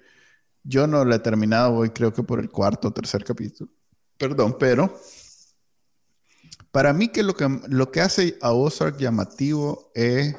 Yo 0.65 0.89
no 0.89 1.05
la 1.05 1.15
he 1.15 1.21
terminado, 1.21 1.75
voy 1.75 1.91
creo 1.91 2.13
que 2.13 2.25
por 2.25 2.41
el 2.41 2.51
cuarto 2.51 2.89
o 2.89 2.93
tercer 2.93 3.23
capítulo. 3.23 3.71
Perdón, 4.19 4.57
pero 4.59 4.93
para 6.73 6.93
mí 6.93 7.09
que 7.09 7.23
lo 7.23 7.35
que, 7.35 7.61
lo 7.69 7.91
que 7.93 8.01
hace 8.01 8.39
a 8.41 8.53
Ozark 8.53 8.97
llamativo 8.99 9.93
es 9.95 10.35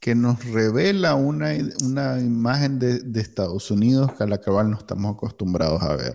que 0.00 0.14
nos 0.14 0.44
revela 0.44 1.14
una, 1.14 1.50
una 1.84 2.18
imagen 2.18 2.78
de, 2.78 3.00
de, 3.00 3.20
Estados 3.20 3.70
Unidos 3.70 4.10
a 4.18 4.26
la 4.26 4.38
cual 4.38 4.70
no 4.70 4.78
estamos 4.78 5.14
acostumbrados 5.14 5.82
a 5.82 5.96
ver. 5.96 6.14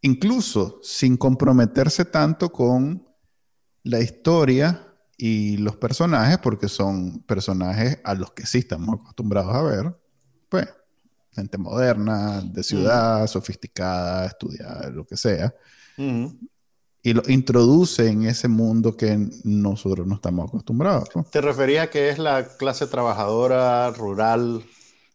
Incluso 0.00 0.80
sin 0.82 1.16
comprometerse 1.16 2.04
tanto 2.04 2.50
con 2.50 3.06
la 3.82 4.00
historia 4.00 4.88
y 5.16 5.56
los 5.58 5.76
personajes, 5.76 6.38
porque 6.38 6.68
son 6.68 7.22
personajes 7.24 7.98
a 8.04 8.14
los 8.14 8.32
que 8.32 8.46
sí 8.46 8.58
estamos 8.58 9.00
acostumbrados 9.00 9.54
a 9.54 9.62
ver, 9.62 9.96
pues 10.48 10.68
gente 11.32 11.58
moderna, 11.58 12.42
de 12.42 12.62
ciudad, 12.62 13.26
sofisticada, 13.26 14.26
estudiada, 14.26 14.90
lo 14.90 15.06
que 15.06 15.16
sea. 15.16 15.54
Y 17.02 17.14
lo 17.14 17.22
introduce 17.26 18.06
en 18.08 18.24
ese 18.24 18.46
mundo 18.46 18.96
que 18.96 19.28
nosotros 19.42 20.06
no 20.06 20.14
estamos 20.14 20.48
acostumbrados. 20.48 21.08
¿Te 21.30 21.40
refería 21.40 21.82
a 21.82 21.90
que 21.90 22.10
es 22.10 22.18
la 22.18 22.56
clase 22.56 22.86
trabajadora 22.86 23.90
rural? 23.90 24.62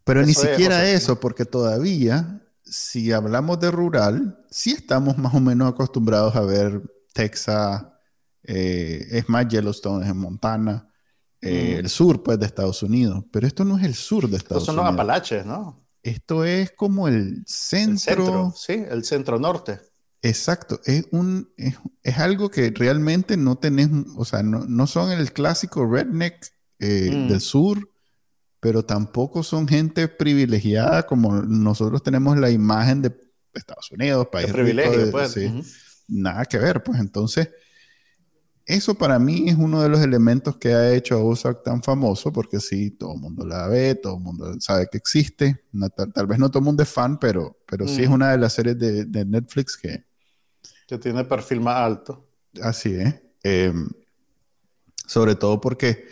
Pero 0.03 0.25
ni 0.25 0.33
siquiera 0.33 0.89
eso, 0.89 1.19
porque 1.19 1.45
todavía, 1.45 2.41
si 2.63 3.11
hablamos 3.13 3.59
de 3.61 3.71
rural, 3.71 4.43
sí 4.49 4.71
estamos 4.71 5.17
más 5.17 5.33
o 5.33 5.39
menos 5.39 5.69
acostumbrados 5.69 6.35
a 6.35 6.41
ver 6.41 6.81
Texas, 7.13 7.85
eh, 8.43 9.05
es 9.11 9.29
más 9.29 9.47
Yellowstone, 9.47 10.03
es 10.03 10.11
en 10.11 10.17
Montana, 10.17 10.89
eh, 11.41 11.75
mm. 11.75 11.79
el 11.79 11.89
sur 11.89 12.21
pues 12.21 12.37
de 12.39 12.45
Estados 12.45 12.83
Unidos, 12.83 13.23
pero 13.31 13.47
esto 13.47 13.63
no 13.63 13.77
es 13.77 13.85
el 13.85 13.95
sur 13.95 14.29
de 14.29 14.37
Estados 14.37 14.67
Unidos. 14.67 14.69
Estos 14.69 14.75
son 14.75 14.83
los 14.83 14.93
Apalaches, 14.93 15.45
¿no? 15.45 15.87
Esto 16.03 16.43
es 16.43 16.71
como 16.71 17.07
el 17.07 17.43
centro. 17.45 17.93
El 17.93 17.99
centro, 17.99 18.53
sí, 18.55 18.83
el 18.89 19.03
centro 19.03 19.39
norte. 19.39 19.79
Exacto, 20.21 20.81
es, 20.85 21.07
un, 21.11 21.49
es, 22.03 22.17
algo 22.17 22.49
que 22.49 22.71
realmente 22.71 23.37
no 23.37 23.57
tenés, 23.57 23.89
o 24.15 24.25
sea, 24.25 24.41
no, 24.41 24.87
son 24.87 25.11
el 25.11 25.31
clásico 25.31 25.85
redneck 25.85 26.53
eh, 26.79 27.11
mm. 27.13 27.27
del 27.29 27.41
sur, 27.41 27.89
pero 28.59 28.83
tampoco 28.83 29.43
son 29.43 29.67
gente 29.67 30.07
privilegiada 30.07 31.05
como 31.05 31.41
nosotros 31.43 32.01
tenemos 32.01 32.37
la 32.37 32.49
imagen 32.49 33.03
de 33.03 33.15
Estados 33.53 33.91
Unidos, 33.91 34.27
país 34.31 34.51
privilegio, 34.51 35.11
pues. 35.11 35.37
Nada 36.07 36.45
que 36.45 36.57
ver, 36.57 36.81
pues 36.83 36.99
entonces, 36.99 37.49
eso 38.65 38.95
para 38.95 39.19
mí 39.19 39.49
es 39.49 39.55
uno 39.55 39.81
de 39.81 39.89
los 39.89 40.01
elementos 40.01 40.57
que 40.57 40.73
ha 40.73 40.93
hecho 40.93 41.15
a 41.15 41.23
Ozark 41.23 41.63
tan 41.63 41.83
famoso, 41.83 42.33
porque 42.33 42.59
sí, 42.59 42.91
todo 42.91 43.13
el 43.13 43.19
mundo 43.19 43.45
la 43.45 43.67
ve, 43.67 43.95
todo 43.95 44.17
el 44.17 44.23
mundo 44.23 44.55
sabe 44.59 44.87
que 44.91 44.97
existe, 44.97 45.63
tal, 46.13 46.27
vez 46.27 46.39
no 46.39 46.49
todo 46.49 46.59
el 46.59 46.65
mundo 46.65 46.83
es 46.83 46.89
fan, 46.89 47.19
pero, 47.19 47.59
pero 47.67 47.87
sí 47.87 48.03
es 48.03 48.09
mm. 48.09 48.13
una 48.13 48.31
de 48.31 48.37
las 48.39 48.53
series 48.53 48.79
de, 48.79 49.05
de 49.05 49.25
Netflix 49.25 49.77
que, 49.77 50.06
que 50.87 50.97
tiene 50.97 51.23
perfil 51.25 51.59
más 51.61 51.75
alto. 51.75 52.27
Así 52.61 52.95
es. 52.95 53.15
Em, 53.43 53.87
sobre 55.05 55.35
todo 55.35 55.61
porque 55.61 56.07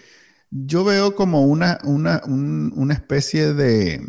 yo 0.52 0.84
veo 0.84 1.16
como 1.16 1.44
una, 1.44 1.80
una, 1.84 2.22
una 2.26 2.94
especie 2.94 3.54
de, 3.54 4.02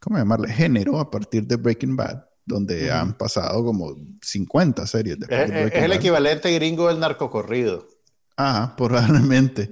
¿cómo 0.00 0.18
llamarle? 0.18 0.52
Género 0.52 0.98
a 0.98 1.10
partir 1.10 1.46
de 1.46 1.56
Breaking 1.56 1.96
Bad, 1.96 2.24
donde 2.44 2.90
han 2.90 3.16
pasado 3.16 3.64
como 3.64 3.94
50 4.22 4.86
series. 4.86 5.20
De, 5.20 5.26
es, 5.30 5.72
es 5.72 5.82
el 5.82 5.92
equivalente 5.92 6.52
gringo 6.54 6.88
del 6.88 6.98
narcocorrido. 6.98 7.86
Ah, 8.36 8.74
probablemente. 8.76 9.70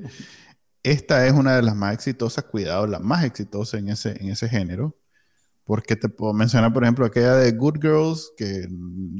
Esta 0.82 1.26
es 1.26 1.32
una 1.32 1.56
de 1.56 1.62
las 1.62 1.74
más 1.74 1.94
exitosas, 1.94 2.44
cuidado, 2.44 2.86
la 2.86 2.98
más 2.98 3.24
exitosa 3.24 3.78
en 3.78 3.88
ese, 3.88 4.16
en 4.22 4.30
ese 4.30 4.48
género. 4.48 4.96
Porque 5.68 5.96
te 5.96 6.08
puedo 6.08 6.32
mencionar, 6.32 6.72
por 6.72 6.82
ejemplo, 6.82 7.04
aquella 7.04 7.34
de 7.34 7.52
Good 7.52 7.76
Girls, 7.82 8.32
que 8.38 8.66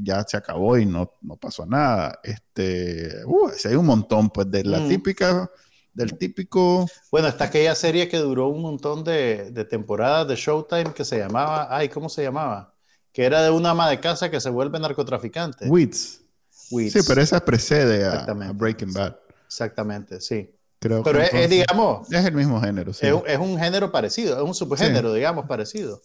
ya 0.02 0.24
se 0.26 0.38
acabó 0.38 0.78
y 0.78 0.86
no, 0.86 1.12
no 1.20 1.36
pasó 1.36 1.66
nada. 1.66 2.20
Este, 2.22 3.22
uh, 3.26 3.50
hay 3.66 3.74
un 3.74 3.84
montón, 3.84 4.30
pues, 4.30 4.50
de 4.50 4.64
la 4.64 4.80
mm. 4.80 4.88
típica, 4.88 5.50
del 5.92 6.16
típico... 6.16 6.86
Bueno, 7.10 7.28
está 7.28 7.44
aquella 7.44 7.74
serie 7.74 8.08
que 8.08 8.16
duró 8.16 8.48
un 8.48 8.62
montón 8.62 9.04
de, 9.04 9.50
de, 9.50 9.66
temporadas 9.66 10.26
de 10.26 10.36
Showtime 10.36 10.94
que 10.94 11.04
se 11.04 11.18
llamaba, 11.18 11.68
ay, 11.68 11.90
¿cómo 11.90 12.08
se 12.08 12.22
llamaba? 12.22 12.72
Que 13.12 13.26
era 13.26 13.42
de 13.42 13.50
una 13.50 13.72
ama 13.72 13.90
de 13.90 14.00
casa 14.00 14.30
que 14.30 14.40
se 14.40 14.48
vuelve 14.48 14.80
narcotraficante. 14.80 15.68
Weeds. 15.68 16.22
Sí, 16.50 17.00
pero 17.06 17.20
esa 17.20 17.44
precede 17.44 18.06
a, 18.06 18.24
Breaking 18.54 18.94
Bad. 18.94 19.16
Exactamente, 19.44 20.18
sí. 20.22 20.50
Creo 20.78 21.02
pero 21.02 21.20
es, 21.20 21.50
digamos... 21.50 22.10
Es 22.10 22.24
el 22.24 22.32
mismo 22.32 22.58
género, 22.58 22.94
sí. 22.94 23.06
Es, 23.26 23.38
un 23.38 23.58
género 23.58 23.92
parecido, 23.92 24.38
es 24.38 24.42
un 24.42 24.54
subgénero, 24.54 25.12
digamos, 25.12 25.44
parecido. 25.44 26.00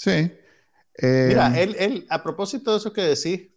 Sí. 0.00 0.32
Mira, 1.02 1.52
eh, 1.58 1.62
él, 1.62 1.76
él, 1.78 2.06
a 2.08 2.22
propósito 2.22 2.70
de 2.70 2.78
eso 2.78 2.90
que 2.90 3.02
decís, 3.02 3.50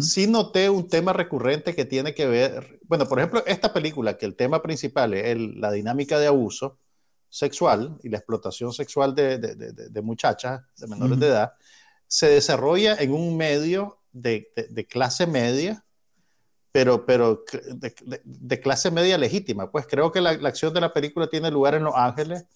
sí 0.00 0.26
noté 0.26 0.70
un 0.70 0.88
tema 0.88 1.12
recurrente 1.12 1.74
que 1.74 1.84
tiene 1.84 2.14
que 2.14 2.26
ver, 2.26 2.80
bueno, 2.84 3.06
por 3.06 3.18
ejemplo, 3.18 3.44
esta 3.44 3.70
película, 3.70 4.16
que 4.16 4.24
el 4.24 4.34
tema 4.34 4.62
principal 4.62 5.12
es 5.12 5.36
la 5.56 5.70
dinámica 5.70 6.18
de 6.18 6.26
abuso 6.26 6.78
sexual 7.28 7.98
y 8.02 8.08
la 8.08 8.16
explotación 8.16 8.72
sexual 8.72 9.14
de, 9.14 9.36
de, 9.36 9.54
de, 9.54 10.00
muchachas, 10.00 10.62
de 10.78 10.86
menores 10.86 11.20
de 11.20 11.26
edad, 11.26 11.52
se 12.06 12.28
desarrolla 12.28 12.94
en 12.94 13.12
un 13.12 13.36
medio 13.36 13.98
de, 14.10 14.50
clase 14.88 15.26
media, 15.26 15.84
pero, 16.72 17.04
pero 17.04 17.44
de, 18.24 18.60
clase 18.60 18.90
media 18.90 19.18
legítima. 19.18 19.70
Pues 19.70 19.86
creo 19.86 20.10
que 20.10 20.22
la, 20.22 20.32
la 20.32 20.48
acción 20.48 20.72
de 20.72 20.80
la 20.80 20.94
película 20.94 21.26
tiene 21.28 21.50
lugar 21.50 21.74
en 21.74 21.84
Los 21.84 21.94
Ángeles 21.94 22.46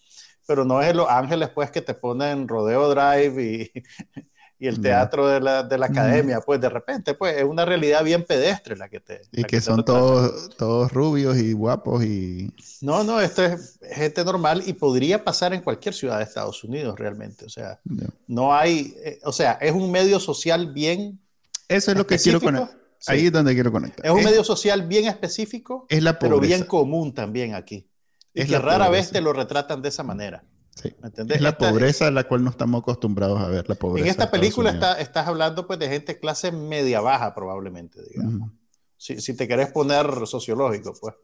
pero 0.47 0.65
no 0.65 0.83
es 0.83 0.95
Los 0.95 1.09
Ángeles, 1.09 1.51
pues, 1.55 1.71
que 1.71 1.81
te 1.81 1.95
ponen 1.95 2.49
Rodeo 2.49 2.89
Drive 2.95 3.43
y, 3.43 3.73
y 4.59 4.67
el 4.67 4.81
teatro 4.81 5.27
de 5.27 5.41
la, 5.41 5.63
de 5.63 5.79
la 5.79 5.87
academia, 5.87 6.41
pues, 6.41 6.61
de 6.61 6.69
repente, 6.69 7.15
pues, 7.15 7.37
es 7.37 7.45
una 7.45 7.65
realidad 7.65 8.05
bien 8.05 8.25
pedestre 8.25 8.77
la 8.77 8.89
que 8.89 9.01
te... 9.01 9.23
Y 9.33 9.45
que, 9.45 9.61
son 9.61 9.85
todos, 9.85 10.57
todos 10.57 10.93
rubios 10.93 11.37
y 11.37 11.53
guapos 11.53 12.05
y... 12.05 12.53
No, 12.81 13.05
no, 13.05 13.21
esto 13.21 13.45
es 13.45 13.79
gente 13.93 14.25
normal 14.25 14.63
y 14.67 14.73
podría 14.75 15.25
pasar 15.25 15.53
en 15.55 15.61
cualquier 15.61 15.95
ciudad 15.95 16.19
de 16.19 16.25
Estados 16.25 16.63
Unidos, 16.65 16.99
realmente, 16.99 17.45
o 17.45 17.51
sea, 17.51 17.81
no 18.27 18.55
hay, 18.55 18.95
eh, 19.05 19.19
o 19.25 19.33
sea, 19.33 19.53
es 19.61 19.73
un 19.73 19.91
medio 19.91 20.21
social 20.21 20.73
bien... 20.73 21.21
Eso 21.69 21.91
es 21.91 21.97
lo 21.97 22.07
que 22.07 22.19
quiero 22.19 22.41
conectar. 22.41 22.85
Ahí 23.07 23.27
es 23.27 23.33
donde 23.33 23.53
quiero 23.55 23.71
conectar. 23.71 24.05
Es 24.05 24.13
un 24.13 24.25
medio 24.25 24.45
social 24.45 24.87
bien 24.87 25.07
específico, 25.07 25.87
es 25.89 26.03
la 26.03 26.19
pero 26.19 26.41
bien 26.41 26.65
común 26.65 27.13
también 27.13 27.55
aquí. 27.55 27.87
Es 28.35 28.49
que 28.49 28.59
rara 28.59 28.89
vez 28.89 29.11
te 29.11 29.21
lo 29.21 29.33
retratan 29.33 29.81
de 29.81 29.89
esa 29.89 30.03
manera. 30.03 30.45
Sí. 30.75 30.93
Es 31.29 31.41
la 31.41 31.57
pobreza 31.57 32.09
a 32.09 32.11
la 32.11 32.25
cual 32.25 32.43
no 32.43 32.51
estamos 32.51 32.83
acostumbrados 32.83 33.41
a 33.41 33.49
ver, 33.49 33.69
la 33.69 33.77
pobreza. 33.77 34.07
En 34.07 34.11
esta 34.11 34.31
película 34.31 34.71
está, 34.71 35.01
estás 35.01 35.29
hablando 35.29 35.67
pues 35.69 35.79
de 35.79 35.89
gente 35.89 36.19
clase 36.19 36.51
media 36.51 37.01
baja 37.01 37.33
probablemente, 37.33 38.01
digamos. 38.11 38.51
si, 38.97 39.21
si, 39.21 39.37
te 39.37 39.47
querés 39.47 39.71
poner 39.71 40.27
sociológico, 40.27 40.93
pues. 41.01 41.15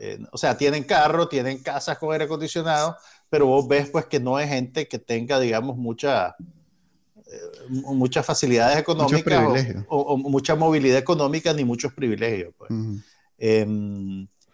Eh, 0.00 0.18
o 0.32 0.38
sea, 0.38 0.56
tienen 0.56 0.82
carro, 0.84 1.28
tienen 1.28 1.58
casas 1.62 1.96
con 1.98 2.12
aire 2.12 2.24
acondicionado, 2.24 2.96
pero 3.30 3.46
vos 3.46 3.66
ves 3.68 3.88
pues 3.90 4.06
que 4.06 4.18
no 4.20 4.38
es 4.38 4.48
gente 4.48 4.88
que 4.88 4.98
tenga, 4.98 5.38
digamos, 5.38 5.76
mucha, 5.76 6.34
eh, 7.16 7.68
muchas 7.68 8.26
facilidades 8.26 8.76
económicas 8.78 9.76
o, 9.88 10.16
mucha 10.16 10.56
movilidad 10.56 10.98
económica 10.98 11.52
ni 11.52 11.64
muchos 11.64 11.92
privilegios. 11.92 12.52
Pues. 12.58 12.70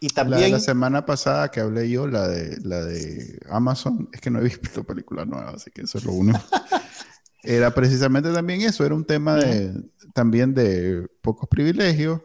Y 0.01 0.09
también... 0.11 0.53
La, 0.53 0.61
semana 0.61 1.05
pasada 1.05 1.51
que 1.51 1.61
hablé 1.61 1.89
yo, 1.91 2.07
la 2.07 2.29
de, 2.29 2.59
la 2.63 2.85
de 2.85 3.41
Amazon, 3.51 4.09
es 4.13 4.21
que 4.21 4.31
no 4.31 4.41
he 4.41 4.45
visto 4.63 4.85
película 4.85 5.25
nueva, 5.25 5.51
así 5.51 5.71
que 5.71 5.83
eso 5.83 5.99
es 5.99 6.05
lo 6.05 6.13
único. 6.13 6.39
era 7.43 7.73
precisamente 7.73 8.33
también 8.33 8.63
eso, 8.63 8.85
era 8.85 8.95
un 8.95 9.05
tema 9.05 9.37
de, 9.37 9.73
también 10.15 10.55
de 10.55 11.09
pocos 11.21 11.49
privilegios. 11.49 12.21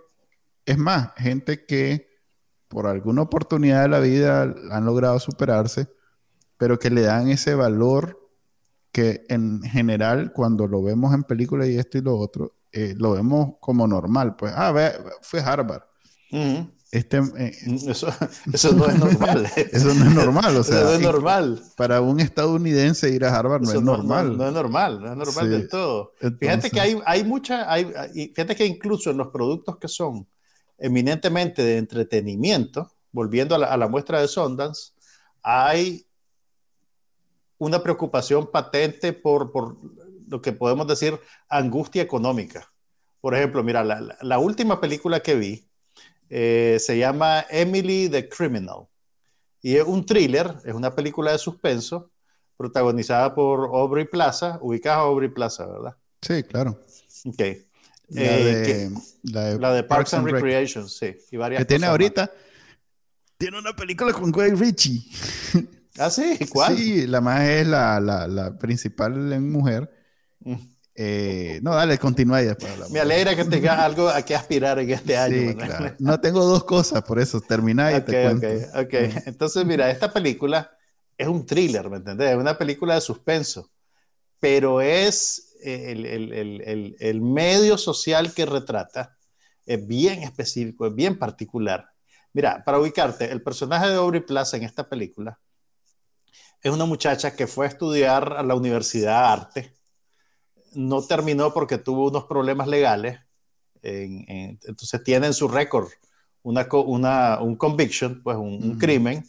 Es 0.65 0.77
más, 0.77 1.11
gente 1.17 1.65
que 1.65 2.13
por 2.67 2.87
alguna 2.87 3.21
oportunidad 3.21 3.83
de 3.83 3.89
la 3.89 3.99
vida 3.99 4.53
han 4.71 4.85
logrado 4.85 5.19
superarse, 5.19 5.87
pero 6.57 6.79
que 6.79 6.89
le 6.89 7.01
dan 7.01 7.29
ese 7.29 7.55
valor 7.55 8.19
que 8.91 9.25
en 9.29 9.61
general 9.61 10.31
cuando 10.33 10.67
lo 10.67 10.81
vemos 10.81 11.13
en 11.13 11.23
películas 11.23 11.67
y 11.67 11.77
esto 11.77 11.97
y 11.97 12.01
lo 12.01 12.17
otro, 12.17 12.55
eh, 12.71 12.95
lo 12.97 13.11
vemos 13.11 13.55
como 13.59 13.87
normal. 13.87 14.35
Pues, 14.35 14.53
ah, 14.55 14.71
ve, 14.71 14.91
fue 15.21 15.41
Harvard. 15.41 15.83
Este, 16.93 17.17
eh, 17.17 17.57
eso, 17.87 18.07
eso, 18.53 18.71
no 18.73 18.85
es 18.85 18.99
normal. 18.99 19.47
eso 19.71 19.95
no 19.95 20.05
es 20.05 20.13
normal. 20.13 20.57
O 20.57 20.63
sea, 20.63 20.77
eso 20.77 20.85
no 20.89 20.93
es 20.93 21.01
normal. 21.01 21.63
Para 21.75 22.01
un 22.01 22.19
estadounidense 22.19 23.09
ir 23.09 23.25
a 23.25 23.35
Harvard 23.35 23.63
no 23.63 23.71
es 23.71 23.81
normal. 23.81 24.37
No, 24.37 24.47
es 24.47 24.53
normal, 24.53 25.01
no 25.01 25.11
es 25.11 25.17
normal 25.17 25.49
del 25.49 25.67
todo. 25.67 26.13
Fíjate 26.39 26.69
que 26.69 26.79
hay, 26.79 26.99
hay 27.03 27.23
mucha, 27.23 27.71
hay, 27.71 27.91
fíjate 28.13 28.55
que 28.55 28.67
incluso 28.67 29.09
en 29.09 29.17
los 29.17 29.29
productos 29.29 29.77
que 29.77 29.87
son 29.87 30.27
eminentemente 30.77 31.63
de 31.63 31.77
entretenimiento, 31.77 32.91
volviendo 33.11 33.55
a 33.55 33.57
la, 33.57 33.67
a 33.73 33.77
la 33.77 33.87
muestra 33.87 34.21
de 34.21 34.27
Sundance, 34.27 34.91
hay 35.41 36.05
una 37.57 37.81
preocupación 37.81 38.51
patente 38.51 39.13
por, 39.13 39.51
por, 39.51 39.77
lo 40.27 40.43
que 40.43 40.51
podemos 40.51 40.85
decir 40.85 41.19
angustia 41.49 42.03
económica. 42.03 42.71
Por 43.19 43.33
ejemplo, 43.33 43.63
mira, 43.63 43.83
la, 43.83 44.15
la 44.21 44.37
última 44.37 44.79
película 44.79 45.21
que 45.21 45.33
vi, 45.33 45.67
eh, 46.35 46.79
se 46.79 46.97
llama 46.97 47.45
Emily 47.47 48.09
the 48.09 48.27
Criminal. 48.27 48.87
Y 49.61 49.75
es 49.75 49.83
un 49.83 50.03
thriller, 50.03 50.55
es 50.65 50.73
una 50.73 50.95
película 50.95 51.31
de 51.31 51.37
suspenso, 51.37 52.11
protagonizada 52.57 53.35
por 53.35 53.69
Aubrey 53.71 54.05
Plaza, 54.05 54.57
ubicada 54.59 54.97
a 54.97 55.01
Aubrey 55.01 55.29
Plaza, 55.29 55.67
¿verdad? 55.67 55.95
Sí, 56.21 56.41
claro. 56.41 56.79
Ok. 57.25 57.39
La, 58.09 58.21
eh, 58.23 58.89
de, 59.21 59.59
la, 59.59 59.73
de, 59.73 59.83
Parks, 59.83 60.15
and, 60.15 60.27
Recreation, 60.27 60.89
sí. 60.89 61.15
Y 61.31 61.37
varias 61.37 61.59
que 61.59 61.65
tiene 61.65 61.85
ahorita, 61.85 62.31
tiene 63.37 63.59
una 63.59 63.75
película 63.75 64.11
con 64.11 64.31
Greg 64.31 64.57
Ritchie. 64.57 65.05
¿Ah, 65.99 66.09
sí? 66.09 66.39
¿Cuál? 66.49 66.75
Sí, 66.75 67.05
la 67.05 67.21
más 67.21 67.43
es 67.43 67.67
la, 67.67 67.99
la, 67.99 68.27
la 68.27 68.57
principal 68.57 69.39
mujer. 69.39 69.87
Eh, 70.95 71.59
no, 71.63 71.73
dale, 71.73 71.97
continúa 71.97 72.43
y 72.43 72.45
después 72.45 72.91
Me 72.91 72.99
alegra 72.99 73.35
que 73.35 73.45
tengas 73.45 73.79
algo 73.79 74.09
a 74.09 74.21
que 74.21 74.35
aspirar 74.35 74.77
en 74.77 74.91
este 74.91 75.17
año. 75.17 75.55
No 75.99 76.19
tengo 76.19 76.45
dos 76.45 76.63
cosas, 76.65 77.01
por 77.03 77.19
eso 77.19 77.41
termina 77.41 77.91
y 77.95 78.01
te 78.01 78.23
cuento. 78.23 78.47
Entonces, 79.25 79.65
mira, 79.65 79.89
esta 79.89 80.13
película 80.13 80.71
es 81.17 81.27
un 81.27 81.45
thriller, 81.45 81.89
¿me 81.89 81.97
entendés? 81.97 82.31
Es 82.31 82.37
una 82.37 82.57
película 82.57 82.95
de 82.95 83.01
suspenso, 83.01 83.71
pero 84.39 84.81
es 84.81 85.55
el, 85.63 86.05
el, 86.05 86.33
el, 86.33 86.95
el 86.99 87.21
medio 87.21 87.77
social 87.77 88.33
que 88.33 88.45
retrata, 88.45 89.17
es 89.65 89.87
bien 89.87 90.23
específico, 90.23 90.85
es 90.85 90.93
bien 90.93 91.17
particular. 91.17 91.89
Mira, 92.33 92.63
para 92.63 92.79
ubicarte, 92.79 93.31
el 93.31 93.41
personaje 93.41 93.89
de 93.89 93.95
Aubrey 93.95 94.21
Plaza 94.21 94.57
en 94.57 94.63
esta 94.63 94.89
película 94.89 95.39
es 96.61 96.71
una 96.71 96.85
muchacha 96.85 97.35
que 97.35 97.47
fue 97.47 97.65
a 97.65 97.69
estudiar 97.69 98.33
a 98.33 98.43
la 98.43 98.55
Universidad 98.55 99.31
Arte. 99.31 99.73
No 100.75 101.01
terminó 101.01 101.53
porque 101.53 101.77
tuvo 101.77 102.09
unos 102.09 102.25
problemas 102.25 102.67
legales. 102.67 103.19
entonces 103.81 105.03
tiene 105.03 105.27
en 105.27 105.33
su 105.33 105.47
récord 105.47 105.89
una, 106.41 106.67
una, 106.71 107.41
un 107.41 107.55
conviction, 107.55 108.21
pues 108.23 108.37
un, 108.37 108.77
crimen. 108.77 109.25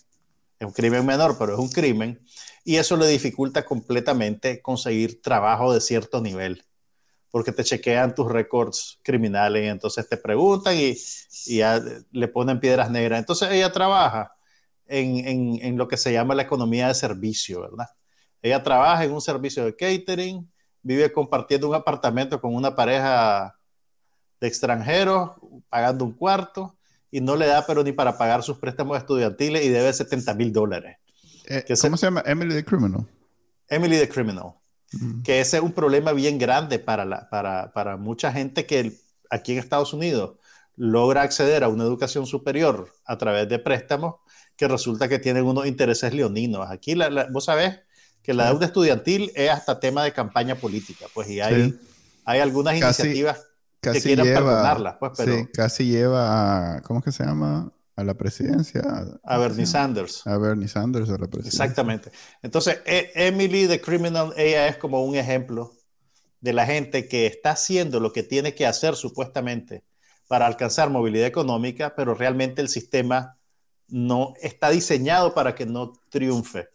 Es 0.59 0.66
un 0.66 0.72
crimen 0.72 1.05
menor, 1.05 1.36
pero 1.38 1.55
es 1.55 1.59
un 1.59 1.70
crimen. 1.70 2.20
Y 2.64 2.76
eso 2.76 2.97
le 2.97 3.07
dificulta 3.07 3.64
completamente 3.64 4.62
conseguir 4.62 5.20
trabajo 5.22 5.72
de 5.72 5.80
cierto 5.80 6.20
nivel 6.20 6.64
porque 7.34 7.51
te 7.51 7.64
chequean 7.64 8.14
tus 8.14 8.30
récords 8.30 9.01
criminales 9.03 9.64
y 9.64 9.66
entonces 9.66 10.09
te 10.09 10.16
preguntan 10.16 10.76
y, 10.76 10.95
y 11.47 11.61
le 12.12 12.28
ponen 12.28 12.61
piedras 12.61 12.92
negras. 12.92 13.18
Entonces 13.18 13.51
ella 13.51 13.72
trabaja 13.72 14.36
en, 14.86 15.59
en, 15.61 15.76
lo 15.76 15.88
que 15.88 15.97
se 15.97 16.12
llama 16.12 16.36
la 16.36 16.42
economía 16.42 16.86
de 16.86 16.95
servicio, 16.95 17.62
¿verdad? 17.62 17.88
Ella 18.40 18.62
trabaja 18.62 19.03
en 19.03 19.11
un 19.11 19.20
servicio 19.20 19.64
de 19.64 19.74
catering, 19.74 20.49
vive 20.85 21.11
compartiendo 21.11 21.68
un 21.68 21.74
apartamento 21.74 22.41
con 22.41 22.55
una 22.55 22.76
pareja 22.76 23.59
de 24.41 24.47
extranjeros, 24.47 25.32
pagando 25.68 26.05
un 26.05 26.12
cuarto, 26.12 26.76
y 27.11 27.20
no 27.20 27.35
le 27.35 27.47
da 27.47 27.66
pero 27.66 27.82
ni 27.82 27.91
para 27.91 28.16
pagar 28.16 28.45
sus 28.45 28.59
préstamos 28.59 28.97
estudiantiles 28.97 29.64
y 29.64 29.68
debe 29.70 29.93
70 29.93 30.35
mil 30.35 30.53
dólares. 30.53 30.99
Eh, 31.47 31.64
¿Cómo 31.80 31.97
se 31.97 32.07
llama? 32.07 32.22
Emily 32.24 32.55
the 32.55 32.64
Criminal. 32.64 33.05
Emily 33.68 33.99
the 33.99 34.09
Criminal 34.09 34.55
que 35.24 35.41
ese 35.41 35.59
es 35.59 35.62
un 35.62 35.72
problema 35.72 36.12
bien 36.12 36.39
grande 36.39 36.78
para, 36.78 37.05
la, 37.05 37.28
para, 37.30 37.72
para 37.72 37.97
mucha 37.97 38.32
gente 38.32 38.66
que 38.66 38.93
aquí 39.30 39.53
en 39.53 39.59
Estados 39.59 39.93
Unidos 39.93 40.37
logra 40.76 41.22
acceder 41.22 41.64
a 41.64 41.68
una 41.68 41.85
educación 41.85 42.26
superior 42.26 42.93
a 43.05 43.16
través 43.18 43.49
de 43.49 43.59
préstamos 43.59 44.16
que 44.57 44.68
resulta 44.68 45.09
que 45.09 45.18
tienen 45.18 45.45
unos 45.45 45.66
intereses 45.66 46.12
leoninos. 46.12 46.68
Aquí 46.70 46.95
la, 46.95 47.28
vos 47.30 47.45
sabés 47.45 47.80
que 48.25 48.33
la 48.33 48.47
deuda 48.47 48.66
estudiantil 48.66 49.31
es 49.35 49.51
hasta 49.51 49.79
tema 49.79 50.03
de 50.03 50.12
campaña 50.12 50.55
política, 50.57 51.07
pues 51.12 51.29
y 51.29 51.41
hay, 51.41 51.79
hay 52.25 52.41
algunas 52.41 52.75
iniciativas 52.75 53.47
que 53.83 54.01
quieren 54.01 54.25
perdonarlas, 54.25 54.97
pues, 54.99 55.12
pero... 55.14 55.37
Sí, 55.37 55.47
casi 55.53 55.85
lleva, 55.87 56.81
¿cómo 56.85 57.01
es 57.01 57.05
que 57.05 57.12
se 57.12 57.22
llama? 57.22 57.70
a 57.97 58.03
la 58.03 58.14
presidencia. 58.14 58.83
A 59.22 59.39
Bernie 59.39 59.66
Sanders. 59.66 60.27
A 60.27 60.37
Bernie 60.37 60.66
Sanders 60.66 61.09
a 61.11 61.12
la 61.12 61.29
presidencia. 61.29 61.64
Exactamente. 61.64 62.11
Entonces, 62.43 62.81
e, 62.87 63.12
Emily 63.14 63.68
the 63.68 63.81
Criminal, 63.81 64.33
ella 64.37 64.66
es 64.66 64.79
como 64.79 65.05
un 65.05 65.14
ejemplo 65.14 65.77
de 66.41 66.53
la 66.55 66.66
gente 66.66 67.07
que 67.07 67.27
está 67.27 67.51
haciendo 67.53 68.01
lo 68.01 68.12
que 68.12 68.25
tiene 68.25 68.53
que 68.53 68.66
hacer 68.66 68.97
supuestamente 68.97 69.85
para 70.27 70.47
alcanzar 70.47 70.91
movilidad 70.91 71.29
económica, 71.29 71.95
pero 71.95 72.14
realmente 72.14 72.62
el 72.62 72.68
sistema 72.68 73.39
no 73.87 74.35
está 74.43 74.70
diseñado 74.70 75.33
para 75.33 75.55
que 75.55 75.64
no 75.64 75.93
triunfe 76.11 76.74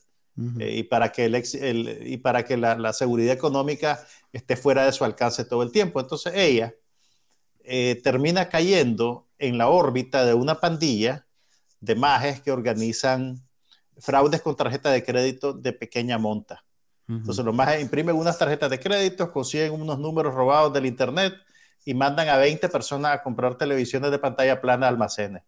eh, 0.59 0.77
y 0.77 0.83
para 0.83 1.11
que, 1.11 1.25
el, 1.25 2.07
y 2.07 2.17
para 2.17 2.45
que 2.45 2.55
la, 2.55 2.77
la, 2.77 2.93
seguridad 2.93 3.33
económica 3.33 4.05
esté 4.31 4.55
fuera 4.55 4.85
de 4.85 4.91
su 4.91 5.03
alcance 5.03 5.43
todo 5.43 5.63
el 5.63 5.71
tiempo. 5.71 5.99
Entonces 5.99 6.33
ella 6.35 6.73
eh, 7.63 7.99
termina 8.03 8.49
cayendo 8.49 9.27
en 9.37 9.57
la 9.57 9.69
órbita 9.69 10.25
de 10.25 10.33
una 10.33 10.59
pandilla 10.59 11.27
de 11.81 11.95
majes 11.95 12.41
que 12.41 12.51
organizan 12.51 13.43
fraudes 13.97 14.41
con 14.41 14.55
tarjeta 14.55 14.91
de 14.91 15.03
crédito 15.03 15.53
de 15.53 15.73
pequeña 15.73 16.17
monta. 16.17 16.63
Entonces 17.07 17.43
los 17.43 17.55
majes 17.55 17.81
imprimen 17.81 18.15
unas 18.15 18.37
tarjetas 18.37 18.69
de 18.69 18.79
crédito, 18.79 19.31
consiguen 19.31 19.71
unos 19.71 19.97
números 19.97 20.33
robados 20.35 20.71
del 20.71 20.85
internet 20.85 21.33
y 21.83 21.95
mandan 21.95 22.29
a 22.29 22.37
20 22.37 22.69
personas 22.69 23.13
a 23.13 23.23
comprar 23.23 23.57
televisiones 23.57 24.11
de 24.11 24.19
pantalla 24.19 24.61
plana 24.61 24.85
a 24.85 24.89
almacenes. 24.89 25.41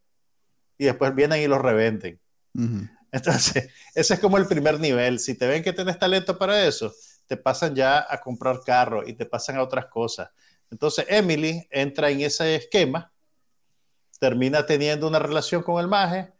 Y 0.79 0.85
después 0.85 1.13
vienen 1.13 1.39
y 1.39 1.47
los 1.47 1.61
revenden. 1.61 2.19
Entonces, 3.11 3.69
ese 3.95 4.13
es 4.13 4.19
como 4.19 4.37
el 4.37 4.47
primer 4.47 4.79
nivel. 4.79 5.19
Si 5.19 5.35
te 5.35 5.47
ven 5.47 5.63
que 5.63 5.73
tienes 5.73 5.99
talento 5.99 6.37
para 6.37 6.65
eso, 6.65 6.93
te 7.27 7.37
pasan 7.37 7.75
ya 7.75 8.05
a 8.09 8.19
comprar 8.19 8.61
carro 8.65 9.07
y 9.07 9.13
te 9.13 9.25
pasan 9.25 9.57
a 9.57 9.63
otras 9.63 9.85
cosas. 9.85 10.29
Entonces 10.69 11.05
Emily 11.09 11.67
entra 11.69 12.09
en 12.09 12.21
ese 12.21 12.55
esquema 12.55 13.11
termina 14.21 14.67
teniendo 14.67 15.07
una 15.07 15.17
relación 15.17 15.63
con 15.63 15.81
el 15.81 15.87
maje 15.87 16.31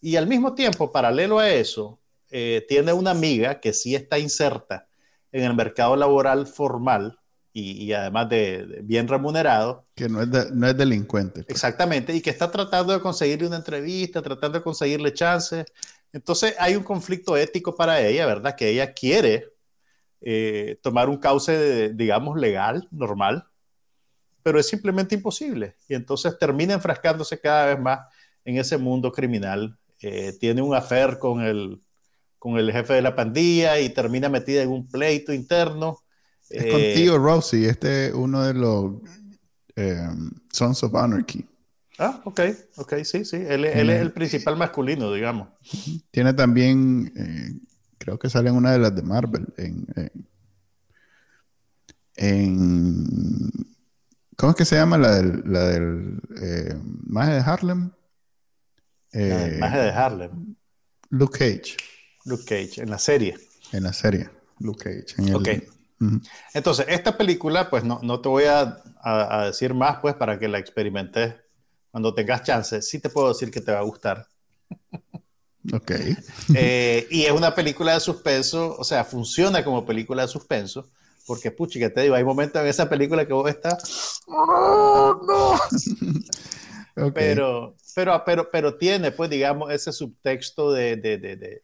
y 0.00 0.16
al 0.16 0.26
mismo 0.26 0.54
tiempo, 0.54 0.90
paralelo 0.90 1.38
a 1.38 1.50
eso, 1.50 2.00
eh, 2.30 2.64
tiene 2.66 2.94
una 2.94 3.10
amiga 3.10 3.60
que 3.60 3.74
sí 3.74 3.94
está 3.94 4.18
inserta 4.18 4.88
en 5.30 5.44
el 5.44 5.54
mercado 5.54 5.96
laboral 5.96 6.46
formal 6.46 7.18
y, 7.52 7.92
además 7.92 8.28
de, 8.30 8.80
bien 8.82 9.08
remunerado. 9.08 9.86
Que 9.94 10.08
no 10.08 10.22
es, 10.22 10.28
no 10.28 10.66
es 10.66 10.76
delincuente. 10.76 11.42
Pues. 11.42 11.50
Exactamente, 11.50 12.14
y 12.14 12.22
que 12.22 12.30
está 12.30 12.50
tratando 12.50 12.94
de 12.94 13.00
conseguirle 13.00 13.46
una 13.46 13.56
entrevista, 13.56 14.22
tratando 14.22 14.58
de 14.58 14.64
conseguirle 14.64 15.12
chances. 15.12 15.66
Entonces 16.12 16.54
hay 16.58 16.76
un 16.76 16.82
conflicto 16.82 17.36
ético 17.36 17.74
para 17.74 18.00
ella, 18.00 18.26
¿verdad? 18.26 18.56
Que 18.56 18.70
ella 18.70 18.92
quiere 18.92 19.52
eh, 20.20 20.78
tomar 20.82 21.08
un 21.08 21.18
cauce, 21.18 21.92
digamos, 21.94 22.38
legal, 22.38 22.88
normal, 22.90 23.46
pero 24.42 24.58
es 24.58 24.68
simplemente 24.68 25.14
imposible. 25.14 25.76
Y 25.88 25.94
entonces 25.94 26.38
termina 26.38 26.74
enfrascándose 26.74 27.40
cada 27.40 27.66
vez 27.66 27.80
más 27.80 28.00
en 28.44 28.58
ese 28.58 28.78
mundo 28.78 29.12
criminal. 29.12 29.78
Eh, 30.00 30.32
tiene 30.38 30.62
un 30.62 30.74
affair 30.74 31.18
con 31.18 31.42
el, 31.42 31.80
con 32.38 32.56
el 32.56 32.70
jefe 32.70 32.94
de 32.94 33.02
la 33.02 33.14
pandilla 33.14 33.80
y 33.80 33.90
termina 33.90 34.28
metida 34.28 34.62
en 34.62 34.70
un 34.70 34.88
pleito 34.88 35.32
interno. 35.32 35.98
Es 36.48 36.64
eh, 36.64 36.70
contigo, 36.70 37.18
Rosie. 37.18 37.68
Este 37.68 38.06
es 38.06 38.14
uno 38.14 38.44
de 38.44 38.54
los 38.54 38.92
eh, 39.74 40.08
Sons 40.52 40.82
of 40.84 40.94
Anarchy. 40.94 41.44
Ah, 41.98 42.20
ok, 42.24 42.40
ok, 42.76 42.94
sí, 43.04 43.24
sí. 43.24 43.36
Él, 43.36 43.64
él 43.64 43.90
es 43.90 44.00
el 44.00 44.12
principal 44.12 44.56
masculino, 44.56 45.12
digamos. 45.12 45.48
Tiene 46.10 46.34
también, 46.34 47.12
creo 47.98 48.18
que 48.18 48.28
sale 48.28 48.50
en 48.50 48.56
una 48.56 48.72
de 48.72 48.78
las 48.78 48.94
de 48.94 49.02
Marvel, 49.02 49.46
en, 49.56 49.86
en 52.16 53.76
¿Cómo 54.36 54.50
es 54.50 54.56
que 54.56 54.64
se 54.66 54.76
llama 54.76 54.98
la 54.98 55.16
del, 55.16 55.42
la 55.46 55.64
del 55.68 56.20
eh, 56.42 56.74
Maje 57.06 57.32
de 57.32 57.40
Harlem? 57.40 57.90
Eh, 59.12 59.56
Maje 59.58 59.78
de 59.78 59.90
Harlem. 59.90 60.56
Luke 61.08 61.38
Cage. 61.38 61.76
Luke 62.26 62.44
Cage, 62.44 62.82
en 62.82 62.90
la 62.90 62.98
serie. 62.98 63.36
En 63.72 63.84
la 63.84 63.94
serie, 63.94 64.28
Luke 64.58 65.04
Cage. 65.06 65.34
ok. 65.34 65.48
Entonces, 66.52 66.84
esta 66.90 67.16
película, 67.16 67.70
pues 67.70 67.82
no, 67.82 68.00
no 68.02 68.20
te 68.20 68.28
voy 68.28 68.44
a, 68.44 68.82
a, 69.00 69.46
decir 69.46 69.72
más, 69.72 70.00
pues, 70.00 70.14
para 70.14 70.38
que 70.38 70.48
la 70.48 70.58
experimentes 70.58 71.34
cuando 71.96 72.12
tengas 72.12 72.42
chance. 72.42 72.82
Sí 72.82 72.98
te 72.98 73.08
puedo 73.08 73.28
decir 73.28 73.50
que 73.50 73.62
te 73.62 73.72
va 73.72 73.78
a 73.78 73.82
gustar. 73.82 74.28
Ok. 75.72 75.92
Eh, 76.54 77.08
y 77.10 77.22
es 77.22 77.32
una 77.32 77.54
película 77.54 77.94
de 77.94 78.00
suspenso, 78.00 78.76
o 78.78 78.84
sea, 78.84 79.02
funciona 79.02 79.64
como 79.64 79.86
película 79.86 80.22
de 80.22 80.28
suspenso 80.28 80.90
porque, 81.26 81.50
puchi, 81.50 81.78
que 81.78 81.88
te 81.88 82.02
digo, 82.02 82.14
hay 82.14 82.22
momentos 82.22 82.60
en 82.60 82.68
esa 82.68 82.86
película 82.88 83.26
que 83.26 83.32
vos 83.32 83.48
estás. 83.48 84.20
¡Oh, 84.26 85.18
no! 85.26 85.58
pero, 87.14 87.74
pero, 87.94 88.22
pero, 88.26 88.50
pero 88.50 88.74
tiene, 88.76 89.10
pues, 89.10 89.30
digamos, 89.30 89.72
ese 89.72 89.90
subtexto 89.90 90.72
de, 90.72 90.96
de, 90.96 91.16
de, 91.16 91.62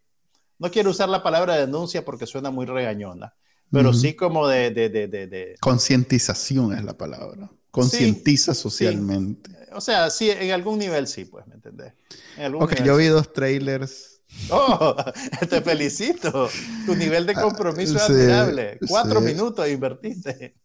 No 0.58 0.70
quiero 0.70 0.90
usar 0.90 1.10
la 1.10 1.22
palabra 1.22 1.56
denuncia 1.56 2.06
porque 2.06 2.26
suena 2.26 2.50
muy 2.50 2.64
regañona, 2.64 3.34
pero 3.70 3.92
sí 3.92 4.14
como 4.14 4.48
de. 4.48 4.70
de 4.70 5.56
Concientización 5.60 6.72
es 6.72 6.82
la 6.82 6.96
palabra. 6.96 7.50
Concientiza 7.70 8.54
socialmente. 8.54 9.61
O 9.74 9.80
sea, 9.80 10.10
sí, 10.10 10.30
en 10.30 10.50
algún 10.52 10.78
nivel 10.78 11.06
sí, 11.06 11.24
pues, 11.24 11.46
¿me 11.46 11.54
entendés? 11.54 11.92
ok, 12.54 12.82
yo 12.82 12.96
vi 12.96 13.06
dos 13.06 13.32
trailers 13.32 14.12
Oh, 14.50 14.96
te 15.48 15.60
felicito. 15.60 16.48
Tu 16.86 16.94
nivel 16.94 17.26
de 17.26 17.34
compromiso 17.34 17.96
es 17.96 18.02
admirable. 18.02 18.78
Cuatro 18.88 19.20
minutos 19.20 19.68
invertiste. 19.68 20.56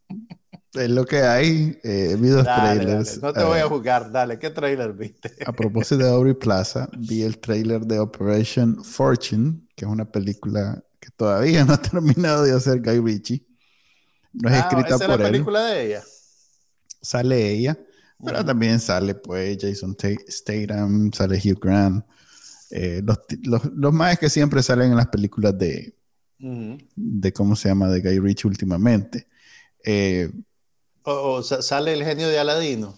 Es 0.74 0.90
lo 0.90 1.06
que 1.06 1.22
hay. 1.22 1.80
Eh, 1.84 2.16
vi 2.20 2.30
dos 2.30 2.44
trailers. 2.44 3.22
No 3.22 3.34
te 3.34 3.44
voy 3.44 3.60
a 3.60 3.64
eh, 3.64 3.68
jugar. 3.68 4.12
Dale, 4.12 4.38
¿qué 4.40 4.50
trailer 4.50 4.94
viste? 4.94 5.34
A 5.46 5.52
propósito 5.52 6.04
de 6.04 6.10
Aubrey 6.10 6.34
Plaza, 6.34 6.90
vi 6.98 7.24
el 7.24 7.40
trailer 7.40 7.82
de 7.82 8.00
Operation 8.00 8.84
Fortune, 8.84 9.62
que 9.76 9.86
es 9.86 9.92
una 9.92 10.10
película 10.10 10.84
que 11.00 11.10
todavía 11.16 11.66
no 11.66 11.74
ha 11.74 11.82
terminado 11.82 12.44
de 12.44 12.54
hacer 12.54 12.82
Guy 12.82 13.00
Ritchie. 13.00 13.46
No 14.34 14.50
es 14.50 14.56
ah, 14.56 14.60
escrita 14.60 14.96
¿esa 14.96 15.06
por 15.06 15.16
es 15.16 15.20
la 15.20 15.26
película 15.26 15.66
de 15.66 15.86
ella? 15.86 16.04
Sale 17.02 17.50
ella, 17.50 17.78
pero 18.24 18.44
también 18.44 18.80
sale 18.80 19.16
pues 19.16 19.58
Jason 19.62 19.96
Statham, 20.28 21.12
sale 21.14 21.38
Hugh 21.38 21.60
Grant. 21.60 22.06
Eh, 22.70 23.02
los, 23.04 23.20
los, 23.44 23.66
los 23.74 23.94
más 23.94 24.18
que 24.20 24.30
siempre 24.30 24.62
salen 24.62 24.92
en 24.92 24.98
las 24.98 25.08
películas 25.08 25.58
de, 25.58 25.96
de 26.40 27.34
¿cómo 27.34 27.56
se 27.56 27.70
llama? 27.70 27.90
De 27.90 28.02
Guy 28.02 28.20
Ritchie 28.20 28.48
últimamente. 28.48 29.28
Eh, 29.84 30.32
o, 31.04 31.42
sale 31.42 31.94
el 31.94 32.04
genio 32.04 32.28
de 32.28 32.40
Aladino. 32.40 32.98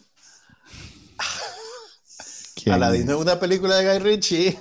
Aladino 2.65 3.13
es 3.13 3.21
una 3.21 3.39
película 3.39 3.77
de 3.77 3.89
Guy 3.89 3.99
Ritchie. 3.99 4.59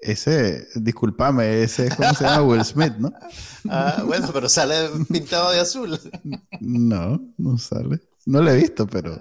Ese, 0.00 0.68
discúlpame, 0.76 1.62
ese 1.62 1.88
es 1.88 1.94
como 1.94 2.14
se 2.14 2.24
llama 2.24 2.42
Will 2.42 2.64
Smith, 2.64 2.94
¿no? 2.98 3.12
Ah, 3.68 4.02
bueno, 4.06 4.30
pero 4.32 4.48
sale 4.48 4.88
pintado 5.10 5.50
de 5.50 5.60
azul. 5.60 5.98
No, 6.60 7.20
no 7.36 7.58
sale. 7.58 8.00
No 8.24 8.40
lo 8.40 8.50
he 8.50 8.56
visto, 8.56 8.86
pero. 8.86 9.18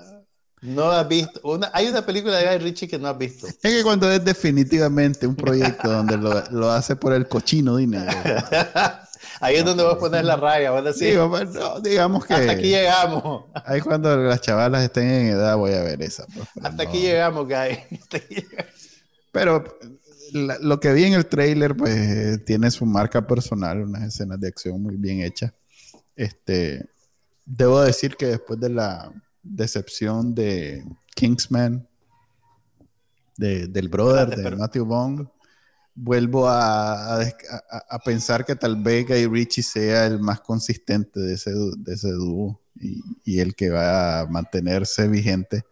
No 0.62 0.90
has 0.92 1.08
visto. 1.08 1.40
Una, 1.44 1.70
hay 1.74 1.88
una 1.88 2.06
película 2.06 2.38
de 2.38 2.48
Guy 2.48 2.58
Ritchie 2.58 2.88
que 2.88 2.98
no 2.98 3.08
has 3.08 3.18
visto. 3.18 3.48
Es 3.48 3.58
que 3.58 3.84
cuando 3.84 4.12
es 4.12 4.24
definitivamente 4.24 5.28
un 5.28 5.36
proyecto 5.36 5.90
donde 5.90 6.18
lo, 6.18 6.44
lo, 6.50 6.72
hace 6.72 6.96
por 6.96 7.14
el 7.14 7.28
cochino 7.28 7.78
dinero. 7.78 8.12
Ahí 9.40 9.58
es 9.58 9.66
donde 9.66 9.84
vos 9.84 9.98
pones 9.98 10.24
la 10.24 10.36
raya. 10.36 10.82
Decís, 10.82 11.16
pues, 11.30 11.50
no, 11.50 11.80
digamos 11.80 12.26
que. 12.26 12.34
Hasta 12.34 12.52
aquí 12.54 12.70
llegamos. 12.70 13.46
Ahí 13.66 13.82
cuando 13.82 14.16
las 14.18 14.42
chavalas 14.42 14.84
estén 14.84 15.10
en 15.10 15.28
edad 15.28 15.56
voy 15.58 15.74
a 15.74 15.84
ver 15.84 16.02
esa. 16.02 16.26
Pues, 16.26 16.48
hasta, 16.64 16.84
aquí 16.84 17.02
llegamos, 17.02 17.48
Guy. 17.48 17.78
Pero 19.32 19.64
lo 20.34 20.80
que 20.80 20.92
vi 20.94 21.04
en 21.04 21.14
el 21.14 21.28
trailer, 21.28 21.76
pues 21.76 22.44
tiene 22.46 22.72
su 22.72 22.86
marca 22.86 23.26
personal, 23.28 23.84
unas 23.84 24.04
escenas 24.04 24.40
de 24.40 24.48
acción 24.48 24.82
muy 24.82 24.96
bien 24.96 25.22
hechas. 25.22 25.54
Este, 26.16 26.90
debo 27.46 27.82
decir 27.82 28.16
que 28.16 28.26
después 28.26 28.60
de 28.60 28.70
la 28.70 29.12
decepción 29.50 30.34
de 30.36 30.86
Kingsman, 31.16 31.88
del 33.38 33.90
brother 33.90 34.36
de 34.36 34.56
Matthew 34.56 34.86
Bond, 34.86 35.28
vuelvo 35.94 36.48
a, 36.48 37.20
pensar 38.06 38.46
que 38.46 38.56
tal 38.56 38.82
vez 38.82 39.08
Guy 39.08 39.26
Ritchie 39.28 39.64
sea 39.64 40.06
el 40.06 40.20
más 40.20 40.42
consistente 40.42 41.20
de 41.20 41.34
ese, 41.34 41.52
de 41.52 41.94
ese 41.94 42.12
dúo 42.12 42.62
y, 42.76 43.40
el 43.40 43.56
que 43.56 43.70
va 43.70 44.22
a 44.22 44.26
mantenerse 44.28 45.08
vigente. 45.08 45.64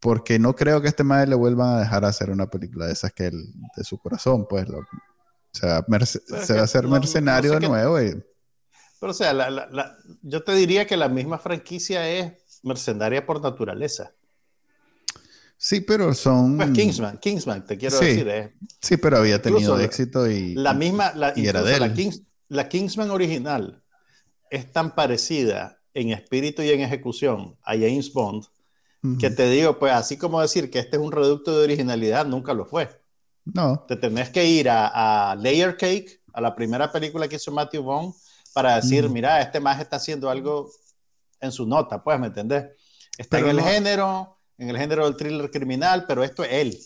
Porque 0.00 0.38
no 0.38 0.54
creo 0.54 0.82
que 0.82 0.88
este 0.88 1.04
madre 1.04 1.28
le 1.28 1.36
vuelvan 1.36 1.76
a 1.76 1.80
dejar 1.80 2.04
hacer 2.04 2.30
una 2.30 2.50
película 2.50 2.86
de 2.86 2.92
esas 2.92 3.12
que 3.12 3.26
él, 3.26 3.54
de 3.76 3.84
su 3.84 3.98
corazón, 3.98 4.46
pues. 4.48 4.68
Lo, 4.68 4.80
se 5.52 5.66
va, 5.66 6.62
a 6.62 6.66
ser 6.66 6.88
mercenario 6.88 7.52
de 7.58 7.68
nuevo. 7.68 7.96
Pero, 9.00 9.12
o 9.12 9.14
sea, 9.14 9.34
yo 10.22 10.42
te 10.42 10.54
diría 10.54 10.86
que 10.86 10.96
la 10.96 11.08
misma 11.08 11.38
franquicia 11.38 12.08
es 12.08 12.32
mercenaria 12.62 13.24
por 13.24 13.40
naturaleza. 13.40 14.12
Sí, 15.56 15.80
pero 15.80 16.12
son. 16.14 16.56
Pues 16.56 16.70
Kingsman, 16.72 17.18
Kingsman, 17.18 17.64
te 17.64 17.78
quiero 17.78 17.98
decir. 17.98 18.26
Eh. 18.28 18.54
Sí, 18.80 18.96
pero 18.96 19.18
había 19.18 19.40
tenido 19.40 19.78
éxito 19.78 20.28
y. 20.28 20.54
La 20.54 20.74
misma, 20.74 21.12
la, 21.14 21.30
era 21.30 21.62
de 21.62 21.78
la, 21.78 21.94
la, 22.48 22.68
Kingsman 22.68 23.10
original 23.10 23.82
es 24.50 24.72
tan 24.72 24.94
parecida 24.94 25.80
en 25.94 26.10
espíritu 26.10 26.62
y 26.62 26.70
en 26.70 26.80
ejecución 26.80 27.56
a 27.62 27.72
James 27.72 28.12
Bond 28.12 28.44
que 29.18 29.30
te 29.30 29.50
digo, 29.50 29.80
pues 29.80 29.92
así 29.92 30.16
como 30.16 30.40
decir 30.40 30.70
que 30.70 30.78
este 30.78 30.96
es 30.96 31.02
un 31.02 31.10
reducto 31.10 31.56
de 31.56 31.64
originalidad, 31.64 32.24
nunca 32.24 32.54
lo 32.54 32.66
fue. 32.66 32.88
No. 33.44 33.80
Te 33.88 33.96
tenés 33.96 34.30
que 34.30 34.46
ir 34.46 34.70
a, 34.70 35.32
a 35.32 35.34
Layer 35.34 35.76
Cake, 35.76 36.22
a 36.32 36.40
la 36.40 36.54
primera 36.54 36.92
película 36.92 37.26
que 37.26 37.34
hizo 37.34 37.50
Matthew 37.50 37.82
Bond, 37.82 38.14
para 38.54 38.76
decir, 38.76 39.08
mira, 39.08 39.40
este 39.40 39.58
más 39.58 39.80
está 39.80 39.96
haciendo 39.96 40.30
algo 40.30 40.70
en 41.42 41.52
su 41.52 41.66
nota, 41.66 42.02
pues, 42.02 42.18
¿me 42.18 42.28
entendés? 42.28 42.68
Está 43.18 43.40
en 43.40 43.48
el 43.48 43.60
género, 43.60 44.38
en 44.56 44.70
el 44.70 44.78
género 44.78 45.04
del 45.04 45.16
thriller 45.16 45.50
criminal, 45.50 46.06
pero 46.08 46.24
esto 46.24 46.44
es 46.44 46.52
él. 46.52 46.78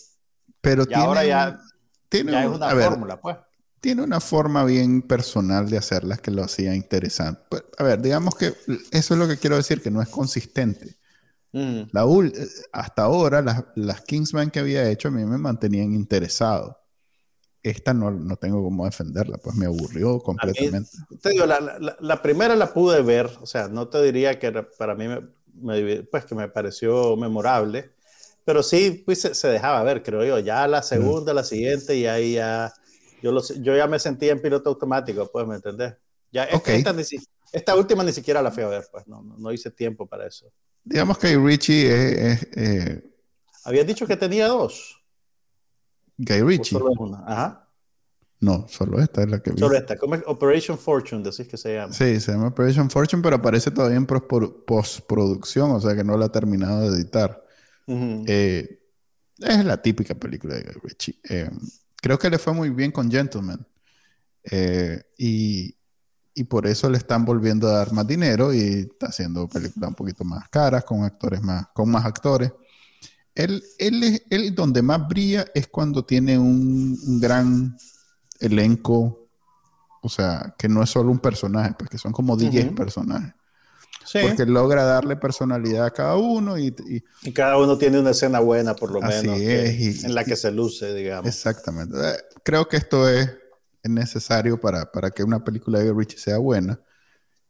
Pero 0.59 0.83
y 0.89 0.93
ahora 0.93 1.23
ya, 1.23 1.57
tiene 2.09 2.41
es 2.41 2.47
una 2.47 2.69
fórmula, 2.69 3.21
pues. 3.21 3.37
Tiene 3.79 4.01
una 4.01 4.19
forma 4.19 4.65
bien 4.65 5.03
personal 5.03 5.69
de 5.69 5.77
hacerlas 5.77 6.19
que 6.19 6.31
lo 6.31 6.43
hacía 6.43 6.75
interesante. 6.75 7.41
Pues, 7.49 7.63
a 7.77 7.83
ver, 7.83 8.01
digamos 8.01 8.35
que 8.35 8.53
eso 8.91 9.13
es 9.13 9.19
lo 9.19 9.27
que 9.27 9.37
quiero 9.37 9.55
decir, 9.55 9.81
que 9.81 9.91
no 9.91 10.01
es 10.01 10.09
consistente. 10.09 10.97
Mm. 11.53 11.83
La, 11.91 12.05
hasta 12.73 13.03
ahora, 13.03 13.41
las, 13.41 13.63
las, 13.75 14.01
Kingsman 14.01 14.49
que 14.49 14.59
había 14.59 14.89
hecho 14.89 15.07
a 15.07 15.11
mí 15.11 15.23
me 15.23 15.37
mantenían 15.37 15.93
interesado. 15.93 16.76
Esta 17.69 17.93
no, 17.93 18.11
no 18.11 18.37
tengo 18.37 18.63
cómo 18.63 18.85
defenderla, 18.85 19.37
pues 19.37 19.55
me 19.55 19.65
aburrió 19.65 20.19
completamente. 20.19 20.89
te 21.21 21.29
digo, 21.31 21.45
la, 21.45 21.59
la, 21.59 21.97
la, 21.99 22.21
primera 22.21 22.55
la 22.55 22.73
pude 22.73 23.01
ver, 23.01 23.29
o 23.41 23.45
sea, 23.45 23.67
no 23.67 23.89
te 23.89 24.01
diría 24.01 24.39
que 24.39 24.51
para 24.77 24.95
mí, 24.95 25.07
me, 25.53 26.03
pues 26.03 26.25
que 26.25 26.35
me 26.35 26.47
pareció 26.47 27.17
memorable, 27.17 27.91
pero 28.45 28.63
sí, 28.63 29.03
pues 29.05 29.19
se, 29.19 29.47
dejaba 29.49 29.83
ver, 29.83 30.01
creo 30.01 30.23
yo. 30.23 30.39
Ya 30.39 30.65
la 30.67 30.81
segunda, 30.81 31.33
la 31.33 31.43
siguiente, 31.43 31.97
y 31.97 32.05
ahí 32.05 32.35
ya, 32.35 32.73
yo, 33.21 33.33
lo, 33.33 33.41
yo 33.43 33.75
ya 33.75 33.87
me 33.87 33.99
sentía 33.99 34.31
en 34.31 34.41
piloto 34.41 34.69
automático, 34.69 35.29
pues, 35.29 35.45
¿me 35.45 35.55
entendés? 35.55 35.95
Ya, 36.31 36.45
esta, 36.45 36.95
esta, 37.51 37.75
última 37.75 38.05
ni 38.05 38.13
siquiera 38.13 38.41
la 38.41 38.51
fui 38.51 38.63
a 38.63 38.69
ver, 38.69 38.87
pues, 38.89 39.05
no, 39.05 39.21
no, 39.21 39.51
hice 39.51 39.71
tiempo 39.71 40.05
para 40.05 40.27
eso. 40.27 40.49
Digamos 40.85 41.17
que 41.17 41.37
Richie 41.37 42.31
es... 42.31 42.47
Eh, 42.55 43.03
Habías 43.65 43.85
dicho 43.85 44.07
que 44.07 44.15
tenía 44.15 44.47
dos. 44.47 44.96
Guy 46.17 46.41
Ritchie. 46.41 46.77
Ajá. 47.25 47.67
No, 48.39 48.67
solo 48.69 48.99
esta 48.99 49.23
es 49.23 49.29
la 49.29 49.39
que 49.39 49.51
vi. 49.51 49.59
Solo 49.59 49.75
esta, 49.77 49.97
como 49.97 50.15
Operation 50.27 50.77
Fortune, 50.77 51.23
decís 51.23 51.47
que 51.47 51.57
se 51.57 51.73
llama. 51.73 51.93
Sí, 51.93 52.19
se 52.19 52.31
llama 52.31 52.47
Operation 52.47 52.89
Fortune, 52.89 53.23
pero 53.23 53.37
aparece 53.37 53.71
todavía 53.71 53.97
en 53.97 54.05
postproducción, 54.05 55.71
o 55.71 55.81
sea 55.81 55.95
que 55.95 56.03
no 56.03 56.17
la 56.17 56.25
ha 56.25 56.31
terminado 56.31 56.81
de 56.81 56.97
editar. 56.97 57.43
Eh, 57.87 58.79
es 59.39 59.65
la 59.65 59.81
típica 59.81 60.13
película 60.13 60.55
de 60.55 60.63
Guy 60.63 60.81
Ritchie. 60.83 61.19
Eh, 61.29 61.49
creo 61.95 62.19
que 62.19 62.29
le 62.29 62.37
fue 62.37 62.53
muy 62.53 62.69
bien 62.69 62.91
con 62.91 63.09
Gentleman. 63.09 63.65
Eh, 64.43 65.01
y, 65.17 65.75
y, 66.33 66.43
por 66.43 66.67
eso 66.67 66.89
le 66.89 66.97
están 66.97 67.25
volviendo 67.25 67.67
a 67.67 67.79
dar 67.79 67.91
más 67.91 68.07
dinero 68.07 68.53
y 68.53 68.87
está 68.91 69.07
haciendo 69.07 69.47
películas 69.49 69.89
un 69.89 69.95
poquito 69.95 70.23
más 70.23 70.47
caras, 70.49 70.85
con 70.85 71.03
actores 71.03 71.41
más, 71.41 71.67
con 71.73 71.89
más 71.89 72.05
actores. 72.05 72.51
Él, 73.37 73.63
él, 73.77 74.23
él 74.31 74.55
donde 74.55 74.81
más 74.81 75.07
brilla 75.07 75.45
es 75.53 75.67
cuando 75.67 76.03
tiene 76.03 76.39
un, 76.39 76.97
un 77.05 77.19
gran 77.19 77.77
elenco, 78.39 79.29
o 80.01 80.09
sea, 80.09 80.55
que 80.57 80.67
no 80.67 80.81
es 80.81 80.89
solo 80.89 81.11
un 81.11 81.19
personaje, 81.19 81.75
pues 81.77 81.89
que 81.89 81.97
son 81.99 82.11
como 82.11 82.35
10 82.35 82.73
personajes. 82.73 83.33
Porque 84.21 84.45
logra 84.45 84.85
darle 84.85 85.17
personalidad 85.17 85.85
a 85.85 85.91
cada 85.91 86.15
uno 86.15 86.57
y, 86.57 86.73
y, 87.23 87.31
cada 87.33 87.57
uno 87.57 87.77
tiene 87.77 87.99
una 87.99 88.11
escena 88.11 88.39
buena, 88.39 88.73
por 88.73 88.91
lo 88.91 89.01
menos, 89.01 89.37
en 89.37 90.15
la 90.15 90.23
que 90.23 90.35
se 90.35 90.49
luce, 90.49 90.93
digamos. 90.93 91.27
Exactamente. 91.27 91.95
Eh, 91.95 92.15
creo 92.43 92.67
que 92.67 92.77
esto 92.77 93.07
es, 93.07 93.29
necesario 93.83 94.59
para, 94.59 94.91
para, 94.91 95.11
que 95.11 95.23
una 95.23 95.43
película 95.43 95.79
de 95.79 95.93
Richie 95.93 96.17
sea 96.17 96.39
buena. 96.39 96.79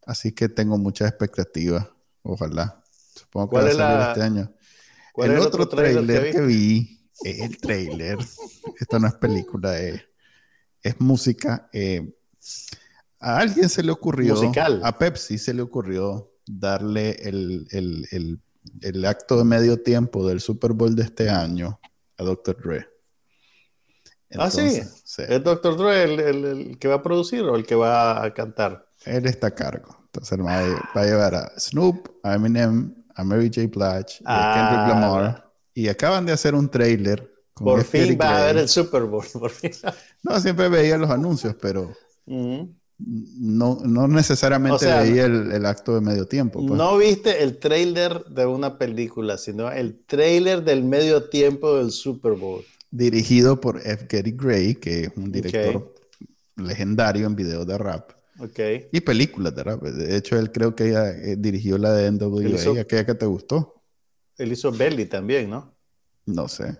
Así 0.05 0.33
que 0.33 0.49
tengo 0.49 0.77
muchas 0.77 1.09
expectativas. 1.09 1.87
Ojalá. 2.23 2.83
Supongo 3.15 3.49
que 3.49 3.55
va 3.55 3.69
a 3.69 3.71
salir 3.71 4.07
este 4.09 4.21
año. 4.23 4.56
El, 5.17 5.37
otro, 5.39 5.67
trailer, 5.67 6.31
que 6.31 6.41
vi, 6.41 7.09
es 7.23 7.39
el 7.39 7.57
trailer. 7.57 8.17
Esto 8.79 8.99
no 8.99 9.07
es 9.07 9.15
película, 9.15 9.79
es 9.79 10.01
es 10.87 10.99
música. 10.99 11.69
Eh, 11.73 12.13
a 13.19 13.39
alguien 13.39 13.69
se 13.69 13.83
le 13.83 13.91
ocurrió, 13.91 14.35
a 14.83 14.97
Pepsi 14.97 15.37
se 15.37 15.53
le 15.53 15.61
ocurrió 15.61 16.31
darle 16.45 17.11
el, 17.23 18.39
acto 19.05 19.37
de 19.37 19.43
medio 19.43 19.81
tiempo 19.81 20.27
del 20.27 20.39
Super 20.39 20.73
Bowl 20.73 20.95
de 20.95 21.03
este 21.03 21.29
año 21.29 21.79
a 22.17 22.23
Dr. 22.23 22.61
Dre. 22.61 22.87
ah, 24.37 24.51
sí. 24.51 24.81
¿Es 25.17 25.43
Dr. 25.43 25.77
Dre 25.77 26.03
el, 26.03 26.77
que 26.79 26.87
va 26.87 26.95
a 26.95 27.03
producir 27.03 27.41
o 27.41 27.55
el 27.55 27.65
que 27.65 27.75
va 27.75 28.23
a 28.23 28.33
cantar? 28.33 28.87
Él 29.05 29.25
está 29.25 29.47
a 29.47 29.55
cargo. 29.55 29.97
Entonces 30.05 30.39
va 30.39 30.59
a, 30.93 31.05
llevar 31.05 31.35
a 31.35 31.59
Snoop, 31.59 32.07
a 32.23 32.35
Eminem, 32.35 32.96
a 33.17 33.23
Mary 33.23 33.51
J. 33.53 33.67
Blige, 33.67 34.21
a 34.25 34.53
Kendrick 34.53 34.85
ah, 34.85 34.87
Lamar. 34.87 35.51
Y 35.73 35.89
acaban 35.89 36.25
de 36.25 36.31
hacer 36.31 36.55
un 36.55 36.69
trailer 36.69 37.37
por 37.59 37.83
fin 37.83 38.17
va 38.19 38.29
a 38.29 38.43
haber 38.43 38.57
el 38.57 38.69
Super 38.69 39.03
Bowl. 39.03 39.25
No, 40.23 40.39
siempre 40.39 40.69
veía 40.69 40.97
los 40.97 41.09
anuncios, 41.09 41.55
pero 41.59 41.93
no, 42.97 43.79
no, 43.83 44.07
necesariamente 44.07 44.85
veía 44.85 45.25
el, 45.25 45.65
acto 45.65 45.95
de 45.95 46.01
medio 46.01 46.27
tiempo. 46.27 46.65
Pues. 46.65 46.77
No 46.77 46.97
viste 46.97 47.43
el 47.43 47.57
trailer 47.57 48.25
de 48.25 48.45
una 48.45 48.77
película, 48.77 49.37
sino 49.37 49.71
el 49.71 50.03
trailer 50.05 50.63
del 50.63 50.83
medio 50.83 51.29
tiempo 51.29 51.77
del 51.77 51.91
Super 51.91 52.33
Bowl. 52.33 52.63
Dirigido 52.91 53.59
por 53.59 53.79
F. 53.85 54.07
Gary 54.09 54.31
Gray, 54.31 54.75
que 54.75 55.03
es 55.03 55.11
un 55.15 55.31
director 55.31 55.93
legendario 56.55 57.27
en 57.27 57.35
videos 57.35 57.65
de 57.67 57.77
rap. 57.77 58.11
Okay. 58.39 58.87
Y 58.91 59.01
películas 59.01 59.55
de 59.55 59.63
rap. 59.63 59.81
De 59.81 60.15
hecho, 60.15 60.37
él 60.37 60.51
creo 60.51 60.75
que 60.75 60.89
ella, 60.89 61.09
eh, 61.09 61.35
dirigió 61.37 61.77
la 61.77 61.91
de 61.93 62.11
NWA, 62.11 62.81
aquella 62.81 63.05
que 63.05 63.15
te 63.15 63.25
gustó. 63.25 63.81
Él 64.37 64.51
hizo 64.51 64.71
Belly 64.71 65.05
también, 65.05 65.49
¿no? 65.49 65.73
No 66.25 66.47
sé. 66.47 66.77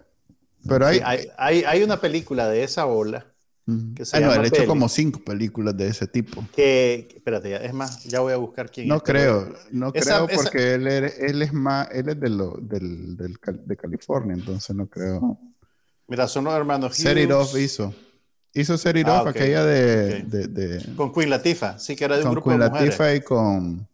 Pero 0.67 0.85
hay, 0.85 0.99
hay, 1.37 1.63
hay, 1.63 1.83
una 1.83 1.99
película 1.99 2.47
de 2.49 2.63
esa 2.63 2.85
ola. 2.85 3.25
Que 3.95 4.05
se 4.05 4.15
ah, 4.15 4.19
no, 4.21 4.33
él 4.33 4.45
hecho 4.45 4.65
como 4.65 4.87
cinco 4.87 5.19
películas 5.19 5.75
de 5.75 5.87
ese 5.87 6.07
tipo. 6.07 6.45
Que, 6.55 7.07
espérate, 7.13 7.65
es 7.65 7.73
más, 7.73 8.03
ya 8.05 8.21
voy 8.21 8.31
a 8.31 8.37
buscar 8.37 8.71
quién 8.71 8.87
no 8.87 9.01
Creo, 9.01 9.53
no 9.71 9.91
creo, 9.91 10.27
porque 10.27 10.75
Él, 10.75 10.87
él, 10.87 11.41
es 11.41 11.51
más, 11.51 11.89
él 11.91 12.07
es 12.07 12.17
de, 12.17 12.29
lo, 12.29 12.57
del, 12.61 13.17
del, 13.17 13.37
de 13.65 13.75
California, 13.75 14.35
entonces 14.35 14.73
no 14.73 14.87
creo. 14.87 15.37
Mira, 16.07 16.29
son 16.29 16.45
los 16.45 16.53
hermanos 16.53 16.95
Set 16.95 17.17
It 17.17 17.31
Off 17.31 17.57
hizo. 17.57 17.93
Hizo 18.57 18.77
Set 18.77 18.97
It 18.97 19.07
ah, 19.07 19.21
Off, 19.21 19.27
aquella 19.27 19.63
de, 19.63 20.23
de, 20.23 20.47
de, 20.47 20.95
Con 20.95 21.13
Queen 21.13 21.29
Latifah, 21.29 21.77
sí 21.77 21.95
que 21.95 22.05
era 22.05 22.17
de 22.17 22.23
un 22.23 22.31
grupo 22.31 22.49
Queen 22.49 22.59
de 22.59 22.69
mujeres. 22.69 22.97
Latifah 22.97 23.15
y 23.15 23.21
con... 23.21 23.87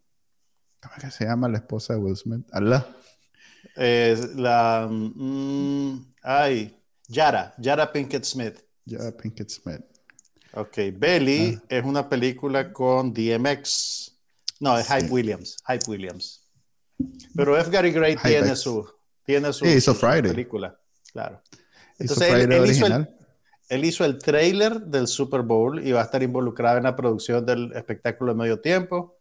¿Cómo 0.82 0.96
es 0.98 1.04
que 1.04 1.12
se 1.12 1.26
llama 1.26 1.50
la 1.50 1.58
esposa 1.58 1.94
de 1.94 2.00
Will 2.00 2.16
Smith? 2.16 2.46
Allah. 2.52 2.88
Eh, 3.76 4.18
la... 4.36 4.88
Mm, 4.90 6.06
Ay, 6.22 6.82
Yara, 7.10 7.54
Yara 7.58 7.92
Pinkett 7.92 8.24
Smith. 8.24 8.60
Yara 8.86 9.12
Pinkett 9.12 9.50
Smith. 9.50 9.82
Ok, 10.54 10.78
Belly 10.94 11.60
es 11.68 11.84
una 11.84 12.08
película 12.08 12.72
con 12.72 13.14
DMX. 13.14 14.16
No, 14.62 14.78
es 14.78 14.88
Hype 14.88 15.12
Williams. 15.12 15.58
Hype 15.68 15.84
Williams. 15.90 16.42
Pero 17.36 17.58
F. 17.58 17.70
Gary 17.70 17.92
Gray 17.92 18.16
tiene 18.16 18.56
su, 18.56 18.88
tiene 19.26 19.52
su, 19.52 19.66
hizo 19.66 19.94
Friday. 19.94 20.32
película, 20.32 20.80
claro. 21.12 21.42
Entonces 22.00 22.30
él, 22.30 22.52
él, 22.52 22.72
hizo 22.72 22.86
el, 22.86 23.10
él, 23.74 23.86
hizo 23.86 24.06
el, 24.06 24.18
trailer 24.18 24.82
del 24.82 25.08
Super 25.08 25.42
Bowl 25.42 25.86
y 25.86 25.92
va 25.92 26.02
a 26.02 26.04
estar 26.04 26.24
involucrado 26.24 26.78
en 26.78 26.84
la 26.84 26.96
producción 26.96 27.46
del 27.46 27.72
espectáculo 27.74 28.34
de 28.34 28.40
medio 28.40 28.60
tiempo, 28.60 29.18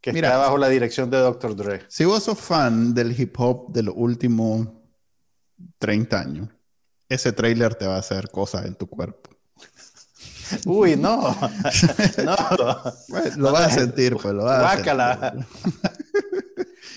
que 0.00 0.10
está 0.10 0.36
bajo 0.36 0.58
la 0.58 0.68
dirección 0.68 1.10
de 1.10 1.18
Dr. 1.18 1.56
Dre. 1.56 1.82
Si 1.88 2.04
vos 2.04 2.22
sos 2.22 2.38
fan 2.38 2.94
del 2.94 3.18
hip 3.18 3.34
hop 3.38 3.72
de 3.72 3.82
los 3.82 3.94
últimos 3.96 4.68
30 5.78 6.20
años, 6.20 6.48
ese 7.08 7.32
trailer 7.32 7.74
te 7.74 7.86
va 7.86 7.96
a 7.96 8.00
hacer 8.00 8.30
cosas 8.30 8.66
en 8.66 8.74
tu 8.74 8.86
cuerpo. 8.86 9.30
Uy, 10.66 10.96
no. 10.96 11.20
no. 12.24 12.36
lo 13.36 13.52
vas 13.52 13.66
a 13.66 13.70
sentir, 13.70 14.16
pues 14.16 14.34
lo 14.34 14.44
vas 14.44 14.80
a 14.86 15.30
sentir. 15.30 15.46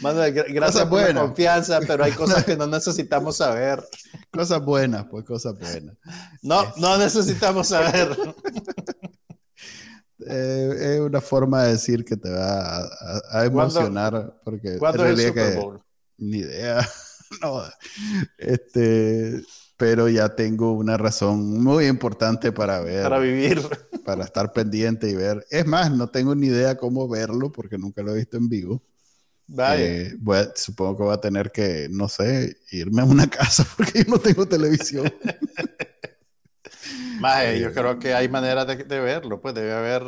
Gracias 0.01 0.85
por 0.85 1.01
la 1.01 1.21
confianza, 1.21 1.79
pero 1.85 2.03
hay 2.03 2.11
cosas 2.11 2.43
que 2.43 2.55
no 2.55 2.67
necesitamos 2.67 3.37
saber. 3.37 3.83
Cosas 4.31 4.63
buenas, 4.63 5.05
pues 5.09 5.25
cosas 5.25 5.57
buenas. 5.57 5.95
No, 6.41 6.63
no 6.77 6.97
necesitamos 6.97 7.67
saber. 7.67 8.15
Eh, 10.31 10.95
es 10.95 10.99
una 10.99 11.21
forma 11.21 11.63
de 11.63 11.71
decir 11.71 12.03
que 12.03 12.17
te 12.17 12.29
va 12.29 12.87
a, 13.31 13.45
emocionar. 13.45 14.37
porque 14.43 14.77
¿Cuándo 14.77 15.05
es 15.05 15.17
el 15.17 15.27
Super 15.27 15.55
Bowl? 15.55 15.81
Ni 16.17 16.39
idea. 16.39 16.87
no. 17.41 17.63
Este, 18.37 19.41
pero 19.77 20.09
ya 20.09 20.35
tengo 20.35 20.73
una 20.73 20.97
razón 20.97 21.63
muy 21.63 21.87
importante 21.87 22.51
para 22.51 22.81
ver. 22.81 23.03
Para 23.03 23.19
vivir. 23.19 23.61
Para 24.03 24.25
estar 24.25 24.51
pendiente 24.51 25.09
y 25.09 25.15
ver. 25.15 25.45
Es 25.49 25.65
más, 25.65 25.89
no 25.89 26.09
tengo 26.09 26.35
ni 26.35 26.47
idea 26.47 26.77
cómo 26.77 27.07
verlo 27.07 27.51
porque 27.51 27.77
nunca 27.77 28.03
lo 28.03 28.11
he 28.11 28.17
visto 28.17 28.35
en 28.35 28.49
vivo. 28.49 28.83
Eh, 29.57 30.15
supongo 30.55 30.97
que 30.97 31.03
voy 31.03 31.13
a 31.13 31.21
tener 31.21 31.51
que, 31.51 31.87
no 31.89 32.07
sé, 32.07 32.57
irme 32.71 33.01
a 33.01 33.05
una 33.05 33.29
casa 33.29 33.67
porque 33.77 34.03
yo 34.03 34.11
no 34.11 34.19
tengo 34.19 34.47
televisión. 34.47 35.11
Mae, 37.19 37.59
yo 37.59 37.69
eh, 37.69 37.73
creo 37.73 37.99
que 37.99 38.13
hay 38.13 38.29
maneras 38.29 38.65
de, 38.67 38.99
verlo, 38.99 39.41
pues 39.41 39.53
debe 39.53 39.73
haber. 39.73 40.03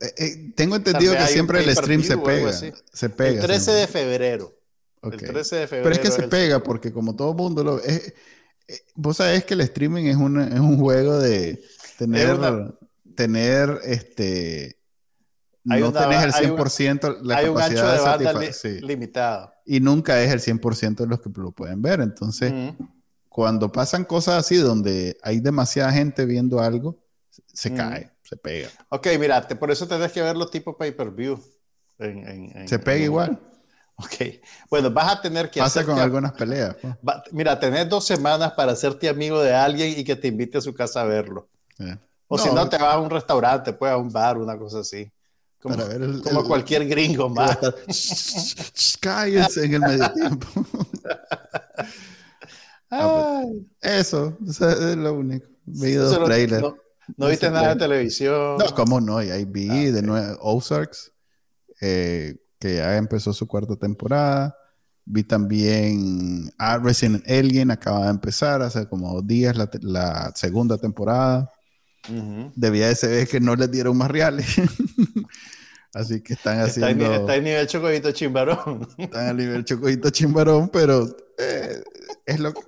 Eh, 0.00 0.52
tengo 0.56 0.76
entendido 0.76 1.14
que 1.14 1.26
siempre 1.26 1.62
el 1.62 1.76
stream 1.76 2.02
se 2.02 2.18
pega, 2.18 2.52
se 2.52 3.10
pega. 3.10 3.40
El 3.40 3.46
13 3.46 3.72
de 3.72 3.86
febrero. 3.86 4.58
El 5.02 5.18
13 5.18 5.56
de 5.56 5.66
febrero. 5.68 5.84
Pero 5.84 5.94
es 5.94 6.00
que 6.00 6.10
se 6.10 6.28
pega 6.28 6.62
porque 6.62 6.92
como 6.92 7.14
todo 7.14 7.34
mundo 7.34 7.62
lo... 7.62 7.80
Es, 7.80 8.14
vos 8.94 9.18
sabés 9.18 9.44
que 9.44 9.54
el 9.54 9.60
streaming 9.60 10.04
es, 10.04 10.16
es 10.16 10.60
un 10.60 10.78
juego 10.78 11.18
de 11.18 11.62
tener, 11.98 12.38
tener 13.14 13.78
este 13.84 14.75
no 15.66 15.92
tenés 15.92 16.22
el 16.22 16.32
100% 16.32 17.22
la 17.22 17.42
capacidad 17.42 17.92
de, 17.92 17.98
satisfacer. 17.98 18.82
limitado. 18.82 19.52
Y 19.64 19.80
nunca 19.80 20.20
es 20.22 20.32
el 20.32 20.40
100% 20.60 20.96
de 20.96 21.06
los 21.06 21.20
que 21.20 21.30
lo 21.34 21.50
pueden 21.50 21.82
ver. 21.82 22.00
Entonces, 22.00 22.52
cuando 23.28 23.72
pasan 23.72 24.04
cosas 24.04 24.36
así 24.36 24.56
donde 24.56 25.18
hay 25.22 25.40
demasiada 25.40 25.92
gente 25.92 26.24
viendo 26.24 26.60
algo, 26.60 26.98
se 27.52 27.74
cae, 27.74 28.12
se 28.22 28.36
pega. 28.36 28.68
Ok, 28.88 29.08
mira, 29.18 29.46
por 29.46 29.70
eso 29.70 29.86
tenés 29.88 30.12
que 30.12 30.22
ver 30.22 30.36
los 30.36 30.50
tipos 30.50 30.76
pay-per-view. 30.76 31.42
se 32.66 32.78
pega 32.78 33.04
igual. 33.04 33.40
Ok, 33.98 34.12
bueno, 34.68 34.90
vas 34.90 35.10
a 35.10 35.22
tener 35.22 35.50
que... 35.50 35.58
Pasa 35.58 35.82
con 35.82 35.98
algunas 35.98 36.32
peleas. 36.32 36.76
Pues. 36.82 36.94
mira, 37.32 37.58
tenés 37.58 37.88
dos 37.88 38.06
semanas 38.06 38.52
para 38.52 38.72
hacerte 38.72 39.08
amigo 39.08 39.40
de 39.40 39.54
alguien 39.54 39.98
y 39.98 40.04
que 40.04 40.14
te 40.14 40.28
invite 40.28 40.58
a 40.58 40.60
su 40.60 40.74
casa 40.74 41.00
a 41.00 41.04
verlo. 41.04 41.48
O 42.28 42.36
si 42.36 42.50
no, 42.52 42.68
te 42.68 42.76
vas 42.76 42.94
a 42.94 42.98
un 42.98 43.08
restaurante, 43.08 43.72
pues 43.72 43.90
a 43.90 43.96
un 43.96 44.10
bar, 44.10 44.36
una 44.36 44.58
cosa 44.58 44.80
así. 44.80 45.10
Como, 46.22 46.44
cualquier 46.44 46.86
gringo 46.86 47.28
más. 47.28 47.58
Cállense 49.00 49.64
en 49.64 49.74
el 49.74 49.80
medio 49.80 50.12
tiempo. 50.12 50.46
Ah, 52.88 53.42
pues, 53.80 54.12
eso, 54.12 54.38
es 54.46 54.96
lo 54.96 55.14
único. 55.14 55.44
Vi 55.64 55.94
dos 55.94 56.24
trailers. 56.24 56.64
No, 57.16 57.28
viste 57.28 57.50
nada 57.50 57.74
de 57.74 57.80
televisión. 57.80 58.58
No, 58.58 58.74
¿cómo 58.74 59.00
no? 59.00 59.22
Y 59.22 59.30
ahí 59.30 59.44
vi 59.44 59.68
ah, 59.88 59.92
de 59.92 60.02
nuevo 60.02 60.38
Ozarks, 60.40 61.12
eh, 61.80 62.36
que 62.58 62.76
ya 62.76 62.96
empezó 62.96 63.32
su 63.32 63.46
cuarta 63.46 63.76
temporada. 63.76 64.56
Vi 65.04 65.22
también 65.22 66.52
ah, 66.58 66.78
Resident 66.78 67.28
Alien, 67.28 67.70
acaba 67.70 68.04
de 68.04 68.10
empezar 68.10 68.62
hace 68.62 68.88
como 68.88 69.14
dos 69.14 69.26
días 69.26 69.56
la, 69.56 69.68
la 69.82 70.32
segunda 70.34 70.78
temporada. 70.78 71.50
Debía 72.54 72.88
de 72.88 72.94
ser 72.94 73.28
que 73.28 73.40
no 73.40 73.56
les 73.56 73.70
dieron 73.70 73.96
más 73.96 74.10
reales. 74.10 74.46
Así 75.96 76.20
que 76.20 76.34
están 76.34 76.60
haciendo. 76.60 77.10
Está 77.10 77.36
en, 77.36 77.44
nivel 77.44 77.66
chocoito 77.66 78.12
chimbarón. 78.12 78.86
Están 78.98 79.28
a 79.28 79.32
nivel 79.32 79.64
chocoito 79.64 80.10
chimbarón, 80.10 80.68
pero 80.68 81.06
eh, 81.38 81.82
es 82.26 82.38
lo 82.38 82.52
que. 82.52 82.60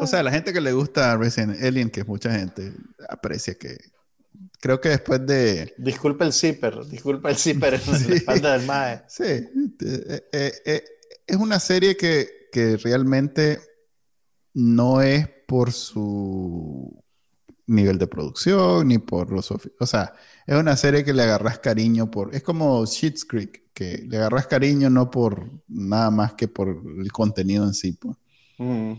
O 0.00 0.06
sea, 0.08 0.24
la 0.24 0.32
gente 0.32 0.52
que 0.52 0.60
le 0.60 0.72
gusta 0.72 1.16
Resident 1.16 1.62
Alien, 1.62 1.88
que 1.88 2.00
es 2.00 2.08
mucha 2.08 2.32
gente, 2.32 2.72
aprecia 3.08 3.54
que. 3.54 3.78
Creo 4.58 4.80
que 4.80 4.88
después 4.88 5.24
de. 5.24 5.72
Disculpa 5.78 6.24
el 6.24 6.32
zipper, 6.32 6.84
disculpa 6.86 7.30
el 7.30 7.36
zipper 7.36 7.74
en 7.74 8.10
la 8.10 8.16
espalda 8.16 8.58
del 8.58 8.66
MAE. 8.66 9.02
Sí, 9.06 9.22
eh, 9.22 10.22
eh, 10.32 10.84
es 11.24 11.36
una 11.36 11.60
serie 11.60 11.96
que, 11.96 12.48
que 12.50 12.76
realmente 12.76 13.60
no 14.52 15.00
es 15.00 15.28
por 15.46 15.70
su 15.70 16.99
nivel 17.70 17.98
de 17.98 18.06
producción, 18.06 18.88
ni 18.88 18.98
por 18.98 19.30
los... 19.32 19.50
O 19.50 19.86
sea, 19.86 20.12
es 20.46 20.56
una 20.56 20.76
serie 20.76 21.04
que 21.04 21.12
le 21.12 21.22
agarras 21.22 21.58
cariño 21.58 22.10
por... 22.10 22.34
Es 22.34 22.42
como 22.42 22.84
Schitt's 22.86 23.24
Creek, 23.24 23.72
que 23.72 24.04
le 24.08 24.16
agarras 24.16 24.46
cariño 24.46 24.90
no 24.90 25.10
por 25.10 25.50
nada 25.68 26.10
más 26.10 26.34
que 26.34 26.48
por 26.48 26.68
el 26.68 27.12
contenido 27.12 27.64
en 27.64 27.74
sí. 27.74 27.92
Pues. 27.92 28.16
Mm. 28.58 28.92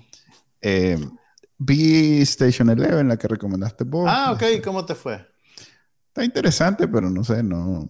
Eh, 0.62 1.10
vi 1.58 2.22
Station 2.22 2.70
Eleven, 2.70 3.08
la 3.08 3.18
que 3.18 3.28
recomendaste 3.28 3.84
vos. 3.84 4.08
Ah, 4.10 4.32
ok. 4.34 4.64
¿Cómo 4.64 4.86
te 4.86 4.96
fue? 4.96 5.26
Está 6.08 6.24
interesante, 6.24 6.88
pero 6.88 7.10
no 7.10 7.24
sé, 7.24 7.44
no... 7.44 7.90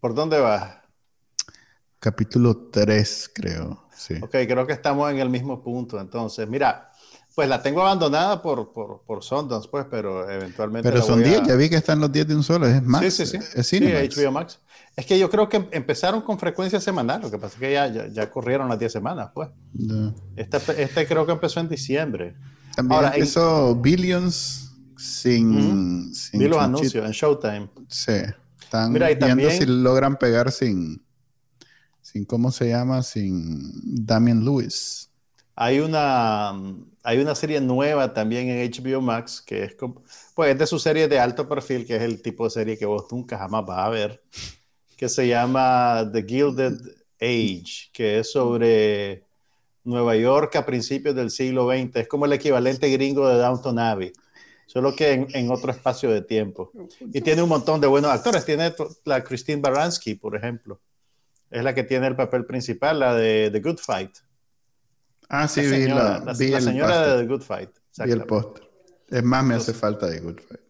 ¿Por 0.00 0.14
dónde 0.14 0.38
vas? 0.38 0.78
Capítulo 1.98 2.68
3, 2.70 3.30
creo. 3.34 3.88
Sí. 3.96 4.14
Ok, 4.22 4.30
creo 4.30 4.66
que 4.66 4.72
estamos 4.72 5.10
en 5.10 5.18
el 5.18 5.28
mismo 5.28 5.60
punto. 5.62 6.00
Entonces, 6.00 6.48
mira, 6.48 6.87
pues 7.38 7.48
la 7.48 7.62
tengo 7.62 7.82
abandonada 7.82 8.42
por, 8.42 8.72
por, 8.72 9.02
por 9.06 9.22
Sundance, 9.22 9.68
pues, 9.70 9.86
pero 9.88 10.28
eventualmente. 10.28 10.90
Pero 10.90 11.00
son 11.04 11.22
10, 11.22 11.44
ya 11.46 11.54
vi 11.54 11.70
que 11.70 11.76
están 11.76 12.00
los 12.00 12.10
10 12.10 12.26
de 12.26 12.34
un 12.34 12.42
solo, 12.42 12.66
es 12.66 12.82
Max. 12.82 13.14
Sí, 13.14 13.24
sí, 13.24 13.38
sí. 13.38 13.38
Es 13.54 13.64
sí, 13.64 13.78
HBO 13.78 14.32
Max. 14.32 14.58
Es 14.96 15.06
que 15.06 15.16
yo 15.16 15.30
creo 15.30 15.48
que 15.48 15.68
empezaron 15.70 16.22
con 16.22 16.36
frecuencia 16.40 16.80
semanal, 16.80 17.22
lo 17.22 17.30
que 17.30 17.38
pasa 17.38 17.54
es 17.54 17.60
que 17.60 17.72
ya, 17.72 18.08
ya, 18.08 18.28
corrieron 18.28 18.68
las 18.68 18.80
10 18.80 18.90
semanas, 18.90 19.30
pues. 19.32 19.50
Este, 20.34 20.82
este, 20.82 21.06
creo 21.06 21.24
que 21.26 21.30
empezó 21.30 21.60
en 21.60 21.68
diciembre. 21.68 22.34
También 22.74 22.96
Ahora, 22.96 23.14
empezó 23.14 23.76
Billions 23.76 24.72
sin. 24.96 26.12
sin 26.12 26.40
Vi 26.40 26.48
los 26.48 26.58
anuncios 26.58 27.06
en 27.06 27.12
Showtime. 27.12 27.68
Sí. 27.86 28.14
Están 28.60 28.92
Mira, 28.92 29.06
viendo 29.06 29.28
también, 29.28 29.52
si 29.52 29.64
logran 29.64 30.16
pegar 30.16 30.50
sin. 30.50 31.00
sin 32.02 32.24
¿Cómo 32.24 32.50
se 32.50 32.70
llama? 32.70 33.04
Sin 33.04 33.70
Damien 34.04 34.44
Lewis. 34.44 35.08
Hay 35.60 35.80
una, 35.80 36.52
hay 37.08 37.20
una 37.20 37.34
serie 37.34 37.58
nueva 37.58 38.12
también 38.12 38.50
en 38.50 38.70
HBO 38.70 39.00
Max 39.00 39.40
que 39.40 39.64
es, 39.64 39.76
pues, 40.34 40.58
de 40.58 40.66
su 40.66 40.78
serie 40.78 41.08
de 41.08 41.18
alto 41.18 41.48
perfil, 41.48 41.86
que 41.86 41.96
es 41.96 42.02
el 42.02 42.20
tipo 42.20 42.44
de 42.44 42.50
serie 42.50 42.76
que 42.76 42.84
vos 42.84 43.06
nunca 43.10 43.38
jamás 43.38 43.64
vas 43.64 43.78
a 43.78 43.88
ver, 43.88 44.22
que 44.94 45.08
se 45.08 45.26
llama 45.26 46.06
The 46.12 46.22
Gilded 46.22 46.74
Age, 47.18 47.88
que 47.94 48.18
es 48.18 48.30
sobre 48.30 49.24
Nueva 49.84 50.16
York 50.16 50.54
a 50.56 50.66
principios 50.66 51.14
del 51.14 51.30
siglo 51.30 51.70
XX. 51.70 51.96
Es 51.96 52.08
como 52.08 52.26
el 52.26 52.34
equivalente 52.34 52.90
gringo 52.90 53.26
de 53.26 53.38
Downton 53.38 53.78
Abbey, 53.78 54.12
solo 54.66 54.94
que 54.94 55.26
en, 55.32 55.50
otro 55.50 55.72
espacio 55.72 56.10
de 56.10 56.20
tiempo. 56.20 56.72
Y 57.14 57.22
tiene 57.22 57.42
un 57.42 57.48
montón 57.48 57.80
de 57.80 57.86
buenos 57.86 58.10
actores. 58.10 58.44
Tiene 58.44 58.74
la 59.06 59.24
Christine 59.24 59.62
Baranski, 59.62 60.14
por 60.14 60.36
ejemplo. 60.36 60.78
Es 61.50 61.64
la 61.64 61.74
que 61.74 61.84
tiene 61.84 62.06
el 62.06 62.16
papel 62.16 62.44
principal, 62.44 62.98
la 62.98 63.14
de 63.14 63.48
The 63.50 63.60
Good 63.60 63.78
Fight. 63.78 64.10
Ah, 65.28 65.46
sí, 65.46 65.60
vi 65.60 65.86
la, 65.86 66.20
la, 66.20 66.34
señora 66.34 67.16
de 67.16 67.22
The 67.22 67.28
Good 67.28 67.42
Fight. 67.42 67.70
Vi 68.04 68.10
el 68.10 68.24
póster. 68.24 68.68
Es 69.08 69.22
más, 69.22 69.44
me 69.44 69.54
hace 69.54 69.74
falta 69.74 70.06
de 70.06 70.20
Good 70.20 70.40
Fight. 70.40 70.60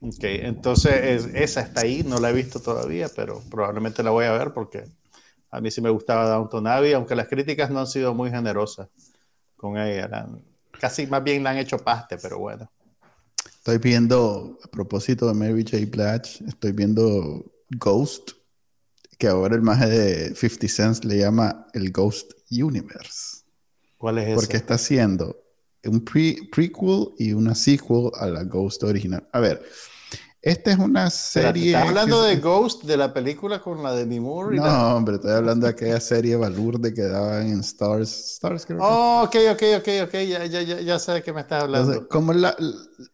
Ok, 0.00 0.22
entonces 0.22 1.28
esa 1.34 1.62
está 1.62 1.82
ahí, 1.82 2.02
no 2.02 2.20
la 2.20 2.30
he 2.30 2.32
visto 2.32 2.60
todavía, 2.60 3.08
pero 3.14 3.42
probablemente 3.50 4.02
la 4.02 4.10
voy 4.10 4.26
a 4.26 4.32
ver 4.32 4.52
porque 4.52 4.84
a 5.50 5.60
mí 5.60 5.70
sí 5.70 5.80
me 5.80 5.90
gustaba 5.90 6.28
Downton 6.28 6.66
Abbey, 6.66 6.92
aunque 6.92 7.16
las 7.16 7.28
críticas 7.28 7.70
no 7.70 7.80
han 7.80 7.86
sido 7.86 8.14
muy 8.14 8.30
generosas 8.30 8.88
con 9.56 9.78
ella. 9.78 10.28
casi 10.78 11.06
más 11.06 11.24
bien 11.24 11.42
la 11.42 11.50
han 11.50 11.58
hecho 11.58 11.78
paste, 11.78 12.18
pero 12.18 12.38
bueno. 12.38 12.70
Estoy 13.46 13.78
viendo, 13.78 14.58
a 14.62 14.68
propósito 14.68 15.26
de 15.26 15.34
Mary 15.34 15.64
J. 15.64 15.78
Blige, 15.90 16.44
estoy 16.46 16.72
viendo 16.72 17.44
Ghost, 17.70 18.32
que 19.18 19.28
ahora 19.28 19.56
el 19.56 19.62
maje 19.62 19.88
de 19.88 20.34
50 20.34 20.68
Cent 20.68 21.04
le 21.04 21.18
llama 21.18 21.66
el 21.72 21.90
Ghost 21.90 22.32
Universe. 22.50 23.35
¿Cuál 24.06 24.18
es 24.18 24.36
Porque 24.36 24.56
está 24.56 24.74
haciendo 24.74 25.36
un 25.84 26.04
prequel 26.04 27.08
y 27.18 27.32
una 27.32 27.56
sequel 27.56 28.12
a 28.14 28.28
la 28.28 28.44
Ghost 28.44 28.84
original. 28.84 29.28
A 29.32 29.40
ver, 29.40 29.60
Esta 30.40 30.70
es 30.70 30.78
una 30.78 31.10
serie. 31.10 31.72
¿Estás 31.72 31.88
hablando 31.88 32.22
de 32.22 32.36
Ghost, 32.36 32.84
de 32.84 32.96
la 32.96 33.12
película 33.12 33.60
con 33.60 33.82
la 33.82 33.94
de 33.94 34.06
Mimur? 34.06 34.54
No, 34.54 34.96
hombre, 34.96 35.16
estoy 35.16 35.32
hablando 35.32 35.66
de 35.66 35.72
aquella 35.72 35.98
serie 35.98 36.36
Balurde 36.36 36.94
que 36.94 37.02
daban 37.02 37.48
en 37.48 37.58
Stars. 37.58 38.34
Stars 38.34 38.64
creo 38.64 38.78
oh, 38.80 39.24
ok, 39.24 39.34
ok, 39.50 39.62
ok, 39.78 39.88
ok. 40.04 40.12
Ya, 40.12 40.44
ya, 40.46 40.62
ya, 40.62 40.80
ya 40.80 40.98
sé 41.00 41.10
de 41.10 41.22
qué 41.24 41.32
me 41.32 41.40
estás 41.40 41.64
hablando. 41.64 42.06
como 42.06 42.32
la, 42.32 42.56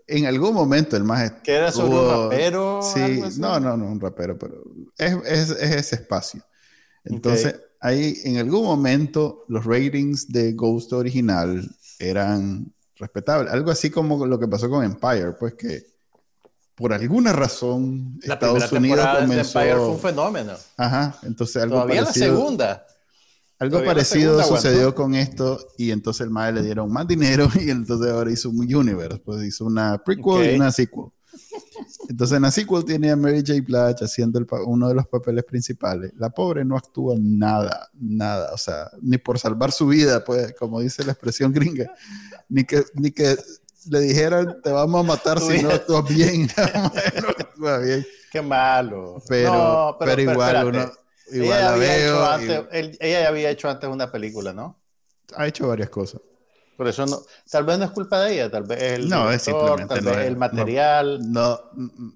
en 0.07 0.26
algún 0.26 0.53
momento 0.53 0.95
el 0.95 1.05
más. 1.05 1.32
¿Que 1.43 1.55
era 1.55 1.72
sobre 1.72 1.97
un 1.97 2.24
rapero? 2.24 2.80
Sí, 2.82 3.22
no, 3.38 3.59
no, 3.59 3.78
no, 3.78 3.86
un 3.86 3.99
rapero, 3.99 4.36
pero 4.36 4.62
es, 4.99 5.14
es, 5.24 5.51
es 5.53 5.70
ese 5.70 5.95
espacio. 5.95 6.45
Entonces, 7.03 7.59
ahí 7.83 8.16
en 8.24 8.39
algún 8.39 8.64
momento 8.64 9.45
los 9.49 9.64
ratings 9.64 10.28
de 10.28 10.53
Ghost 10.53 10.93
original 10.93 11.68
eran 11.99 12.72
respetables. 12.97 13.53
Algo 13.53 13.70
así 13.70 13.91
como 13.91 14.24
lo 14.24 14.39
que 14.39 14.49
pasó 14.49 14.70
con 14.70 14.85
Empire, 14.85 15.33
pues 15.39 15.55
que 15.55 15.93
por 16.74 16.93
alguna 16.93 17.33
razón, 17.33 18.18
la 18.24 18.35
Estados 18.35 18.72
Unidos 18.72 19.07
comenzó... 19.20 19.59
De 19.59 19.74
fue 19.74 19.87
un 19.89 19.99
fenómeno. 19.99 20.53
Ajá, 20.76 21.18
entonces 21.22 21.62
algo 21.62 21.76
Todavía 21.76 22.03
la 22.03 22.12
segunda. 22.12 22.87
Algo 23.59 23.85
parecido 23.85 24.43
sucedió 24.43 24.95
con 24.95 25.14
esto 25.14 25.64
y 25.76 25.91
entonces 25.91 26.22
el 26.22 26.30
MAE 26.30 26.53
le 26.53 26.62
dieron 26.62 26.91
más 26.91 27.07
dinero 27.07 27.49
y 27.61 27.70
entonces 27.70 28.11
ahora 28.11 28.33
hizo 28.33 28.49
un 28.51 28.74
universe, 28.74 29.18
pues 29.18 29.45
hizo 29.45 29.64
una 29.66 30.03
prequel 30.03 30.53
y 30.53 30.57
una 30.57 30.72
sequel. 30.72 31.07
Entonces 32.12 32.36
en 32.36 32.42
la 32.42 32.50
sequel 32.50 32.84
tiene 32.84 33.10
a 33.10 33.16
Mary 33.16 33.38
J. 33.38 33.54
Blige 33.62 34.04
haciendo 34.04 34.38
uno 34.66 34.86
de 34.86 34.94
los 34.94 35.06
papeles 35.06 35.44
principales. 35.44 36.12
La 36.18 36.28
pobre 36.28 36.62
no 36.62 36.76
actúa 36.76 37.16
nada, 37.18 37.88
nada, 37.94 38.52
o 38.52 38.58
sea, 38.58 38.90
ni 39.00 39.16
por 39.16 39.38
salvar 39.38 39.72
su 39.72 39.86
vida, 39.86 40.22
pues 40.22 40.54
como 40.58 40.80
dice 40.80 41.06
la 41.06 41.12
expresión 41.12 41.54
gringa, 41.54 41.90
ni 42.50 42.64
que, 42.64 42.84
ni 42.92 43.12
que 43.12 43.34
le 43.88 44.00
dijeran 44.00 44.60
te 44.62 44.70
vamos 44.70 45.00
a 45.00 45.08
matar 45.08 45.40
si 45.40 45.62
no 45.62 45.70
actúas 45.72 46.06
bien. 46.06 46.50
bien. 47.82 48.06
Qué 48.30 48.42
malo. 48.42 49.22
Pero, 49.26 49.96
pero, 49.98 50.20
igual 50.20 50.66
uno 50.66 50.92
igual 51.32 51.58
ella 51.58 51.70
la 51.70 51.76
veo. 52.36 52.68
ella 52.70 53.22
ya 53.22 53.28
había 53.28 53.48
hecho 53.48 53.70
antes 53.70 53.88
una 53.88 54.12
película, 54.12 54.52
¿no? 54.52 54.78
Ha 55.34 55.46
hecho 55.46 55.66
varias 55.66 55.88
cosas. 55.88 56.20
Por 56.83 56.89
eso 56.89 57.07
no, 57.07 57.22
tal 57.49 57.62
vez 57.62 57.78
no 57.78 57.85
es 57.85 57.93
culpa 57.93 58.22
de 58.22 58.33
ella, 58.33 58.51
tal 58.51 58.64
vez 58.64 58.83
el 58.83 59.09
no, 59.09 59.30
es 59.30 59.43
simplemente 59.43 59.95
tal 59.95 60.05
vez 60.05 60.26
el 60.26 60.37
material. 60.37 61.20
No, 61.30 61.61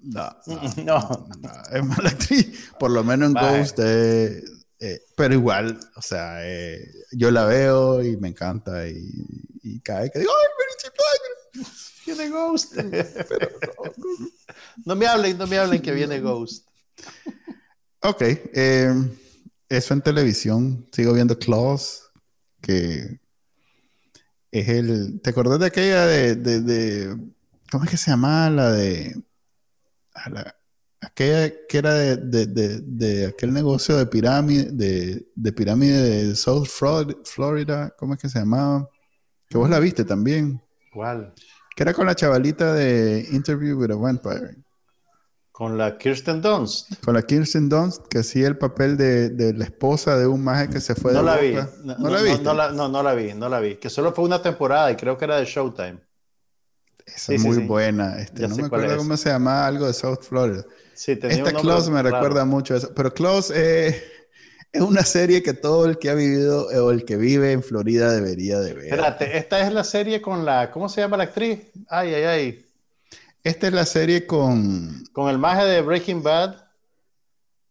no, 0.03 0.35
no, 0.83 1.27
es 1.71 1.85
mala 1.85 2.09
actriz. 2.09 2.69
Por 2.77 2.91
lo 2.91 3.01
menos 3.01 3.29
en 3.29 3.33
Ghost, 3.33 3.79
eh, 3.81 4.43
eh, 4.77 5.01
pero 5.15 5.35
igual, 5.35 5.79
o 5.95 6.01
sea, 6.01 6.45
eh, 6.45 6.85
yo 7.13 7.31
la 7.31 7.45
veo 7.45 8.03
y 8.03 8.17
me 8.17 8.27
encanta 8.27 8.89
y, 8.89 9.09
y 9.63 9.79
cae 9.79 10.11
que 10.11 10.19
digo, 10.19 10.33
¡ay, 11.55 11.63
Viene 12.05 12.29
Ghost. 12.29 12.75
no, 14.85 14.95
me 14.97 15.07
hablen, 15.07 15.37
no 15.37 15.47
me 15.47 15.59
hablen 15.59 15.81
que 15.81 15.93
viene 15.93 16.19
Ghost. 16.19 16.67
Ok. 18.01 18.21
Eso 19.69 19.93
en 19.93 20.01
televisión. 20.01 20.89
Sigo 20.91 21.13
viendo 21.13 21.39
Claws, 21.39 22.11
que 22.59 23.21
es 24.59 24.69
el... 24.69 25.21
¿Te 25.21 25.29
acordás 25.29 25.59
de 25.59 25.65
aquella 25.67 26.05
de... 26.05 26.35
de, 26.35 27.17
¿Cómo 27.71 27.83
es 27.83 27.89
que 27.89 27.97
se 27.97 28.11
llama? 28.11 28.49
La 28.49 28.71
de... 28.71 29.21
aquella 31.01 31.51
que 31.67 31.77
era 31.77 31.93
de, 31.93 32.17
de, 32.17 32.81
de, 32.81 33.27
aquel 33.27 33.53
negocio 33.53 33.97
de 33.97 34.05
pirámide, 34.05 34.71
de, 34.71 35.27
de 35.35 35.53
pirámide 35.53 36.27
de 36.27 36.35
South 36.35 36.67
Florida, 37.23 37.93
¿cómo 37.97 38.13
es 38.13 38.19
que 38.21 38.29
se 38.29 38.39
llamaba? 38.39 38.89
Que 39.49 39.57
vos 39.57 39.69
la 39.69 39.79
viste 39.79 40.03
también. 40.03 40.61
¿Cuál? 40.93 41.33
Que 41.75 41.83
era 41.83 41.93
con 41.93 42.07
la 42.07 42.15
chavalita 42.15 42.73
de 42.73 43.27
Interview 43.31 43.79
with 43.79 43.91
a 43.91 43.95
Vampire. 43.95 44.55
Con 45.57 45.75
la 45.75 45.97
Kirsten 45.97 46.39
Dunst. 46.39 47.03
Con 47.03 47.15
la 47.15 47.23
Kirsten 47.23 47.67
Dunst, 47.67 48.05
que 48.09 48.19
hacía 48.19 48.47
el 48.47 48.59
papel 48.59 48.95
de, 48.95 49.29
de 49.29 49.55
la 49.55 49.63
esposa 49.63 50.15
de 50.15 50.27
un 50.27 50.43
maje 50.43 50.69
que 50.69 50.79
se 50.79 50.93
fue 50.93 51.13
no 51.13 51.17
de 51.17 51.25
la 51.25 51.37
vi. 51.37 51.55
No, 51.83 52.09
la 52.11 52.21
vi. 52.21 52.37
No, 52.43 52.53
la, 52.53 52.71
no, 52.71 52.87
no 52.87 53.01
la 53.01 53.15
vi, 53.15 53.33
no 53.33 53.49
la 53.49 53.59
vi. 53.59 53.77
Que 53.77 53.89
solo 53.89 54.13
fue 54.13 54.23
una 54.23 54.39
temporada 54.39 54.91
y 54.91 54.95
creo 54.95 55.17
que 55.17 55.25
era 55.25 55.37
de 55.37 55.45
Showtime. 55.45 55.97
Esa 57.07 57.33
es 57.33 57.41
muy 57.41 57.57
buena. 57.57 58.19
Este, 58.19 58.47
no 58.47 58.55
me 58.55 58.65
acuerdo 58.65 58.97
cómo 58.97 59.17
se 59.17 59.29
llamaba, 59.29 59.65
algo 59.65 59.87
de 59.87 59.93
South 59.93 60.21
Florida. 60.21 60.63
Sí, 60.93 61.17
Esta 61.19 61.51
Klaus 61.53 61.89
me 61.89 62.03
recuerda 62.03 62.45
mucho 62.45 62.75
a 62.75 62.77
eso. 62.77 62.91
Pero 62.93 63.11
Klaus 63.11 63.49
es 63.49 63.95
es 64.71 64.81
una 64.81 65.03
serie 65.03 65.41
que 65.41 65.53
todo 65.53 65.85
el 65.85 65.97
que 65.97 66.09
ha 66.11 66.13
vivido 66.13 66.67
o 66.67 66.91
el 66.91 67.03
que 67.03 67.15
vive 67.17 67.51
en 67.51 67.63
Florida 67.63 68.11
debería 68.11 68.59
de 68.59 68.73
ver. 68.73 68.85
Espérate, 68.85 69.37
esta 69.37 69.65
es 69.65 69.73
la 69.73 69.83
serie 69.83 70.21
con 70.21 70.45
la, 70.45 70.69
¿cómo 70.69 70.87
se 70.87 71.01
llama 71.01 71.17
la 71.17 71.23
actriz? 71.23 71.61
Ay, 71.89 72.13
ay, 72.13 72.23
ay. 72.23 72.66
Esta 73.43 73.67
es 73.67 73.73
la 73.73 73.85
serie 73.85 74.25
con... 74.25 75.03
Con 75.13 75.29
el 75.29 75.37
maje 75.37 75.65
de 75.65 75.81
Breaking 75.81 76.21
Bad. 76.21 76.67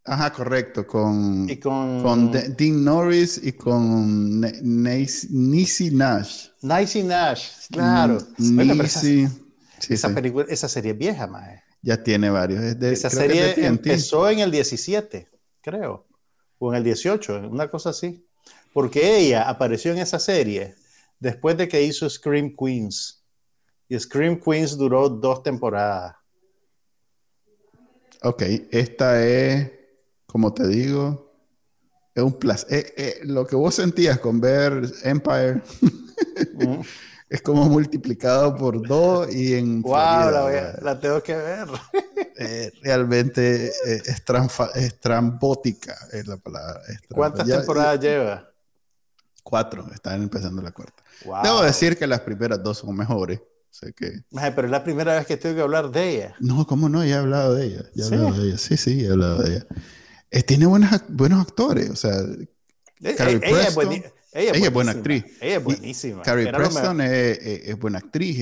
Ajá, 0.05 0.33
correcto, 0.33 0.87
con, 0.87 1.51
y 1.51 1.57
con... 1.57 2.03
con 2.03 2.31
Dean 2.31 2.85
Norris 2.85 3.41
y 3.43 3.53
con 3.53 4.41
Nisi 4.41 5.91
Nash. 5.91 6.49
Nisi 6.63 7.03
Nash, 7.03 7.69
claro. 7.71 8.19
Esa, 9.89 10.15
película, 10.15 10.47
esa 10.49 10.69
serie 10.69 10.93
es 10.93 10.99
vieja, 10.99 11.27
maje. 11.27 11.63
Ya 11.83 12.03
tiene 12.03 12.31
varios. 12.31 12.63
esa 12.63 13.11
serie 13.11 13.67
empezó 13.67 14.29
en 14.31 14.39
el 14.39 14.51
17, 14.51 15.29
creo 15.61 16.07
o 16.59 16.73
en 16.73 16.79
el 16.79 16.85
18, 16.85 17.49
una 17.51 17.69
cosa 17.71 17.91
así. 17.91 18.27
Porque 18.73 19.19
ella 19.19 19.49
apareció 19.49 19.93
en 19.93 19.99
esa 19.99 20.19
serie 20.19 20.75
después 21.19 21.57
de 21.57 21.69
que 21.69 21.83
hizo 21.83 22.09
Scream 22.09 22.55
Queens. 22.57 23.16
Y 23.89 23.99
Scream 23.99 24.41
Queens 24.41 24.77
duró 24.77 25.09
dos 25.09 25.43
temporadas. 25.43 26.17
Ok, 28.23 28.43
esta 28.71 29.25
es, 29.25 29.71
como 30.27 30.53
te 30.53 30.67
digo, 30.67 31.33
es 32.15 32.23
un 32.23 32.33
placer. 32.39 32.79
Eh, 32.79 32.95
eh, 32.97 33.21
lo 33.25 33.47
que 33.47 33.55
vos 33.55 33.75
sentías 33.75 34.19
con 34.19 34.41
ver 34.41 34.83
Empire 35.05 35.63
mm. 36.55 36.81
es 37.29 37.43
como 37.43 37.65
multiplicado 37.67 38.57
por 38.57 38.87
dos 38.87 39.33
y 39.33 39.55
en... 39.55 39.83
¡Wow! 39.83 39.95
la, 40.81 40.99
tengo 41.01 41.23
que 41.23 41.37
ver. 41.37 41.69
Eh, 42.39 42.71
realmente 42.83 43.69
eh, 43.69 44.03
es, 44.05 44.23
estrambótica, 44.75 45.97
es 46.13 46.27
la 46.27 46.37
palabra. 46.37 46.83
¿Cuántas 47.09 47.49
temporadas 47.49 47.99
lleva? 47.99 48.51
Cuatro, 49.43 49.87
están 49.95 50.23
empezando 50.23 50.61
la 50.61 50.71
cuarta. 50.71 51.03
Debo 51.43 51.63
decir 51.63 51.97
que 51.97 52.07
las 52.07 52.21
primeras 52.21 52.63
dos 52.63 52.77
son 52.77 52.95
mejores. 52.95 53.41
Que... 53.97 54.23
Pero 54.31 54.65
es 54.65 54.71
la 54.71 54.85
primera 54.85 55.15
vez 55.15 55.27
que 55.27 55.37
tengo 55.37 55.57
que 55.57 55.63
hablar 55.63 55.91
de 55.91 56.11
ella. 56.11 56.37
No, 56.41 56.67
¿cómo 56.67 56.89
no? 56.89 57.05
Ya 57.05 57.17
he 57.17 57.19
hablado 57.19 57.55
de 57.55 57.67
ella. 57.67 57.85
Ya 57.95 58.05
¿Sí? 58.05 58.17
de 58.17 58.49
ella. 58.49 58.59
Sí, 58.59 58.77
sí, 58.77 59.05
he 59.05 59.11
hablado 59.11 59.43
de 59.43 59.57
ella. 59.57 59.67
Eh, 60.31 60.43
tiene 60.43 60.67
buenos 60.67 60.93
actores. 61.41 61.91
O 61.91 61.97
sea, 61.97 62.13
Carrie 63.17 63.39
Preston, 63.39 63.93
ella, 64.33 64.53
es, 64.53 64.73
buena 64.73 64.93
actriz. 64.93 65.25
Ella 65.41 65.57
es 65.57 65.65
buenísima. 65.65 66.23
Carrie 66.23 66.53
Preston 66.53 67.01
es, 67.01 67.79
buena 67.79 67.99
actriz. 67.99 68.39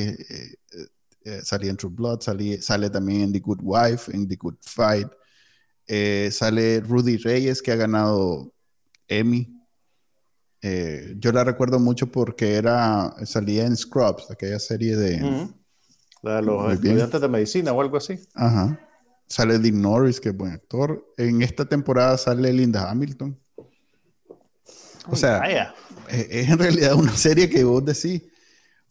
Eh, 1.24 1.40
salía 1.42 1.70
en 1.70 1.76
True 1.76 1.92
Blood, 1.94 2.20
sale 2.20 2.90
también 2.90 3.22
en 3.22 3.32
The 3.32 3.40
Good 3.40 3.60
Wife, 3.62 4.14
en 4.14 4.28
The 4.28 4.36
Good 4.36 4.56
Fight. 4.60 5.08
Eh, 5.86 6.30
sale 6.32 6.80
Rudy 6.80 7.16
Reyes, 7.18 7.62
que 7.62 7.72
ha 7.72 7.76
ganado 7.76 8.52
Emmy. 9.08 9.53
Eh, 10.66 11.16
yo 11.18 11.30
la 11.30 11.44
recuerdo 11.44 11.78
mucho 11.78 12.10
porque 12.10 12.54
era 12.54 13.14
salía 13.26 13.66
en 13.66 13.76
Scrubs, 13.76 14.30
aquella 14.30 14.58
serie 14.58 14.96
de... 14.96 15.48
La 16.22 16.36
de 16.36 16.42
los 16.42 16.72
estudiantes 16.72 17.20
de 17.20 17.28
medicina 17.28 17.72
o 17.72 17.82
algo 17.82 17.98
así. 17.98 18.18
Ajá. 18.32 18.80
Sale 19.26 19.58
Dean 19.58 19.82
Norris, 19.82 20.20
que 20.20 20.30
es 20.30 20.36
buen 20.36 20.52
actor. 20.52 21.04
En 21.18 21.42
esta 21.42 21.66
temporada 21.66 22.16
sale 22.16 22.50
Linda 22.50 22.90
Hamilton. 22.90 23.38
O 25.08 25.16
sea, 25.16 25.42
es, 26.08 26.48
en 26.48 26.58
realidad 26.58 26.94
una 26.94 27.14
serie 27.14 27.50
que 27.50 27.62
vos 27.62 27.84
decís, 27.84 28.22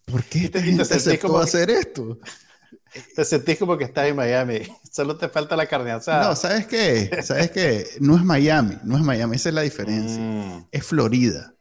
¿Por 0.06 0.24
qué 0.26 0.46
esta 0.46 0.62
gente 0.62 0.82
aceptó 0.84 1.38
hacer 1.40 1.70
esto? 1.70 2.20
Te 3.16 3.26
sentís 3.26 3.58
como 3.58 3.78
que 3.78 3.86
estás 3.86 4.08
en 4.08 4.16
Miami. 4.16 4.60
Solo 4.92 5.18
te 5.18 5.28
falta 5.28 5.56
la 5.56 5.66
carne 5.66 5.90
asada. 5.90 6.30
No, 6.30 6.36
¿sabes 6.36 6.68
qué? 6.68 7.24
¿Sabes 7.24 7.50
qué? 7.50 7.88
No 8.00 8.16
es 8.16 8.24
Miami. 8.24 8.78
No 8.84 8.98
es 8.98 9.02
Miami. 9.02 9.36
Esa 9.36 9.50
es 9.50 9.56
la 9.56 9.62
diferencia. 9.62 10.20
Mm. 10.22 10.68
Es 10.72 10.86
Florida. 10.86 11.56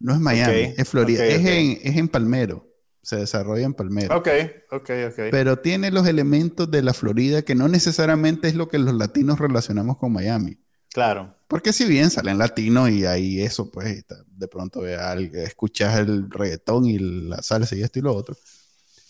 No 0.00 0.14
es 0.14 0.20
Miami. 0.20 0.74
Es 0.76 0.88
Florida. 0.88 1.24
es, 1.24 1.44
En, 1.44 1.78
es 1.82 1.96
en 1.96 2.08
Palmero. 2.08 2.66
Se 3.02 3.16
desarrolla 3.16 3.64
en 3.64 3.74
Palmero. 3.74 4.16
Ok, 4.16 4.28
ok, 4.70 4.90
ok. 5.08 5.20
Pero 5.30 5.58
tiene 5.60 5.90
los 5.90 6.06
elementos 6.06 6.70
de 6.70 6.82
la 6.82 6.92
Florida 6.92 7.42
que 7.42 7.54
no 7.54 7.68
necesariamente 7.68 8.48
es 8.48 8.54
lo 8.54 8.68
que 8.68 8.78
los 8.78 8.94
latinos 8.94 9.38
relacionamos 9.38 9.98
con 9.98 10.12
Miami. 10.12 10.58
Claro. 10.92 11.34
Porque 11.46 11.72
si 11.72 11.84
bien 11.84 12.10
salen 12.10 12.38
latinos 12.38 12.90
y 12.90 13.06
ahí 13.06 13.40
eso, 13.40 13.70
pues 13.70 14.04
de 14.26 14.48
pronto 14.48 14.86
escuchas 14.86 15.98
el 15.98 16.30
reggaetón 16.30 16.84
y 16.86 16.98
la 16.98 17.42
salsa 17.42 17.74
y 17.76 17.82
esto 17.82 17.98
y 17.98 18.02
lo 18.02 18.14
otro. 18.14 18.36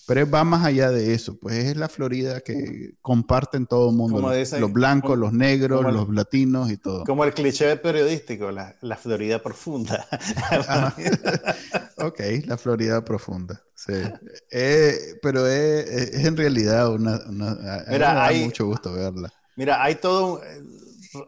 Pero 0.09 0.31
va 0.31 0.43
más 0.43 0.65
allá 0.65 0.91
de 0.91 1.13
eso, 1.13 1.39
pues 1.39 1.67
es 1.67 1.77
la 1.77 1.91
Florida 1.91 2.41
que 2.41 2.95
comparten 3.03 3.67
todo 3.67 3.91
el 3.91 3.95
mundo, 3.97 4.23
los, 4.23 4.73
blancos, 4.73 5.19
los 5.19 5.35
negros, 5.35 5.85
los 5.93 6.09
latinos 6.09 6.71
y 6.71 6.79
todo. 6.79 7.05
Como 7.05 7.25
el 7.25 7.35
cliché 7.35 7.77
periodístico, 7.77 8.51
la, 8.51 8.75
la 8.81 8.97
Florida 8.97 9.43
profunda. 9.43 10.09
ok, 11.99 12.21
la 12.47 12.57
Florida 12.57 13.05
profunda, 13.05 13.63
sí. 13.75 13.93
Eh, 14.51 15.19
pero 15.21 15.47
es, 15.47 16.15
en 16.25 16.39
realidad 16.39 16.91
una... 16.91 17.21
una 17.29 17.85
mira, 17.91 18.25
hay, 18.25 18.47
mucho 18.47 18.65
gusto 18.65 18.95
verla. 18.95 19.31
Mira, 19.57 19.85
hay 19.85 19.97
todo... 19.97 20.41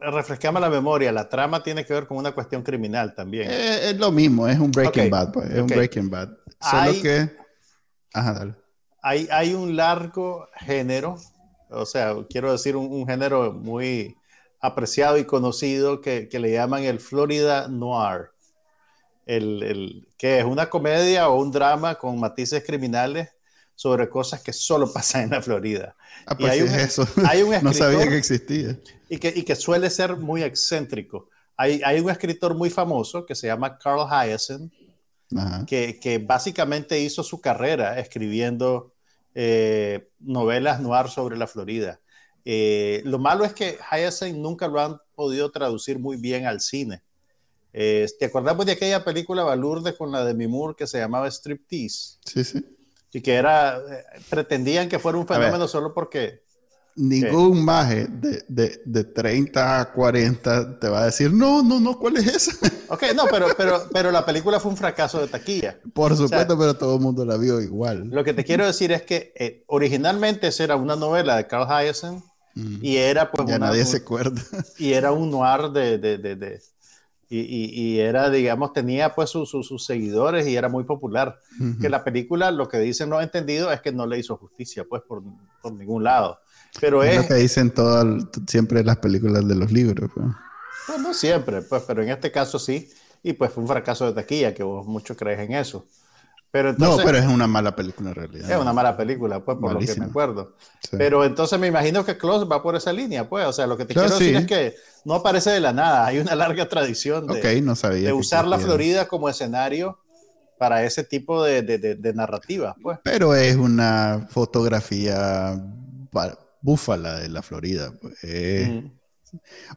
refrescame 0.01 0.59
la 0.59 0.70
memoria, 0.70 1.12
la 1.12 1.28
trama 1.28 1.62
tiene 1.62 1.85
que 1.85 1.93
ver 1.93 2.07
con 2.07 2.16
una 2.16 2.33
cuestión 2.33 2.62
criminal 2.62 3.14
también. 3.14 3.51
Eh, 3.51 3.91
es 3.91 3.99
lo 3.99 4.11
mismo, 4.11 4.49
es 4.49 4.59
un 4.59 4.70
Breaking 4.70 5.11
Bad, 5.11 5.33
pues, 5.33 5.51
es 5.51 5.61
un 5.61 5.66
Breaking 5.66 6.09
Bad. 6.09 6.31
Solo 6.59 6.93
que... 7.03 7.31
Ajá, 8.14 8.33
dale 8.33 8.59
hay, 9.03 9.55
un 9.55 9.76
largo 9.76 10.48
género, 10.57 11.16
o 11.70 11.86
sea, 11.86 12.14
quiero 12.28 12.53
decir 12.53 12.76
un, 12.76 13.07
género 13.07 13.53
muy 13.53 14.16
apreciado 14.61 15.18
y 15.18 15.24
conocido 15.24 16.01
que, 16.01 16.28
le 16.32 16.53
llaman 16.53 16.84
el 16.84 17.01
Florida 17.01 17.68
Noir. 17.68 18.30
El, 19.26 20.09
que 20.18 20.40
es 20.40 20.44
una 20.44 20.68
comedia 20.68 21.28
o 21.28 21.40
un 21.40 21.53
drama 21.53 21.94
con 21.94 22.18
matices 22.18 22.64
criminales 22.64 23.28
sobre 23.76 24.09
cosas 24.09 24.42
que 24.42 24.53
solo 24.53 24.92
pasan 24.92 25.22
en 25.22 25.30
la 25.30 25.42
Florida. 25.42 25.96
Ah, 26.26 26.36
pues 26.36 26.53
hay 26.53 26.62
un, 26.62 26.68
eso. 26.68 27.07
no 27.62 27.72
sabía 27.72 28.09
que 28.09 28.18
existía. 28.18 28.78
Y 29.09 29.18
que, 29.18 29.32
y 29.34 29.44
que 29.44 29.57
suele 29.57 29.88
ser 29.88 30.16
muy 30.16 30.42
excéntrico. 30.42 31.28
Hay, 31.57 31.80
hay, 31.84 32.01
un 32.01 32.11
escritor 32.11 32.55
muy 32.55 32.70
famoso 32.70 33.24
que 33.24 33.34
se 33.34 33.46
llama 33.46 33.78
Carl 33.78 34.07
Hyacin, 35.66 35.99
que, 36.01 36.24
básicamente 36.26 37.01
hizo 37.01 37.22
su 37.22 37.41
carrera 37.41 37.99
escribiendo 37.99 38.93
eh, 39.35 40.11
novelas 40.18 40.81
noir 40.81 41.09
sobre 41.09 41.37
la 41.37 41.47
Florida. 41.47 42.01
Eh, 42.45 43.03
lo 43.05 43.18
malo 43.18 43.45
es 43.45 43.53
que 43.53 43.78
Hyacinth 43.91 44.39
nunca 44.39 44.66
lo 44.66 44.81
han 44.81 44.99
podido 45.14 45.51
traducir 45.51 45.99
muy 45.99 46.16
bien 46.16 46.47
al 46.47 46.61
cine. 46.61 47.03
Eh, 47.72 48.07
¿Te 48.18 48.24
acordamos 48.24 48.66
de 48.66 48.72
aquella 48.72 49.05
película 49.05 49.45
Balurde 49.45 49.97
con 49.97 50.11
la 50.11 50.24
de 50.24 50.35
Mimur 50.35 50.74
que 50.74 50.87
se 50.87 50.99
llamaba 50.99 51.31
Striptease? 51.31 52.18
Sí, 52.24 52.45
sí. 52.45 52.76
Y 53.12 53.20
que 53.20 53.35
era, 53.35 53.81
pretendían 54.28 54.89
que 54.89 54.99
fuera 54.99 55.18
un 55.18 55.26
fenómeno 55.26 55.68
solo 55.68 55.93
porque 55.95 56.43
Ningún 57.01 57.64
maje 57.64 58.07
de, 58.09 58.44
de, 58.46 58.82
de, 58.84 59.05
30 59.05 59.80
a 59.80 59.90
40 59.90 60.78
te 60.78 60.88
va 60.88 61.03
a 61.03 61.05
decir, 61.07 61.32
no, 61.32 61.62
no, 61.62 61.80
no, 61.80 61.98
¿cuál 61.98 62.18
es 62.18 62.26
esa? 62.26 62.53
Ok, 62.88 63.05
no, 63.14 63.24
pero, 63.30 63.46
pero, 63.57 63.84
pero 63.92 64.11
la 64.11 64.26
película 64.26 64.59
fue 64.59 64.72
un 64.72 64.76
fracaso 64.76 65.20
de 65.20 65.28
taquilla. 65.28 65.78
Por 65.94 66.14
supuesto, 66.16 66.59
pero 66.59 66.74
todo 66.74 66.96
el 66.96 67.01
mundo 67.01 67.24
la 67.24 67.36
vio 67.36 67.61
igual. 67.61 68.09
Lo 68.11 68.24
que 68.24 68.34
te 68.34 68.44
quiero 68.44 68.66
decir 68.66 68.90
es 68.92 69.03
que 69.03 69.32
eh, 69.36 69.62
originalmente 69.68 70.48
esa 70.48 70.64
era 70.64 70.76
una 70.76 70.96
novela 70.96 71.36
de 71.36 71.46
Carl 71.46 71.66
Hyacin 71.68 72.22
mm. 72.57 72.78
y 72.82 72.96
era 72.96 73.30
pues 73.30 73.48
ya 73.48 73.59
nadie 73.59 73.86
se 73.86 73.98
acuerda. 73.98 74.42
Y 74.78 74.92
era 74.92 75.12
un 75.12 75.30
noir 75.30 75.70
de... 75.70 75.98
de, 75.98 76.18
de 76.18 76.61
y, 77.32 77.38
y, 77.38 77.70
y, 77.80 78.01
era, 78.01 78.28
digamos, 78.28 78.72
tenía 78.72 79.14
pues 79.14 79.30
sus, 79.30 79.48
sus, 79.51 79.86
seguidores 79.86 80.48
y 80.48 80.57
era 80.57 80.68
muy 80.68 80.82
popular. 80.82 81.38
Que 81.80 81.88
la 81.88 82.03
película, 82.03 82.51
lo 82.51 82.68
que 82.68 82.78
dicen 82.78 83.09
no 83.09 83.20
entendido 83.20 83.70
es 83.70 83.80
que 83.80 83.92
no 83.92 84.05
le 84.05 84.18
hizo 84.18 84.36
justicia, 84.36 84.84
pues, 84.84 85.03
por, 85.03 85.22
por 85.62 85.72
ningún 85.72 86.03
lado. 86.03 86.40
Pero 86.79 87.03
es, 87.03 87.16
lo 87.16 87.27
que 87.27 87.35
dicen 87.35 87.71
todas, 87.71 88.07
siempre 88.47 88.85
las 88.85 88.99
películas 88.99 89.47
de 89.47 89.55
los 89.55 89.73
libros. 89.73 90.11
Pues. 90.14 90.27
pues. 90.87 91.01
no 91.01 91.14
siempre, 91.14 91.62
pues, 91.62 91.83
pero 91.87 92.03
en 92.03 92.11
este 92.11 92.31
caso 92.31 92.59
sí. 92.59 92.91
Y 93.23 93.33
pues 93.35 93.53
fue 93.53 93.62
un 93.62 93.68
fracaso 93.68 94.07
de 94.07 94.12
taquilla, 94.12 94.55
que 94.55 94.62
vos 94.62 94.87
mucho 94.87 95.16
crees 95.16 95.41
en 95.41 95.53
eso. 95.53 95.87
Pero 96.51 96.71
entonces, 96.71 96.99
no, 96.99 97.05
pero 97.05 97.18
es 97.18 97.27
una 97.27 97.47
mala 97.47 97.77
película 97.77 98.09
en 98.11 98.14
realidad. 98.16 98.51
Es 98.51 98.57
una 98.57 98.73
mala 98.73 98.97
película, 98.97 99.45
pues, 99.45 99.57
por 99.59 99.73
lo 99.73 99.79
que 99.79 99.95
me 99.95 100.07
acuerdo. 100.07 100.57
Pero 100.91 101.25
entonces 101.25 101.59
me 101.61 101.68
imagino 101.68 102.05
que 102.05 102.16
Close 102.16 102.45
va 102.47 102.61
por 102.61 102.75
esa 102.75 102.93
línea, 102.93 103.29
pues. 103.29 103.47
O 103.47 103.53
sea, 103.53 103.66
lo 103.66 103.77
que 103.77 103.85
te 103.85 103.95
quiero 103.95 104.11
decir 104.11 104.35
es 104.35 104.47
que 104.47 104.75
no 105.05 105.14
aparece 105.14 105.51
de 105.51 105.61
la 105.61 105.73
nada. 105.73 106.07
Hay 106.07 106.18
una 106.18 106.35
larga 106.35 106.68
tradición 106.68 107.27
de, 107.27 107.61
no 107.61 107.77
sabía 107.77 108.09
de 108.09 108.12
usar 108.12 108.47
la 108.49 108.59
Florida 108.59 109.07
como 109.07 109.29
escenario 109.29 109.99
para 110.59 110.83
ese 110.85 111.05
tipo 111.05 111.45
de, 111.45 111.62
de, 111.62 111.79
de 111.79 112.14
narrativa, 112.14 112.75
pues. 112.83 112.99
Pero 113.05 113.35
es 113.35 113.55
una 113.55 114.27
fotografía 114.29 115.55
búfala 116.62 117.20
de 117.20 117.28
la 117.28 117.42
Florida. 117.42 117.92
Pues, 118.00 118.14
eh. 118.22 118.90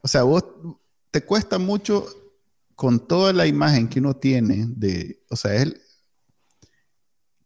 O 0.02 0.08
sea, 0.08 0.22
vos 0.22 0.44
te 1.10 1.24
cuesta 1.24 1.58
mucho 1.58 2.06
con 2.74 3.06
toda 3.06 3.32
la 3.32 3.46
imagen 3.46 3.88
que 3.88 4.00
uno 4.00 4.16
tiene 4.16 4.66
de, 4.68 5.22
o 5.30 5.36
sea, 5.36 5.54
él, 5.54 5.80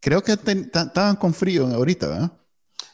creo 0.00 0.22
que 0.22 0.32
estaban 0.32 1.16
con 1.16 1.34
frío 1.34 1.66
ahorita, 1.66 2.08
¿verdad? 2.08 2.32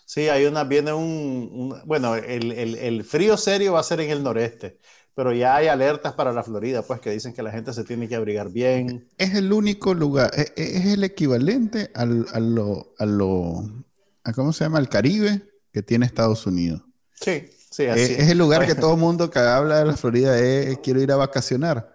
Sí, 0.07 0.29
hay 0.29 0.45
una, 0.45 0.65
viene 0.65 0.93
un, 0.93 1.81
bueno, 1.87 2.15
el, 2.15 2.53
el, 2.53 3.05
frío 3.05 3.37
serio 3.37 3.73
va 3.73 3.81
a 3.81 3.85
ser 3.85 4.01
en 4.01 4.11
el 4.11 4.23
noreste, 4.23 4.79
pero 5.15 5.33
ya 5.33 5.57
hay 5.57 5.69
alertas 5.69 6.13
para 6.13 6.33
la 6.33 6.43
Florida, 6.43 6.83
pues 6.83 7.01
que 7.01 7.11
dicen 7.11 7.33
que 7.33 7.43
la 7.43 7.51
gente 7.51 7.73
se 7.73 7.85
tiene 7.85 8.09
que 8.09 8.15
abrigar 8.15 8.51
bien. 8.51 9.09
Es 9.17 9.35
el 9.35 9.53
único 9.53 9.95
lugar, 9.95 10.31
es, 10.35 10.53
es 10.57 10.87
el 10.87 11.05
equivalente 11.05 11.91
al, 11.95 12.27
a 12.33 12.41
lo, 12.41 12.95
a 12.99 13.07
lo, 13.07 13.85
a 14.25 14.33
¿cómo 14.33 14.53
se 14.53 14.65
llama? 14.65 14.79
Al 14.79 14.89
Caribe, 14.89 15.43
que 15.75 15.83
tiene 15.83 16.07
Estados 16.07 16.47
Unidos. 16.47 16.83
Sí, 17.21 17.51
sí, 17.69 17.87
así. 17.87 18.01
Es, 18.01 18.31
el 18.31 18.39
lugar 18.39 18.65
que 18.65 18.77
todo 18.77 18.95
el 18.95 19.01
mundo 19.01 19.29
que 19.29 19.41
habla 19.41 19.81
de 19.81 19.85
la 19.85 19.97
Florida 19.97 20.39
es 20.39 20.79
quiero 20.79 21.03
ir 21.03 21.11
a 21.11 21.17
vacacionar. 21.17 21.93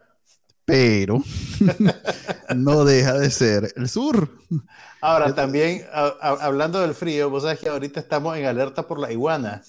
Pero 0.65 1.23
no 2.55 2.84
deja 2.84 3.17
de 3.17 3.32
ser 3.32 3.73
el 3.77 3.88
sur. 3.88 4.30
Ahora, 4.99 5.34
también 5.34 5.86
hablando 6.19 6.82
del 6.82 6.93
frío, 6.93 7.30
vos 7.30 7.43
sabes 7.43 7.59
que 7.59 7.69
ahorita 7.69 8.01
estamos 8.01 8.38
en 8.38 8.45
alerta 8.45 8.86
por 8.86 8.99
la 8.99 9.13
iguana. 9.13 9.63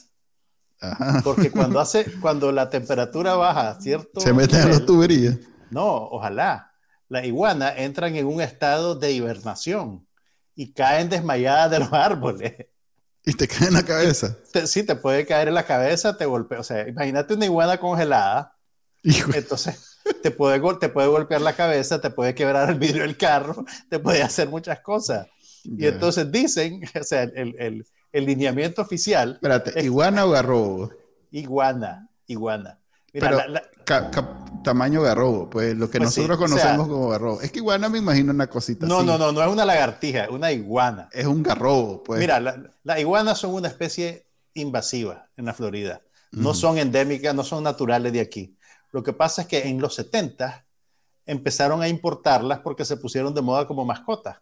Porque 1.23 1.53
cuando 1.53 1.79
hace, 1.81 2.05
cuando 2.21 2.51
la 2.51 2.69
temperatura 2.69 3.37
baja, 3.37 3.81
¿cierto? 3.81 4.21
Se 4.21 4.33
meten 4.33 4.61
a 4.61 4.67
las 4.67 4.85
tuberías. 4.85 5.39
No, 5.71 5.87
ojalá. 5.87 6.73
La 7.09 7.25
iguana 7.25 7.73
entran 7.77 8.17
en 8.17 8.27
un 8.27 8.41
estado 8.41 8.97
de 8.97 9.13
hibernación 9.13 10.05
y 10.57 10.73
caen 10.73 11.09
desmayadas 11.09 11.71
de 11.71 11.79
los 11.79 11.93
árboles. 11.93 12.67
Y 13.25 13.35
te 13.35 13.49
cae 13.49 13.69
en 13.69 13.75
la 13.75 13.85
cabeza. 13.85 14.37
sí, 14.67 14.83
te 14.83 14.97
puede 14.97 15.27
caer 15.27 15.49
en 15.49 15.55
la 15.55 15.67
cabeza, 15.67 16.17
te 16.17 16.27
golpea. 16.27 16.61
O 16.61 16.65
sea, 16.65 16.89
imagínate 16.89 17.35
una 17.35 17.45
iguana 17.45 17.79
congelada. 17.79 18.57
Entonces, 19.03 19.99
te 20.23 20.31
puede, 20.31 20.61
te 20.79 20.89
puede 20.89 21.09
golpear 21.09 21.41
la 21.41 21.55
cabeza, 21.55 22.01
te 22.01 22.11
puede 22.11 22.35
quebrar 22.35 22.69
el 22.69 22.79
vidrio 22.79 23.03
del 23.03 23.17
carro, 23.17 23.65
te 23.89 23.99
puede 23.99 24.23
hacer 24.23 24.49
muchas 24.49 24.81
cosas. 24.81 25.27
Y 25.65 25.87
entonces 25.87 26.31
dicen, 26.31 26.83
o 27.01 27.05
sea, 27.05 27.23
el, 27.23 27.55
el, 27.59 27.87
el 28.13 28.27
lineamiento 28.27 28.83
oficial. 28.83 29.35
Espérate, 29.35 29.83
¿iguana 29.83 30.25
o 30.25 30.31
garrobo? 30.31 30.91
Iguana, 31.31 32.09
iguana. 32.27 32.80
Mira, 33.13 33.47
tamaño 34.63 35.03
garrobo, 35.03 35.51
pues 35.51 35.77
lo 35.77 35.91
que 35.91 35.99
pues 35.99 36.17
nosotros 36.17 36.39
conocemos 36.39 36.89
como 36.89 37.09
garrobo. 37.09 37.41
Es 37.41 37.51
que 37.51 37.59
iguana 37.59 37.89
me 37.89 37.99
imagino 37.99 38.33
una 38.33 38.47
cosita 38.49 38.87
no, 38.87 38.99
así. 38.99 39.07
No, 39.07 39.19
no, 39.19 39.33
no, 39.33 39.43
es 39.43 39.49
una 39.49 39.65
lagartija, 39.65 40.25
es 40.25 40.31
una 40.31 40.53
iguana. 40.53 41.09
Es 41.13 41.27
un 41.27 41.43
garrobo, 41.43 42.03
pues. 42.03 42.21
Mira, 42.21 42.41
las 42.41 42.57
la 42.85 43.01
iguanas 43.01 43.39
son 43.39 43.55
una 43.55 43.69
especie 43.69 44.27
invasiva 44.55 45.29
en 45.37 45.47
la 45.47 45.55
Florida. 45.55 46.03
No 46.33 46.55
son 46.55 46.79
endémicas, 46.79 47.35
no 47.35 47.43
son 47.43 47.65
naturales 47.65 48.13
de 48.13 48.21
aquí. 48.21 48.57
Lo 48.93 49.03
que 49.03 49.13
pasa 49.13 49.43
es 49.43 49.49
que 49.49 49.69
en 49.69 49.81
los 49.81 49.97
70 49.97 50.65
empezaron 51.27 51.83
a 51.83 51.89
importarlas 51.89 52.61
porque 52.61 52.85
se 52.85 52.97
pusieron 52.97 53.35
de 53.35 53.43
moda 53.43 53.67
como 53.67 53.85
mascotas. 53.85 54.39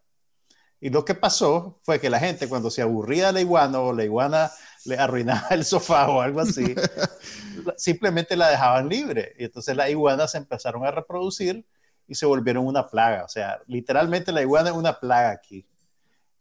Y 0.80 0.90
lo 0.90 1.04
que 1.04 1.14
pasó 1.14 1.80
fue 1.82 2.00
que 2.00 2.10
la 2.10 2.20
gente 2.20 2.48
cuando 2.48 2.70
se 2.70 2.82
aburría 2.82 3.28
de 3.28 3.32
la 3.32 3.40
iguana 3.40 3.80
o 3.80 3.92
la 3.92 4.04
iguana 4.04 4.50
le 4.88 4.98
arruinaba 4.98 5.48
el 5.50 5.64
sofá 5.64 6.08
o 6.08 6.20
algo 6.20 6.40
así, 6.40 6.74
simplemente 7.76 8.36
la 8.36 8.48
dejaban 8.48 8.88
libre. 8.88 9.34
Y 9.38 9.44
entonces 9.44 9.76
las 9.76 9.90
iguanas 9.90 10.32
se 10.32 10.38
empezaron 10.38 10.84
a 10.84 10.90
reproducir 10.90 11.64
y 12.06 12.14
se 12.14 12.26
volvieron 12.26 12.66
una 12.66 12.86
plaga. 12.86 13.24
O 13.24 13.28
sea, 13.28 13.60
literalmente 13.66 14.32
la 14.32 14.40
iguana 14.40 14.70
es 14.70 14.76
una 14.76 14.98
plaga 14.98 15.30
aquí. 15.30 15.66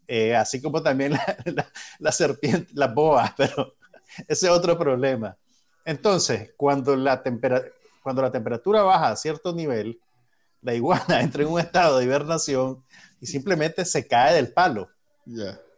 Eh, 0.08 0.34
así 0.34 0.62
como 0.62 0.82
también 0.82 1.12
la, 1.12 1.38
la, 2.00 2.12
serpiente, 2.14 2.72
las 2.74 2.94
boas, 2.94 3.34
pero 3.36 3.76
ese 4.28 4.46
es 4.46 4.52
otro 4.52 4.78
problema. 4.78 5.36
Entonces, 5.84 6.54
cuando 6.56 6.96
la, 6.96 7.22
cuando 8.02 8.22
la 8.22 8.32
temperatura 8.32 8.84
baja 8.84 9.10
a 9.10 9.16
cierto 9.18 9.54
nivel, 9.54 10.00
la 10.62 10.74
iguana 10.74 11.22
entra 11.22 11.44
en 11.44 11.50
un 11.50 11.60
estado 11.60 11.98
de 11.98 12.06
hibernación 12.06 12.84
y 13.20 13.28
simplemente 13.28 13.84
se 13.84 14.08
cae 14.08 14.36
del 14.36 14.54
palo. 14.54 14.90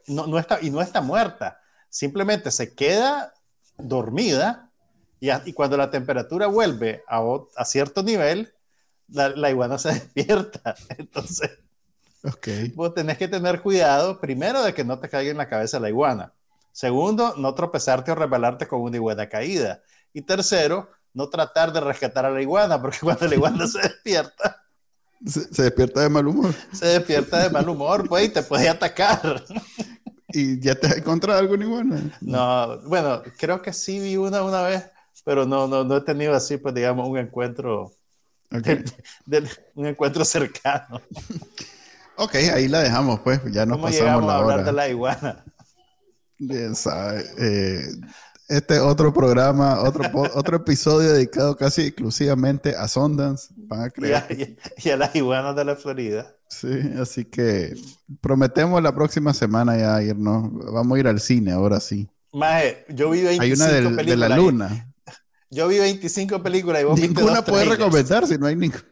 No, 0.06 0.28
no 0.28 0.38
está, 0.38 0.60
y 0.62 0.70
no 0.70 0.82
está 0.82 1.02
muerta 1.02 1.60
simplemente 1.90 2.52
se 2.52 2.74
queda 2.74 3.34
dormida 3.78 4.70
y, 5.20 5.30
y 5.50 5.54
cuando 5.54 5.78
la 5.78 5.90
temperatura 5.90 6.48
vuelve 6.48 7.04
a, 7.08 7.22
a 7.56 7.66
cierto 7.66 8.04
nivel, 8.04 8.54
la, 9.08 9.30
la, 9.30 9.50
iguana 9.50 9.78
se 9.78 9.90
despierta. 9.94 10.76
Entonces, 10.98 11.52
okay. 12.24 12.70
vos 12.70 12.94
tenés 12.94 13.18
que 13.18 13.28
tener 13.28 13.62
cuidado, 13.62 14.20
primero, 14.20 14.64
de 14.64 14.74
que 14.74 14.84
no 14.84 15.00
te 15.00 15.10
caiga 15.10 15.32
en 15.32 15.38
la 15.38 15.50
cabeza 15.50 15.80
la 15.80 15.90
iguana. 15.90 16.34
Segundo, 16.72 17.36
no 17.38 17.54
tropezarte 17.56 18.12
o 18.12 18.16
rebelarte 18.16 18.68
con 18.68 18.82
una 18.82 18.96
iguana 18.96 19.28
caída. 19.28 19.82
Y 20.14 20.22
tercero, 20.22 20.90
no 21.14 21.30
tratar 21.30 21.74
de 21.74 21.82
rescatar 21.82 22.26
a 22.26 22.32
la 22.32 22.42
iguana, 22.42 22.82
porque 22.82 23.00
cuando 23.02 23.28
la 23.28 23.36
iguana 23.36 23.68
se 23.68 23.80
despierta... 23.80 24.64
Se, 25.26 25.54
se, 25.54 25.64
despierta 25.64 26.00
de 26.00 26.08
mal 26.08 26.26
humor. 26.28 26.54
Se 26.72 26.86
despierta 26.86 27.40
de 27.40 27.50
mal 27.50 27.68
humor, 27.68 28.08
pues, 28.08 28.28
y 28.28 28.30
te 28.30 28.42
puede 28.42 28.70
atacar. 28.70 29.44
¿Y 30.32 30.60
ya 30.60 30.76
te 30.76 30.88
has 30.88 30.98
encontrado 30.98 31.40
alguna 31.40 31.66
iguana? 31.66 32.18
No, 32.22 32.80
bueno, 32.82 33.22
creo 33.38 33.62
que 33.62 33.74
sí 33.74 34.00
vi 34.00 34.18
una 34.18 34.44
una 34.44 34.62
vez, 34.64 34.90
pero 35.26 35.46
no, 35.46 35.68
no, 35.68 35.84
no 35.84 35.98
he 35.98 36.02
tenido 36.02 36.36
así, 36.36 36.58
pues 36.58 36.74
digamos, 36.76 37.08
un 37.08 37.18
encuentro, 37.18 37.94
un 39.76 39.86
encuentro 39.86 40.24
cercano. 40.26 41.02
Ok, 42.16 42.36
ahí 42.36 42.68
la 42.68 42.82
dejamos, 42.82 43.22
pues, 43.22 43.42
ya 43.52 43.66
nos 43.66 43.80
pasamos 43.80 44.26
la 44.26 44.34
a 44.34 44.38
hablar 44.38 44.64
de 44.66 44.72
la 44.74 44.90
iguana? 44.90 45.44
Bien, 46.38 46.76
sabe. 46.76 47.26
Eh, 47.38 47.92
este 48.50 48.80
otro 48.80 49.14
programa, 49.14 49.80
otro, 49.82 50.04
otro 50.34 50.58
episodio 50.58 51.14
dedicado 51.14 51.56
casi 51.56 51.84
exclusivamente 51.84 52.76
a 52.76 52.88
Sundance, 52.88 53.54
van 53.56 53.84
a 53.84 53.90
creer. 53.92 54.58
Y 54.84 54.90
a, 54.90 54.98
las 54.98 55.16
iguanas 55.16 55.56
de 55.56 55.66
la 55.66 55.76
Florida. 55.76 56.36
Sí, 56.50 56.68
así 57.00 57.26
que 57.26 57.76
prometemos 58.22 58.82
la 58.82 58.94
próxima 58.94 59.34
semana 59.36 59.78
ya 59.78 60.02
irnos. 60.02 60.50
Vamos 60.74 60.98
a 60.98 61.00
ir 61.00 61.08
al 61.08 61.20
cine 61.20 61.52
ahora 61.52 61.80
sí. 61.80 62.10
Maje, 62.34 62.86
yo 62.90 63.12
vi 63.12 63.22
25 63.22 63.44
Hay 63.44 63.52
una 63.54 63.68
del, 63.68 64.06
de 64.06 64.18
la 64.18 64.30
luna. 64.36 64.94
Yo 65.52 65.68
vi 65.68 65.78
25 65.78 66.42
películas 66.44 66.82
y 66.82 66.86
vos 66.86 67.00
Ninguna 67.00 67.44
puede 67.44 67.66
recomendar 67.66 68.28
si 68.28 68.38
no 68.38 68.48
hay 68.48 68.56
ninguna. 68.56 68.84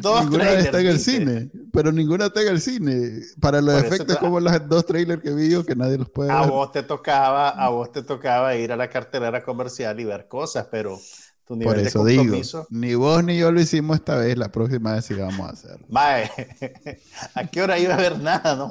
Dos 0.00 0.24
ninguna 0.24 0.52
está 0.54 0.80
en 0.80 0.86
el 0.86 0.98
cine, 0.98 1.50
pero 1.72 1.92
ninguna 1.92 2.26
está 2.26 2.42
en 2.42 2.48
el 2.48 2.60
cine. 2.60 3.20
Para 3.40 3.60
los 3.60 3.82
efectos, 3.82 4.16
como 4.18 4.40
los 4.40 4.68
dos 4.68 4.86
trailers 4.86 5.22
que 5.22 5.32
vi 5.32 5.50
yo, 5.50 5.64
que 5.64 5.76
nadie 5.76 5.98
los 5.98 6.10
puede 6.10 6.30
a 6.30 6.42
Vos 6.42 6.72
te 6.72 6.82
tocaba, 6.82 7.50
a 7.50 7.68
vos 7.68 7.92
te 7.92 8.02
tocaba 8.02 8.54
ir 8.56 8.72
a 8.72 8.76
la 8.76 8.88
cartelera 8.88 9.42
comercial 9.42 9.98
y 10.00 10.04
ver 10.04 10.28
cosas, 10.28 10.66
pero 10.70 10.98
tu 11.46 11.56
nivel 11.56 11.74
Por 11.74 11.86
eso 11.86 12.04
digo, 12.04 12.66
ni 12.70 12.94
vos 12.94 13.22
ni 13.22 13.38
yo 13.38 13.52
lo 13.52 13.60
hicimos 13.60 13.96
esta 13.96 14.16
vez, 14.16 14.36
la 14.38 14.50
próxima 14.50 14.94
vez 14.94 15.04
sí 15.04 15.14
vamos 15.14 15.46
a 15.46 15.52
hacerlo. 15.52 15.86
Mae, 15.88 16.30
¿a 17.34 17.46
qué 17.46 17.62
hora 17.62 17.78
iba 17.78 17.94
a 17.94 17.98
ver 17.98 18.18
nada? 18.18 18.56
No 18.56 18.68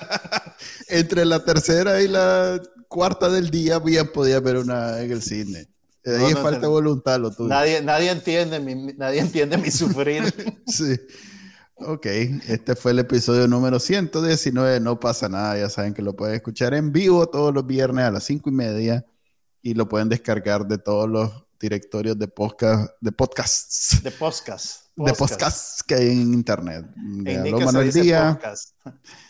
Entre 0.88 1.24
la 1.24 1.44
tercera 1.44 2.00
y 2.00 2.08
la 2.08 2.60
cuarta 2.88 3.28
del 3.28 3.50
día 3.50 3.78
bien 3.78 4.10
podía 4.12 4.40
ver 4.40 4.58
una 4.58 5.00
en 5.00 5.10
el 5.10 5.22
cine. 5.22 5.68
Ahí 6.04 6.32
falta 6.34 6.66
voluntad 6.68 7.20
lo 7.20 7.30
tuyo. 7.30 7.48
Nadie, 7.48 7.82
nadie, 7.82 8.10
entiende 8.10 8.58
mi, 8.60 8.74
nadie 8.94 9.20
entiende 9.20 9.58
mi 9.58 9.70
sufrir. 9.70 10.24
sí. 10.66 10.98
Ok, 11.76 12.06
este 12.48 12.76
fue 12.76 12.92
el 12.92 12.98
episodio 12.98 13.48
número 13.48 13.78
119. 13.78 14.80
No 14.80 15.00
pasa 15.00 15.28
nada, 15.28 15.58
ya 15.58 15.70
saben 15.70 15.94
que 15.94 16.02
lo 16.02 16.14
pueden 16.14 16.34
escuchar 16.34 16.74
en 16.74 16.92
vivo 16.92 17.26
todos 17.28 17.54
los 17.54 17.66
viernes 17.66 18.04
a 18.04 18.10
las 18.10 18.24
5 18.24 18.50
y 18.50 18.52
media 18.52 19.06
y 19.62 19.74
lo 19.74 19.88
pueden 19.88 20.08
descargar 20.08 20.66
de 20.66 20.78
todos 20.78 21.08
los 21.08 21.30
directorios 21.58 22.18
de 22.18 22.28
podcast, 22.28 22.90
de 23.00 23.12
podcasts. 23.12 24.02
De 24.02 24.10
podcasts. 24.10 24.86
De 25.00 25.14
podcasts 25.14 25.82
que 25.82 25.94
hay 25.94 26.10
en 26.10 26.34
internet. 26.34 26.84
De 26.94 27.52
Manuel 27.52 27.90
Díaz. 27.90 28.74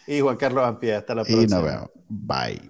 Y 0.05 0.19
Juan 0.19 0.37
Carlos 0.37 0.67
Ampie. 0.67 0.97
Hasta 0.97 1.15
la 1.15 1.23
próxima. 1.23 1.43
Y 1.45 1.47
nos 1.47 1.63
vemos. 1.63 1.91
Bye. 2.09 2.61